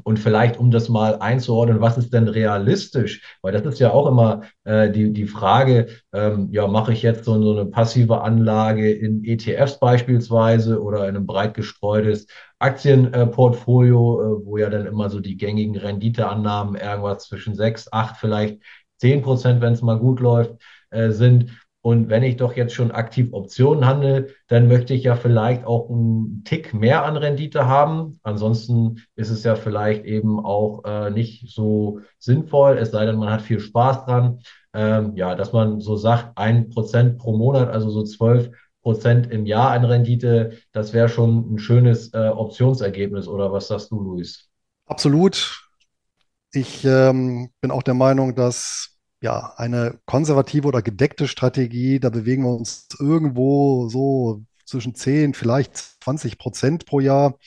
und 0.02 0.18
vielleicht, 0.18 0.58
um 0.58 0.70
das 0.70 0.88
mal 0.88 1.16
einzuordnen, 1.20 1.80
was 1.80 1.98
ist 1.98 2.12
denn 2.12 2.26
realistisch? 2.28 3.22
Weil 3.42 3.52
das 3.52 3.62
ist 3.64 3.78
ja 3.80 3.92
auch 3.92 4.06
immer 4.08 4.42
äh, 4.64 4.90
die, 4.90 5.12
die 5.12 5.26
Frage, 5.26 5.86
ähm, 6.12 6.48
ja, 6.50 6.66
mache 6.66 6.92
ich 6.92 7.02
jetzt 7.02 7.24
so, 7.24 7.40
so 7.42 7.52
eine 7.52 7.66
passive 7.66 8.22
Anlage 8.22 8.90
in 8.90 9.22
ETFs 9.24 9.78
beispielsweise 9.78 10.82
oder 10.82 11.08
in 11.08 11.16
ein 11.16 11.26
breit 11.26 11.54
gestreutes 11.54 12.26
Aktienportfolio, 12.58 14.22
äh, 14.40 14.46
wo 14.46 14.56
ja 14.56 14.70
dann 14.70 14.86
immer 14.86 15.10
so 15.10 15.20
die 15.20 15.36
gängigen 15.36 15.76
Renditeannahmen 15.76 16.76
irgendwas 16.76 17.24
zwischen 17.28 17.54
6, 17.54 17.92
8, 17.92 18.16
vielleicht 18.16 18.62
10 18.98 19.22
Prozent, 19.22 19.60
wenn 19.60 19.74
es 19.74 19.82
mal 19.82 19.98
gut 19.98 20.20
läuft, 20.20 20.54
äh, 20.90 21.10
sind. 21.10 21.50
Und 21.84 22.08
wenn 22.08 22.22
ich 22.22 22.38
doch 22.38 22.56
jetzt 22.56 22.72
schon 22.72 22.92
aktiv 22.92 23.28
Optionen 23.32 23.84
handle, 23.84 24.28
dann 24.48 24.68
möchte 24.68 24.94
ich 24.94 25.04
ja 25.04 25.16
vielleicht 25.16 25.66
auch 25.66 25.90
einen 25.90 26.42
Tick 26.42 26.72
mehr 26.72 27.04
an 27.04 27.18
Rendite 27.18 27.66
haben. 27.66 28.18
Ansonsten 28.22 29.02
ist 29.16 29.28
es 29.28 29.44
ja 29.44 29.54
vielleicht 29.54 30.06
eben 30.06 30.42
auch 30.42 30.82
äh, 30.86 31.10
nicht 31.10 31.50
so 31.54 32.00
sinnvoll, 32.18 32.78
es 32.78 32.90
sei 32.90 33.04
denn, 33.04 33.16
man 33.16 33.28
hat 33.28 33.42
viel 33.42 33.60
Spaß 33.60 34.06
dran. 34.06 34.40
Ähm, 34.72 35.14
ja, 35.14 35.34
dass 35.34 35.52
man 35.52 35.80
so 35.80 35.96
sagt, 35.96 36.38
ein 36.38 36.70
Prozent 36.70 37.18
pro 37.18 37.36
Monat, 37.36 37.68
also 37.68 37.90
so 37.90 38.02
zwölf 38.02 38.50
Prozent 38.80 39.30
im 39.30 39.44
Jahr 39.44 39.72
an 39.72 39.84
Rendite, 39.84 40.52
das 40.72 40.94
wäre 40.94 41.10
schon 41.10 41.52
ein 41.52 41.58
schönes 41.58 42.14
äh, 42.14 42.28
Optionsergebnis. 42.28 43.28
Oder 43.28 43.52
was 43.52 43.68
sagst 43.68 43.90
du, 43.90 44.00
Luis? 44.00 44.48
Absolut. 44.86 45.68
Ich 46.50 46.82
ähm, 46.86 47.50
bin 47.60 47.70
auch 47.70 47.82
der 47.82 47.92
Meinung, 47.92 48.34
dass 48.34 48.93
ja, 49.24 49.54
eine 49.56 49.98
konservative 50.04 50.68
oder 50.68 50.82
gedeckte 50.82 51.28
Strategie, 51.28 51.98
da 51.98 52.10
bewegen 52.10 52.42
wir 52.44 52.54
uns 52.54 52.88
irgendwo 53.00 53.88
so 53.88 54.44
zwischen 54.66 54.94
10, 54.94 55.32
vielleicht 55.32 55.78
20 56.04 56.36
Prozent 56.36 56.84
pro 56.84 57.00
Jahr. 57.00 57.38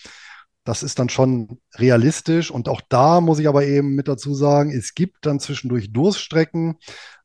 Das 0.63 0.81
ist 0.81 0.97
dann 0.97 1.07
schon 1.07 1.59
realistisch. 1.75 2.49
Und 2.49 2.67
auch 2.67 2.81
da 2.89 3.21
muss 3.21 3.37
ich 3.37 3.47
aber 3.47 3.63
eben 3.63 3.93
mit 3.93 4.07
dazu 4.07 4.33
sagen, 4.33 4.71
es 4.71 4.95
gibt 4.95 5.27
dann 5.27 5.39
zwischendurch 5.39 5.93
Durststrecken. 5.93 6.77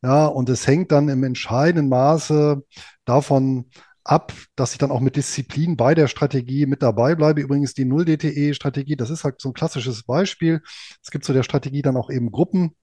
Ja, 0.03 0.26
und 0.26 0.50
es 0.50 0.66
hängt 0.66 0.92
dann 0.92 1.09
im 1.09 1.24
entscheidenden 1.24 1.88
Maße 1.88 2.62
davon 3.07 3.70
ab, 4.05 4.34
dass 4.55 4.72
ich 4.72 4.78
dann 4.78 4.90
auch 4.90 5.00
mit 5.00 5.16
Disziplin 5.16 5.78
bei 5.78 5.94
der 5.94 6.09
Strategie 6.09 6.66
mit 6.66 6.82
dabei 6.82 7.14
bleibe. 7.14 7.40
Übrigens 7.40 7.72
die 7.72 7.86
Null-DTE-Strategie, 7.86 8.96
das 8.96 9.09
ist 9.09 9.24
halt 9.24 9.40
so 9.40 9.48
ein 9.48 9.55
klassisches 9.55 10.03
Beispiel. 10.03 10.61
Es 11.03 11.11
gibt 11.11 11.24
zu 11.24 11.32
der 11.32 11.42
Strategie 11.42 11.80
dann 11.80 11.96
auch 11.96 12.11
eben 12.11 12.30
Gruppen. 12.30 12.76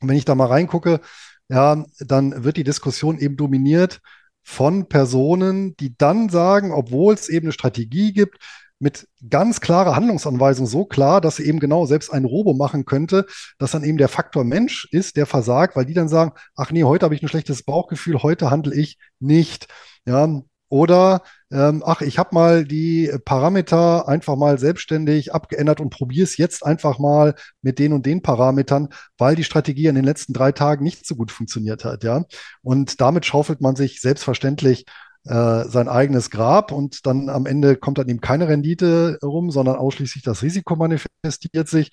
Und 0.00 0.08
wenn 0.08 0.16
ich 0.16 0.24
da 0.24 0.34
mal 0.34 0.46
reingucke, 0.46 1.00
ja, 1.48 1.84
dann 1.98 2.44
wird 2.44 2.56
die 2.56 2.64
Diskussion 2.64 3.18
eben 3.18 3.36
dominiert 3.36 4.00
von 4.42 4.88
Personen, 4.88 5.76
die 5.76 5.96
dann 5.96 6.28
sagen, 6.28 6.72
obwohl 6.72 7.14
es 7.14 7.28
eben 7.28 7.46
eine 7.46 7.52
Strategie 7.52 8.12
gibt, 8.12 8.38
mit 8.80 9.06
ganz 9.28 9.60
klarer 9.60 9.94
Handlungsanweisung 9.94 10.66
so 10.66 10.86
klar, 10.86 11.20
dass 11.20 11.36
sie 11.36 11.44
eben 11.44 11.60
genau 11.60 11.84
selbst 11.84 12.10
ein 12.10 12.24
Robo 12.24 12.54
machen 12.54 12.86
könnte, 12.86 13.26
dass 13.58 13.72
dann 13.72 13.84
eben 13.84 13.98
der 13.98 14.08
Faktor 14.08 14.42
Mensch 14.42 14.88
ist, 14.90 15.16
der 15.16 15.26
versagt, 15.26 15.76
weil 15.76 15.84
die 15.84 15.92
dann 15.94 16.08
sagen, 16.08 16.32
ach 16.56 16.72
nee, 16.72 16.82
heute 16.82 17.04
habe 17.04 17.14
ich 17.14 17.22
ein 17.22 17.28
schlechtes 17.28 17.62
Bauchgefühl, 17.62 18.22
heute 18.22 18.50
handle 18.50 18.74
ich 18.74 18.98
nicht. 19.18 19.68
Ja, 20.06 20.42
oder, 20.70 21.22
ähm, 21.52 21.82
ach, 21.84 22.00
ich 22.00 22.18
habe 22.18 22.34
mal 22.34 22.64
die 22.64 23.10
Parameter 23.24 24.06
einfach 24.08 24.36
mal 24.36 24.58
selbstständig 24.58 25.34
abgeändert 25.34 25.80
und 25.80 25.90
probiere 25.90 26.24
es 26.24 26.36
jetzt 26.36 26.64
einfach 26.64 26.98
mal 26.98 27.34
mit 27.60 27.78
den 27.78 27.92
und 27.92 28.06
den 28.06 28.22
Parametern, 28.22 28.88
weil 29.18 29.34
die 29.34 29.44
Strategie 29.44 29.86
in 29.86 29.96
den 29.96 30.04
letzten 30.04 30.32
drei 30.32 30.52
Tagen 30.52 30.84
nicht 30.84 31.06
so 31.06 31.16
gut 31.16 31.32
funktioniert 31.32 31.84
hat. 31.84 32.04
Ja? 32.04 32.24
Und 32.62 33.00
damit 33.00 33.26
schaufelt 33.26 33.60
man 33.60 33.74
sich 33.74 34.00
selbstverständlich 34.00 34.84
äh, 35.24 35.64
sein 35.68 35.88
eigenes 35.88 36.30
Grab 36.30 36.72
und 36.72 37.04
dann 37.04 37.28
am 37.28 37.44
Ende 37.44 37.76
kommt 37.76 37.98
dann 37.98 38.08
eben 38.08 38.22
keine 38.22 38.48
Rendite 38.48 39.18
rum, 39.22 39.50
sondern 39.50 39.76
ausschließlich 39.76 40.22
das 40.22 40.42
Risiko 40.42 40.76
manifestiert 40.76 41.68
sich. 41.68 41.90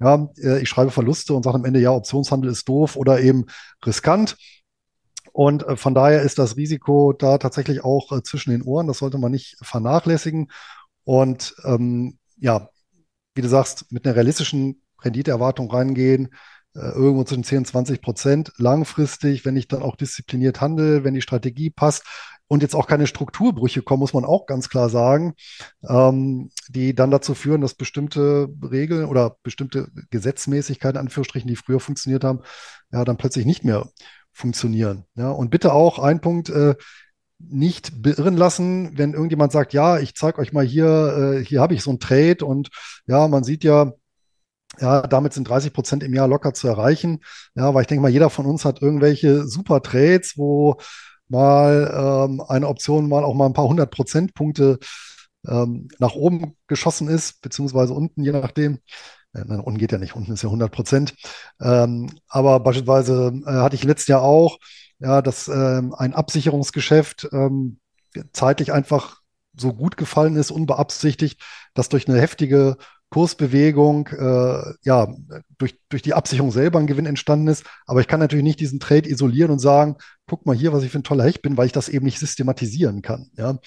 Ja, 0.00 0.28
äh, 0.38 0.60
ich 0.60 0.68
schreibe 0.68 0.90
Verluste 0.90 1.34
und 1.34 1.42
sage 1.42 1.56
am 1.56 1.64
Ende, 1.66 1.80
ja, 1.80 1.90
Optionshandel 1.90 2.50
ist 2.50 2.68
doof 2.68 2.96
oder 2.96 3.20
eben 3.20 3.46
riskant. 3.84 4.36
Und 5.32 5.62
äh, 5.66 5.76
von 5.76 5.94
daher 5.94 6.22
ist 6.22 6.38
das 6.38 6.56
Risiko 6.56 7.12
da 7.12 7.38
tatsächlich 7.38 7.84
auch 7.84 8.12
äh, 8.12 8.22
zwischen 8.22 8.50
den 8.50 8.62
Ohren. 8.62 8.86
Das 8.86 8.98
sollte 8.98 9.18
man 9.18 9.32
nicht 9.32 9.56
vernachlässigen. 9.62 10.50
Und 11.04 11.54
ähm, 11.64 12.18
ja, 12.38 12.68
wie 13.34 13.42
du 13.42 13.48
sagst, 13.48 13.90
mit 13.90 14.06
einer 14.06 14.16
realistischen 14.16 14.82
Renditeerwartung 15.02 15.70
reingehen, 15.70 16.30
äh, 16.74 16.80
irgendwo 16.80 17.24
zwischen 17.24 17.44
10 17.44 17.58
und 17.58 17.66
20 17.66 18.02
Prozent 18.02 18.52
langfristig, 18.56 19.44
wenn 19.44 19.56
ich 19.56 19.68
dann 19.68 19.82
auch 19.82 19.96
diszipliniert 19.96 20.60
handle, 20.60 21.04
wenn 21.04 21.14
die 21.14 21.22
Strategie 21.22 21.70
passt 21.70 22.04
und 22.46 22.62
jetzt 22.62 22.74
auch 22.74 22.86
keine 22.86 23.06
Strukturbrüche 23.06 23.82
kommen, 23.82 24.00
muss 24.00 24.12
man 24.12 24.24
auch 24.24 24.46
ganz 24.46 24.68
klar 24.68 24.88
sagen, 24.88 25.34
ähm, 25.88 26.50
die 26.68 26.94
dann 26.94 27.10
dazu 27.10 27.34
führen, 27.34 27.60
dass 27.60 27.74
bestimmte 27.74 28.48
Regeln 28.62 29.06
oder 29.06 29.36
bestimmte 29.42 29.88
Gesetzmäßigkeiten, 30.10 30.98
Anführungsstrichen, 30.98 31.48
die 31.48 31.56
früher 31.56 31.80
funktioniert 31.80 32.24
haben, 32.24 32.40
ja, 32.92 33.04
dann 33.04 33.16
plötzlich 33.16 33.46
nicht 33.46 33.64
mehr 33.64 33.88
funktionieren. 34.32 35.04
Ja, 35.14 35.30
und 35.30 35.50
bitte 35.50 35.72
auch 35.72 35.98
ein 35.98 36.20
Punkt, 36.20 36.48
äh, 36.50 36.74
nicht 37.38 38.02
beirren 38.02 38.36
lassen, 38.36 38.98
wenn 38.98 39.14
irgendjemand 39.14 39.52
sagt, 39.52 39.72
ja, 39.72 39.98
ich 39.98 40.14
zeige 40.14 40.38
euch 40.38 40.52
mal 40.52 40.64
hier, 40.64 41.38
äh, 41.40 41.44
hier 41.44 41.60
habe 41.60 41.74
ich 41.74 41.82
so 41.82 41.90
ein 41.90 41.98
Trade 42.00 42.44
und 42.44 42.70
ja, 43.06 43.28
man 43.28 43.44
sieht 43.44 43.64
ja, 43.64 43.92
ja, 44.78 45.02
damit 45.02 45.32
sind 45.32 45.48
30 45.48 45.72
Prozent 45.72 46.02
im 46.02 46.14
Jahr 46.14 46.28
locker 46.28 46.54
zu 46.54 46.68
erreichen. 46.68 47.20
Ja, 47.54 47.74
weil 47.74 47.82
ich 47.82 47.88
denke 47.88 48.02
mal, 48.02 48.10
jeder 48.10 48.30
von 48.30 48.46
uns 48.46 48.64
hat 48.64 48.82
irgendwelche 48.82 49.46
super 49.46 49.82
Trades, 49.82 50.34
wo 50.36 50.76
mal 51.28 52.28
ähm, 52.28 52.40
eine 52.46 52.68
Option 52.68 53.08
mal 53.08 53.24
auch 53.24 53.34
mal 53.34 53.46
ein 53.46 53.52
paar 53.52 53.68
hundert 53.68 53.90
Prozentpunkte 53.90 54.78
ähm, 55.46 55.88
nach 55.98 56.14
oben 56.14 56.56
geschossen 56.66 57.08
ist, 57.08 57.40
beziehungsweise 57.42 57.94
unten, 57.94 58.22
je 58.22 58.32
nachdem. 58.32 58.78
Äh, 59.32 59.44
nein, 59.46 59.60
unten 59.60 59.78
geht 59.78 59.92
ja 59.92 59.98
nicht, 59.98 60.16
unten 60.16 60.32
ist 60.32 60.42
ja 60.42 60.48
100 60.48 60.72
Prozent. 60.72 61.14
Ähm, 61.60 62.10
aber 62.28 62.60
beispielsweise 62.60 63.32
äh, 63.46 63.50
hatte 63.50 63.76
ich 63.76 63.84
letztes 63.84 64.08
Jahr 64.08 64.22
auch, 64.22 64.58
ja, 64.98 65.22
dass 65.22 65.48
ähm, 65.48 65.94
ein 65.94 66.14
Absicherungsgeschäft 66.14 67.28
ähm, 67.32 67.78
zeitlich 68.32 68.72
einfach 68.72 69.20
so 69.56 69.72
gut 69.72 69.96
gefallen 69.96 70.36
ist, 70.36 70.50
unbeabsichtigt, 70.50 71.40
dass 71.74 71.88
durch 71.88 72.08
eine 72.08 72.20
heftige 72.20 72.76
Kursbewegung, 73.10 74.06
äh, 74.08 74.62
ja, 74.84 75.08
durch, 75.58 75.78
durch 75.88 76.02
die 76.02 76.14
Absicherung 76.14 76.52
selber 76.52 76.78
ein 76.78 76.86
Gewinn 76.86 77.06
entstanden 77.06 77.48
ist. 77.48 77.64
Aber 77.86 78.00
ich 78.00 78.06
kann 78.06 78.20
natürlich 78.20 78.44
nicht 78.44 78.60
diesen 78.60 78.78
Trade 78.78 79.08
isolieren 79.08 79.50
und 79.50 79.58
sagen, 79.58 79.96
guck 80.26 80.46
mal 80.46 80.54
hier, 80.54 80.72
was 80.72 80.84
ich 80.84 80.92
für 80.92 81.00
ein 81.00 81.04
toller 81.04 81.24
Hecht 81.24 81.42
bin, 81.42 81.56
weil 81.56 81.66
ich 81.66 81.72
das 81.72 81.88
eben 81.88 82.04
nicht 82.04 82.20
systematisieren 82.20 83.02
kann. 83.02 83.30
Ja? 83.36 83.58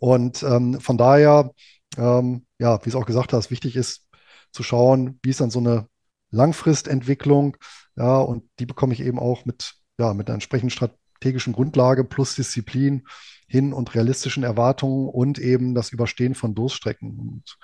Und 0.00 0.42
ähm, 0.42 0.80
von 0.80 0.98
daher, 0.98 1.52
ähm, 1.96 2.44
ja, 2.58 2.84
wie 2.84 2.88
es 2.88 2.96
auch 2.96 3.06
gesagt 3.06 3.32
hast, 3.32 3.52
wichtig 3.52 3.76
ist, 3.76 4.07
zu 4.52 4.62
schauen, 4.62 5.18
wie 5.22 5.30
ist 5.30 5.40
dann 5.40 5.50
so 5.50 5.58
eine 5.58 5.88
Langfristentwicklung. 6.30 7.56
Ja, 7.96 8.18
und 8.18 8.44
die 8.58 8.66
bekomme 8.66 8.94
ich 8.94 9.00
eben 9.00 9.18
auch 9.18 9.44
mit, 9.44 9.74
ja, 9.98 10.14
mit 10.14 10.28
einer 10.28 10.34
entsprechenden 10.34 10.70
strategischen 10.70 11.52
Grundlage 11.52 12.04
plus 12.04 12.34
Disziplin 12.34 13.06
hin 13.48 13.72
und 13.72 13.94
realistischen 13.94 14.44
Erwartungen 14.44 15.08
und 15.08 15.38
eben 15.38 15.74
das 15.74 15.90
Überstehen 15.90 16.34
von 16.34 16.54
Durststrecken 16.54 17.18
und 17.18 17.58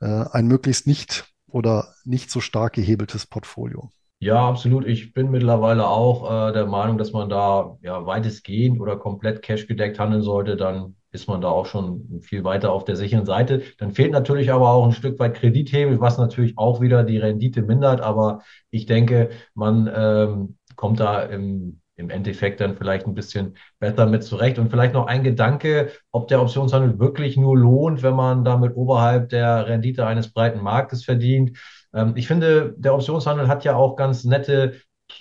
äh, 0.00 0.24
ein 0.32 0.46
möglichst 0.46 0.86
nicht 0.86 1.32
oder 1.46 1.94
nicht 2.04 2.30
so 2.30 2.40
stark 2.40 2.72
gehebeltes 2.72 3.26
Portfolio. 3.26 3.92
Ja, 4.18 4.48
absolut. 4.48 4.86
Ich 4.86 5.12
bin 5.12 5.30
mittlerweile 5.30 5.86
auch 5.88 6.48
äh, 6.48 6.52
der 6.52 6.66
Meinung, 6.66 6.96
dass 6.96 7.12
man 7.12 7.28
da 7.28 7.76
ja 7.82 8.06
weitestgehend 8.06 8.80
oder 8.80 8.96
komplett 8.96 9.42
cashgedeckt 9.42 9.98
handeln 9.98 10.22
sollte. 10.22 10.56
Dann 10.56 10.96
ist 11.12 11.28
man 11.28 11.40
da 11.42 11.48
auch 11.48 11.66
schon 11.66 12.20
viel 12.22 12.42
weiter 12.42 12.72
auf 12.72 12.84
der 12.84 12.96
sicheren 12.96 13.26
Seite. 13.26 13.62
Dann 13.78 13.92
fehlt 13.92 14.12
natürlich 14.12 14.50
aber 14.52 14.70
auch 14.70 14.86
ein 14.86 14.92
Stück 14.92 15.18
weit 15.18 15.34
Kredithebel, 15.34 16.00
was 16.00 16.16
natürlich 16.18 16.56
auch 16.56 16.80
wieder 16.80 17.04
die 17.04 17.18
Rendite 17.18 17.60
mindert. 17.62 18.00
Aber 18.00 18.40
ich 18.70 18.86
denke, 18.86 19.30
man 19.54 19.90
ähm, 19.94 20.56
kommt 20.76 20.98
da 21.00 21.20
im, 21.22 21.80
im 21.96 22.08
Endeffekt 22.08 22.60
dann 22.60 22.76
vielleicht 22.76 23.06
ein 23.06 23.14
bisschen 23.14 23.56
besser 23.78 24.06
mit 24.06 24.24
zurecht. 24.24 24.58
Und 24.58 24.70
vielleicht 24.70 24.94
noch 24.94 25.06
ein 25.06 25.24
Gedanke, 25.24 25.90
ob 26.10 26.28
der 26.28 26.40
Optionshandel 26.40 26.98
wirklich 26.98 27.36
nur 27.36 27.56
lohnt, 27.56 28.02
wenn 28.02 28.14
man 28.14 28.44
damit 28.44 28.74
oberhalb 28.76 29.28
der 29.28 29.66
Rendite 29.66 30.06
eines 30.06 30.32
breiten 30.32 30.62
Marktes 30.62 31.04
verdient. 31.04 31.58
Ähm, 31.94 32.12
ich 32.16 32.26
finde, 32.26 32.74
der 32.76 32.94
Optionshandel 32.94 33.48
hat 33.48 33.64
ja 33.64 33.76
auch 33.76 33.96
ganz 33.96 34.24
nette, 34.24 34.74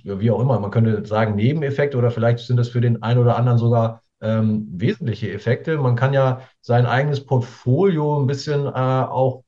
wie 0.03 0.31
auch 0.31 0.39
immer, 0.39 0.59
man 0.59 0.71
könnte 0.71 1.05
sagen 1.05 1.35
Nebeneffekte 1.35 1.97
oder 1.97 2.11
vielleicht 2.11 2.39
sind 2.39 2.57
das 2.57 2.69
für 2.69 2.81
den 2.81 3.03
einen 3.03 3.19
oder 3.19 3.37
anderen 3.37 3.57
sogar 3.57 4.01
ähm, 4.21 4.67
wesentliche 4.71 5.31
Effekte. 5.31 5.77
Man 5.77 5.95
kann 5.95 6.13
ja 6.13 6.41
sein 6.61 6.85
eigenes 6.85 7.25
Portfolio 7.25 8.19
ein 8.19 8.27
bisschen 8.27 8.65
äh, 8.65 8.69
auch 8.69 9.43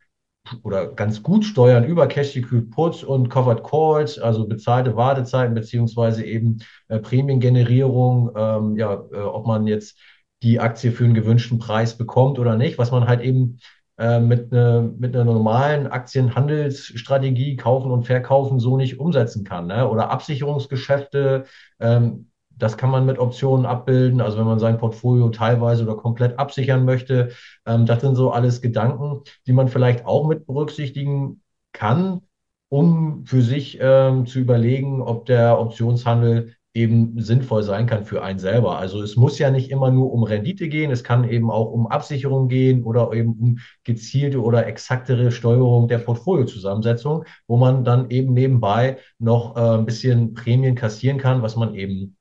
oder 0.63 0.87
ganz 0.87 1.23
gut 1.23 1.43
steuern 1.43 1.83
über 1.83 2.07
Cash 2.07 2.33
Secure 2.33 2.61
Puts 2.61 3.03
und 3.03 3.29
Covered 3.29 3.63
Calls, 3.63 4.17
also 4.17 4.47
bezahlte 4.47 4.95
Wartezeiten 4.95 5.53
beziehungsweise 5.53 6.23
eben 6.23 6.59
äh, 6.87 6.99
Prämiengenerierung, 6.99 8.31
ähm, 8.35 8.77
ja, 8.77 8.93
äh, 9.11 9.17
ob 9.17 9.45
man 9.45 9.67
jetzt 9.67 9.97
die 10.43 10.59
Aktie 10.59 10.91
für 10.91 11.03
einen 11.03 11.15
gewünschten 11.15 11.59
Preis 11.59 11.97
bekommt 11.97 12.39
oder 12.39 12.55
nicht, 12.55 12.77
was 12.77 12.91
man 12.91 13.07
halt 13.07 13.21
eben 13.21 13.59
äh, 13.97 14.19
mit, 14.19 14.51
ne, 14.51 14.93
mit 14.97 15.15
einer 15.15 15.25
normalen 15.25 15.87
Aktienhandelsstrategie 15.87 17.55
kaufen 17.55 17.91
und 17.91 18.05
verkaufen 18.05 18.59
so 18.59 18.77
nicht 18.77 18.99
umsetzen 18.99 19.43
kann. 19.43 19.67
Ne? 19.67 19.87
Oder 19.89 20.11
Absicherungsgeschäfte, 20.11 21.45
ähm, 21.79 22.29
das 22.49 22.77
kann 22.77 22.89
man 22.89 23.05
mit 23.05 23.19
Optionen 23.19 23.65
abbilden. 23.65 24.21
Also 24.21 24.37
wenn 24.37 24.45
man 24.45 24.59
sein 24.59 24.77
Portfolio 24.77 25.29
teilweise 25.29 25.83
oder 25.83 25.95
komplett 25.95 26.39
absichern 26.39 26.85
möchte, 26.85 27.31
ähm, 27.65 27.85
das 27.85 28.01
sind 28.01 28.15
so 28.15 28.31
alles 28.31 28.61
Gedanken, 28.61 29.21
die 29.45 29.53
man 29.53 29.67
vielleicht 29.67 30.05
auch 30.05 30.27
mit 30.27 30.45
berücksichtigen 30.45 31.41
kann, 31.71 32.21
um 32.69 33.25
für 33.25 33.41
sich 33.41 33.77
ähm, 33.81 34.25
zu 34.25 34.39
überlegen, 34.39 35.01
ob 35.01 35.25
der 35.25 35.59
Optionshandel 35.59 36.55
eben 36.73 37.19
sinnvoll 37.19 37.63
sein 37.63 37.87
kann 37.87 38.05
für 38.05 38.21
einen 38.23 38.39
selber. 38.39 38.77
Also 38.77 39.01
es 39.01 39.15
muss 39.15 39.39
ja 39.39 39.49
nicht 39.49 39.71
immer 39.71 39.89
nur 39.89 40.13
um 40.13 40.23
Rendite 40.23 40.67
gehen, 40.69 40.91
es 40.91 41.03
kann 41.03 41.27
eben 41.27 41.49
auch 41.49 41.71
um 41.71 41.87
Absicherung 41.87 42.47
gehen 42.49 42.83
oder 42.83 43.11
eben 43.13 43.33
um 43.33 43.59
gezielte 43.83 44.41
oder 44.41 44.67
exaktere 44.67 45.31
Steuerung 45.31 45.87
der 45.87 45.99
Portfoliozusammensetzung, 45.99 47.25
wo 47.47 47.57
man 47.57 47.83
dann 47.83 48.09
eben 48.11 48.33
nebenbei 48.33 48.97
noch 49.17 49.55
äh, 49.55 49.59
ein 49.59 49.85
bisschen 49.85 50.33
Prämien 50.33 50.75
kassieren 50.75 51.17
kann, 51.17 51.41
was 51.41 51.55
man 51.55 51.73
eben, 51.73 52.15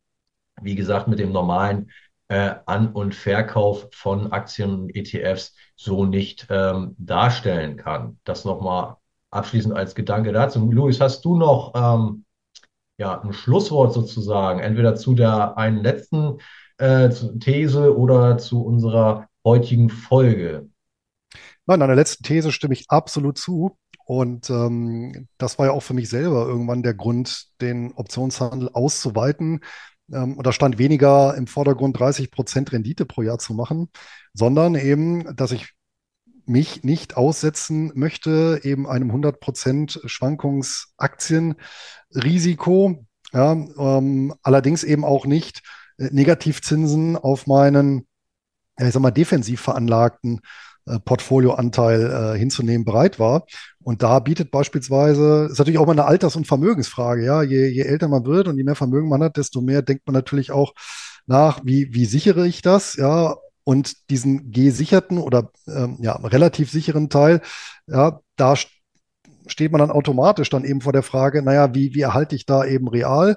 wie 0.62 0.74
gesagt, 0.74 1.08
mit 1.08 1.18
dem 1.18 1.32
normalen 1.32 1.90
äh, 2.28 2.54
An- 2.66 2.92
und 2.92 3.14
Verkauf 3.14 3.88
von 3.92 4.32
Aktien 4.32 4.74
und 4.74 4.96
ETFs 4.96 5.54
so 5.76 6.04
nicht 6.04 6.46
ähm, 6.50 6.94
darstellen 6.98 7.76
kann. 7.76 8.18
Das 8.24 8.44
nochmal 8.44 8.96
abschließend 9.30 9.74
als 9.74 9.94
Gedanke 9.94 10.32
dazu. 10.32 10.70
Luis, 10.70 11.00
hast 11.00 11.24
du 11.24 11.36
noch 11.36 11.72
ähm, 11.74 12.24
ja, 12.98 13.20
ein 13.20 13.32
Schlusswort 13.32 13.92
sozusagen, 13.92 14.60
entweder 14.60 14.96
zu 14.96 15.14
der 15.14 15.58
einen 15.58 15.82
letzten 15.82 16.38
äh, 16.78 17.10
These 17.40 17.96
oder 17.96 18.38
zu 18.38 18.64
unserer 18.64 19.28
heutigen 19.44 19.90
Folge. 19.90 20.68
Nein, 21.66 21.82
an 21.82 21.88
der 21.88 21.96
letzten 21.96 22.22
These 22.22 22.52
stimme 22.52 22.74
ich 22.74 22.86
absolut 22.88 23.38
zu. 23.38 23.76
Und 24.06 24.50
ähm, 24.50 25.26
das 25.36 25.58
war 25.58 25.66
ja 25.66 25.72
auch 25.72 25.82
für 25.82 25.94
mich 25.94 26.08
selber 26.08 26.46
irgendwann 26.46 26.84
der 26.84 26.94
Grund, 26.94 27.46
den 27.60 27.92
Optionshandel 27.92 28.70
auszuweiten. 28.72 29.60
Ähm, 30.12 30.36
und 30.36 30.46
da 30.46 30.52
stand 30.52 30.78
weniger 30.78 31.34
im 31.36 31.48
Vordergrund, 31.48 31.98
30 31.98 32.30
Prozent 32.30 32.72
Rendite 32.72 33.04
pro 33.04 33.22
Jahr 33.22 33.38
zu 33.38 33.52
machen, 33.52 33.90
sondern 34.32 34.76
eben, 34.76 35.34
dass 35.34 35.50
ich 35.50 35.74
mich 36.44 36.84
nicht 36.84 37.16
aussetzen 37.16 37.90
möchte, 37.96 38.60
eben 38.62 38.86
einem 38.86 39.08
100 39.08 39.40
Prozent 39.40 40.00
Schwankungsaktienrisiko. 42.12 43.04
Ja, 43.32 43.52
ähm, 43.52 44.34
allerdings 44.42 44.84
eben 44.84 45.04
auch 45.04 45.26
nicht 45.26 45.62
äh, 45.98 46.08
Negativzinsen 46.10 47.16
auf 47.16 47.46
meinen, 47.46 48.06
ja, 48.78 48.86
ich 48.86 48.92
sag 48.92 49.02
mal, 49.02 49.10
defensiv 49.10 49.60
veranlagten 49.60 50.40
äh, 50.86 51.00
Portfolioanteil 51.00 52.34
äh, 52.34 52.38
hinzunehmen 52.38 52.84
bereit 52.84 53.18
war. 53.18 53.44
Und 53.82 54.02
da 54.02 54.20
bietet 54.20 54.50
beispielsweise, 54.50 55.48
ist 55.50 55.58
natürlich 55.58 55.78
auch 55.78 55.86
mal 55.86 55.92
eine 55.92 56.06
Alters- 56.06 56.36
und 56.36 56.46
Vermögensfrage, 56.46 57.24
ja, 57.24 57.42
je, 57.42 57.66
je 57.66 57.82
älter 57.82 58.08
man 58.08 58.24
wird 58.24 58.48
und 58.48 58.56
je 58.56 58.64
mehr 58.64 58.76
Vermögen 58.76 59.08
man 59.08 59.22
hat, 59.22 59.36
desto 59.36 59.60
mehr 59.60 59.82
denkt 59.82 60.06
man 60.06 60.14
natürlich 60.14 60.52
auch 60.52 60.72
nach, 61.26 61.60
wie, 61.64 61.92
wie 61.92 62.06
sichere 62.06 62.46
ich 62.46 62.62
das, 62.62 62.94
ja, 62.94 63.36
und 63.64 64.08
diesen 64.10 64.52
gesicherten 64.52 65.18
oder 65.18 65.50
ähm, 65.66 65.98
ja, 66.00 66.12
relativ 66.12 66.70
sicheren 66.70 67.10
Teil, 67.10 67.40
ja, 67.88 68.20
da 68.36 68.54
steht 69.46 69.72
man 69.72 69.80
dann 69.80 69.90
automatisch 69.90 70.50
dann 70.50 70.64
eben 70.64 70.80
vor 70.80 70.92
der 70.92 71.02
Frage, 71.02 71.42
naja, 71.42 71.74
wie, 71.74 71.94
wie 71.94 72.00
erhalte 72.00 72.36
ich 72.36 72.46
da 72.46 72.64
eben 72.64 72.88
real? 72.88 73.36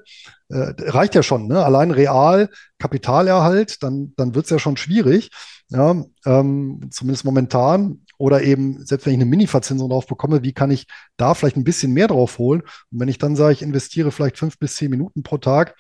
Äh, 0.50 0.74
reicht 0.78 1.16
ja 1.16 1.24
schon, 1.24 1.48
ne? 1.48 1.64
Allein 1.64 1.92
real 1.92 2.50
Kapitalerhalt, 2.80 3.84
dann, 3.84 4.14
dann 4.18 4.36
wird 4.36 4.46
es 4.46 4.52
ja 4.52 4.60
schon 4.60 4.78
schwierig, 4.78 5.32
ja, 5.70 6.04
ähm, 6.26 6.90
zumindest 6.92 7.26
momentan. 7.26 8.02
Oder 8.18 8.44
eben, 8.44 8.86
selbst 8.86 9.06
wenn 9.06 9.14
ich 9.14 9.20
eine 9.20 9.30
Mini-Verzinsung 9.30 9.90
drauf 9.90 10.06
bekomme, 10.06 10.44
wie 10.44 10.52
kann 10.52 10.72
ich 10.72 10.88
da 11.16 11.34
vielleicht 11.34 11.56
ein 11.56 11.64
bisschen 11.64 11.94
mehr 11.94 12.08
drauf 12.08 12.38
holen? 12.38 12.62
Und 12.92 13.00
wenn 13.00 13.08
ich 13.08 13.18
dann 13.18 13.38
sage, 13.38 13.54
ich 13.54 13.62
investiere 13.62 14.12
vielleicht 14.12 14.38
fünf 14.38 14.60
bis 14.60 14.76
zehn 14.76 14.90
Minuten 14.90 15.24
pro 15.24 15.38
Tag, 15.38 15.76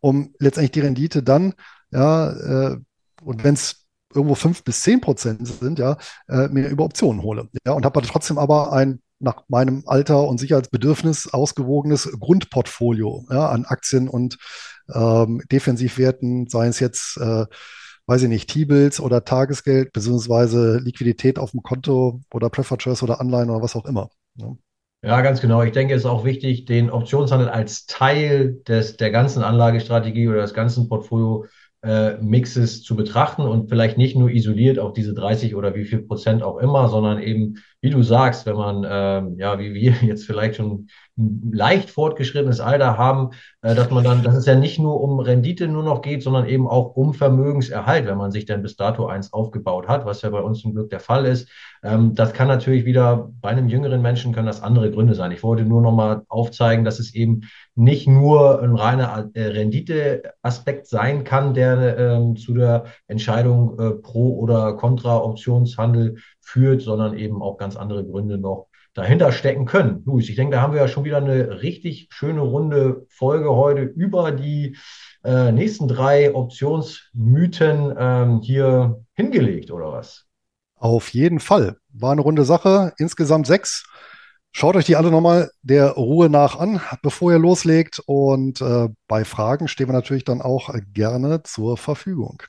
um 0.00 0.34
letztendlich 0.40 0.72
die 0.72 0.80
Rendite 0.80 1.22
dann, 1.22 1.54
ja, 1.92 2.32
äh, 2.72 2.76
und 3.22 3.44
wenn 3.44 3.54
es 3.54 3.86
irgendwo 4.14 4.34
fünf 4.34 4.64
bis 4.64 4.80
zehn 4.80 5.00
Prozent 5.00 5.46
sind, 5.46 5.78
ja, 5.78 5.96
äh, 6.28 6.48
mir 6.48 6.68
über 6.68 6.84
Optionen 6.84 7.22
hole. 7.22 7.48
Ja, 7.66 7.72
und 7.72 7.84
habe 7.84 8.02
trotzdem 8.02 8.38
aber 8.38 8.72
ein 8.72 9.00
nach 9.18 9.44
meinem 9.48 9.84
Alter 9.86 10.26
und 10.28 10.38
Sicherheitsbedürfnis 10.38 11.32
ausgewogenes 11.32 12.10
Grundportfolio 12.18 13.24
ja, 13.30 13.48
an 13.48 13.64
Aktien 13.64 14.08
und 14.08 14.38
ähm, 14.92 15.42
Defensivwerten, 15.50 16.48
seien 16.48 16.70
es 16.70 16.80
jetzt, 16.80 17.16
äh, 17.18 17.46
weiß 18.06 18.22
ich 18.22 18.28
nicht, 18.28 18.50
T-Bills 18.50 19.00
oder 19.00 19.24
Tagesgeld, 19.24 19.92
beziehungsweise 19.92 20.78
Liquidität 20.78 21.38
auf 21.38 21.52
dem 21.52 21.62
Konto 21.62 22.20
oder 22.32 22.50
Preferred 22.50 22.82
Shares 22.82 23.02
oder 23.02 23.20
Anleihen 23.20 23.50
oder 23.50 23.62
was 23.62 23.76
auch 23.76 23.86
immer. 23.86 24.10
Ja. 24.36 24.54
Ja, 25.02 25.20
ganz 25.20 25.40
genau. 25.40 25.62
Ich 25.62 25.72
denke, 25.72 25.94
es 25.94 26.02
ist 26.02 26.06
auch 26.06 26.24
wichtig, 26.24 26.64
den 26.64 26.90
Optionshandel 26.90 27.48
als 27.48 27.86
Teil 27.86 28.60
des, 28.66 28.96
der 28.96 29.10
ganzen 29.10 29.44
Anlagestrategie 29.44 30.26
oder 30.26 30.40
des 30.40 30.54
ganzen 30.54 30.88
Portfolio 30.88 31.46
äh, 31.82 32.16
Mixes 32.20 32.82
zu 32.82 32.96
betrachten 32.96 33.42
und 33.42 33.68
vielleicht 33.68 33.98
nicht 33.98 34.16
nur 34.16 34.30
isoliert 34.30 34.80
auf 34.80 34.94
diese 34.94 35.14
30 35.14 35.54
oder 35.54 35.76
wie 35.76 35.84
viel 35.84 36.02
Prozent 36.02 36.42
auch 36.42 36.58
immer, 36.58 36.88
sondern 36.88 37.22
eben, 37.22 37.58
wie 37.86 37.90
du 37.90 38.02
sagst, 38.02 38.46
wenn 38.46 38.56
man, 38.56 38.82
äh, 38.82 39.40
ja, 39.40 39.60
wie 39.60 39.72
wir 39.72 39.92
jetzt 40.02 40.26
vielleicht 40.26 40.56
schon 40.56 40.88
ein 41.16 41.52
leicht 41.52 41.88
fortgeschrittenes 41.88 42.58
Alter 42.58 42.98
haben, 42.98 43.30
äh, 43.62 43.76
dass 43.76 43.90
man 43.90 44.02
dann, 44.02 44.24
dass 44.24 44.34
es 44.34 44.44
ja 44.44 44.56
nicht 44.56 44.80
nur 44.80 45.00
um 45.00 45.20
Rendite 45.20 45.68
nur 45.68 45.84
noch 45.84 46.02
geht, 46.02 46.24
sondern 46.24 46.48
eben 46.48 46.66
auch 46.66 46.96
um 46.96 47.14
Vermögenserhalt, 47.14 48.06
wenn 48.06 48.18
man 48.18 48.32
sich 48.32 48.44
denn 48.44 48.62
bis 48.62 48.74
dato 48.74 49.06
eins 49.06 49.32
aufgebaut 49.32 49.86
hat, 49.86 50.04
was 50.04 50.22
ja 50.22 50.30
bei 50.30 50.40
uns 50.40 50.62
zum 50.62 50.74
Glück 50.74 50.90
der 50.90 50.98
Fall 50.98 51.26
ist. 51.26 51.48
Ähm, 51.84 52.16
das 52.16 52.32
kann 52.32 52.48
natürlich 52.48 52.84
wieder 52.84 53.30
bei 53.40 53.50
einem 53.50 53.68
jüngeren 53.68 54.02
Menschen 54.02 54.32
können 54.32 54.48
das 54.48 54.64
andere 54.64 54.90
Gründe 54.90 55.14
sein. 55.14 55.30
Ich 55.30 55.44
wollte 55.44 55.62
nur 55.62 55.80
noch 55.80 55.92
mal 55.92 56.22
aufzeigen, 56.28 56.84
dass 56.84 56.98
es 56.98 57.14
eben 57.14 57.42
nicht 57.76 58.08
nur 58.08 58.62
ein 58.62 58.74
reiner 58.74 59.30
äh, 59.34 59.42
Renditeaspekt 59.42 60.88
sein 60.88 61.22
kann, 61.22 61.54
der 61.54 61.96
ähm, 61.96 62.36
zu 62.36 62.52
der 62.52 62.86
Entscheidung 63.06 63.78
äh, 63.78 63.90
pro 63.92 64.40
oder 64.40 64.72
contra 64.72 65.18
Optionshandel 65.18 66.16
führt, 66.46 66.80
sondern 66.80 67.18
eben 67.18 67.42
auch 67.42 67.58
ganz 67.58 67.76
andere 67.76 68.04
Gründe 68.04 68.38
noch 68.38 68.68
dahinter 68.94 69.32
stecken 69.32 69.66
können. 69.66 70.02
Luis, 70.06 70.28
ich 70.28 70.36
denke, 70.36 70.56
da 70.56 70.62
haben 70.62 70.72
wir 70.72 70.80
ja 70.80 70.88
schon 70.88 71.04
wieder 71.04 71.18
eine 71.18 71.60
richtig 71.60 72.08
schöne 72.10 72.40
runde 72.40 73.04
Folge 73.10 73.54
heute 73.54 73.82
über 73.82 74.32
die 74.32 74.76
äh, 75.24 75.52
nächsten 75.52 75.88
drei 75.88 76.34
Optionsmythen 76.34 77.94
ähm, 77.98 78.40
hier 78.40 79.04
hingelegt, 79.14 79.70
oder 79.70 79.92
was? 79.92 80.24
Auf 80.76 81.08
jeden 81.10 81.40
Fall. 81.40 81.76
War 81.92 82.12
eine 82.12 82.22
runde 82.22 82.44
Sache. 82.44 82.92
Insgesamt 82.98 83.46
sechs. 83.46 83.84
Schaut 84.52 84.76
euch 84.76 84.86
die 84.86 84.96
alle 84.96 85.10
nochmal 85.10 85.50
der 85.62 85.90
Ruhe 85.90 86.30
nach 86.30 86.58
an, 86.58 86.80
bevor 87.02 87.32
ihr 87.32 87.38
loslegt. 87.38 88.00
Und 88.06 88.60
äh, 88.62 88.88
bei 89.08 89.24
Fragen 89.24 89.68
stehen 89.68 89.88
wir 89.88 89.92
natürlich 89.92 90.24
dann 90.24 90.40
auch 90.40 90.74
gerne 90.94 91.42
zur 91.42 91.76
Verfügung. 91.76 92.42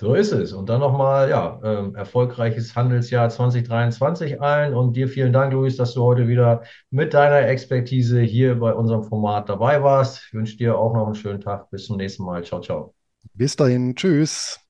So 0.00 0.14
ist 0.14 0.32
es. 0.32 0.52
Und 0.52 0.68
dann 0.68 0.80
nochmal, 0.80 1.30
ja, 1.30 1.60
ähm, 1.62 1.94
erfolgreiches 1.94 2.74
Handelsjahr 2.74 3.28
2023 3.28 4.40
allen. 4.40 4.74
Und 4.74 4.94
dir 4.96 5.08
vielen 5.08 5.32
Dank, 5.32 5.52
Luis, 5.52 5.76
dass 5.76 5.94
du 5.94 6.02
heute 6.02 6.26
wieder 6.26 6.62
mit 6.90 7.14
deiner 7.14 7.46
Expertise 7.48 8.20
hier 8.20 8.58
bei 8.58 8.74
unserem 8.74 9.04
Format 9.04 9.48
dabei 9.48 9.82
warst. 9.82 10.24
Ich 10.26 10.34
wünsche 10.34 10.56
dir 10.56 10.76
auch 10.76 10.94
noch 10.94 11.06
einen 11.06 11.14
schönen 11.14 11.40
Tag. 11.40 11.70
Bis 11.70 11.86
zum 11.86 11.96
nächsten 11.96 12.24
Mal. 12.24 12.42
Ciao, 12.42 12.60
ciao. 12.60 12.94
Bis 13.34 13.54
dahin. 13.54 13.94
Tschüss. 13.94 14.60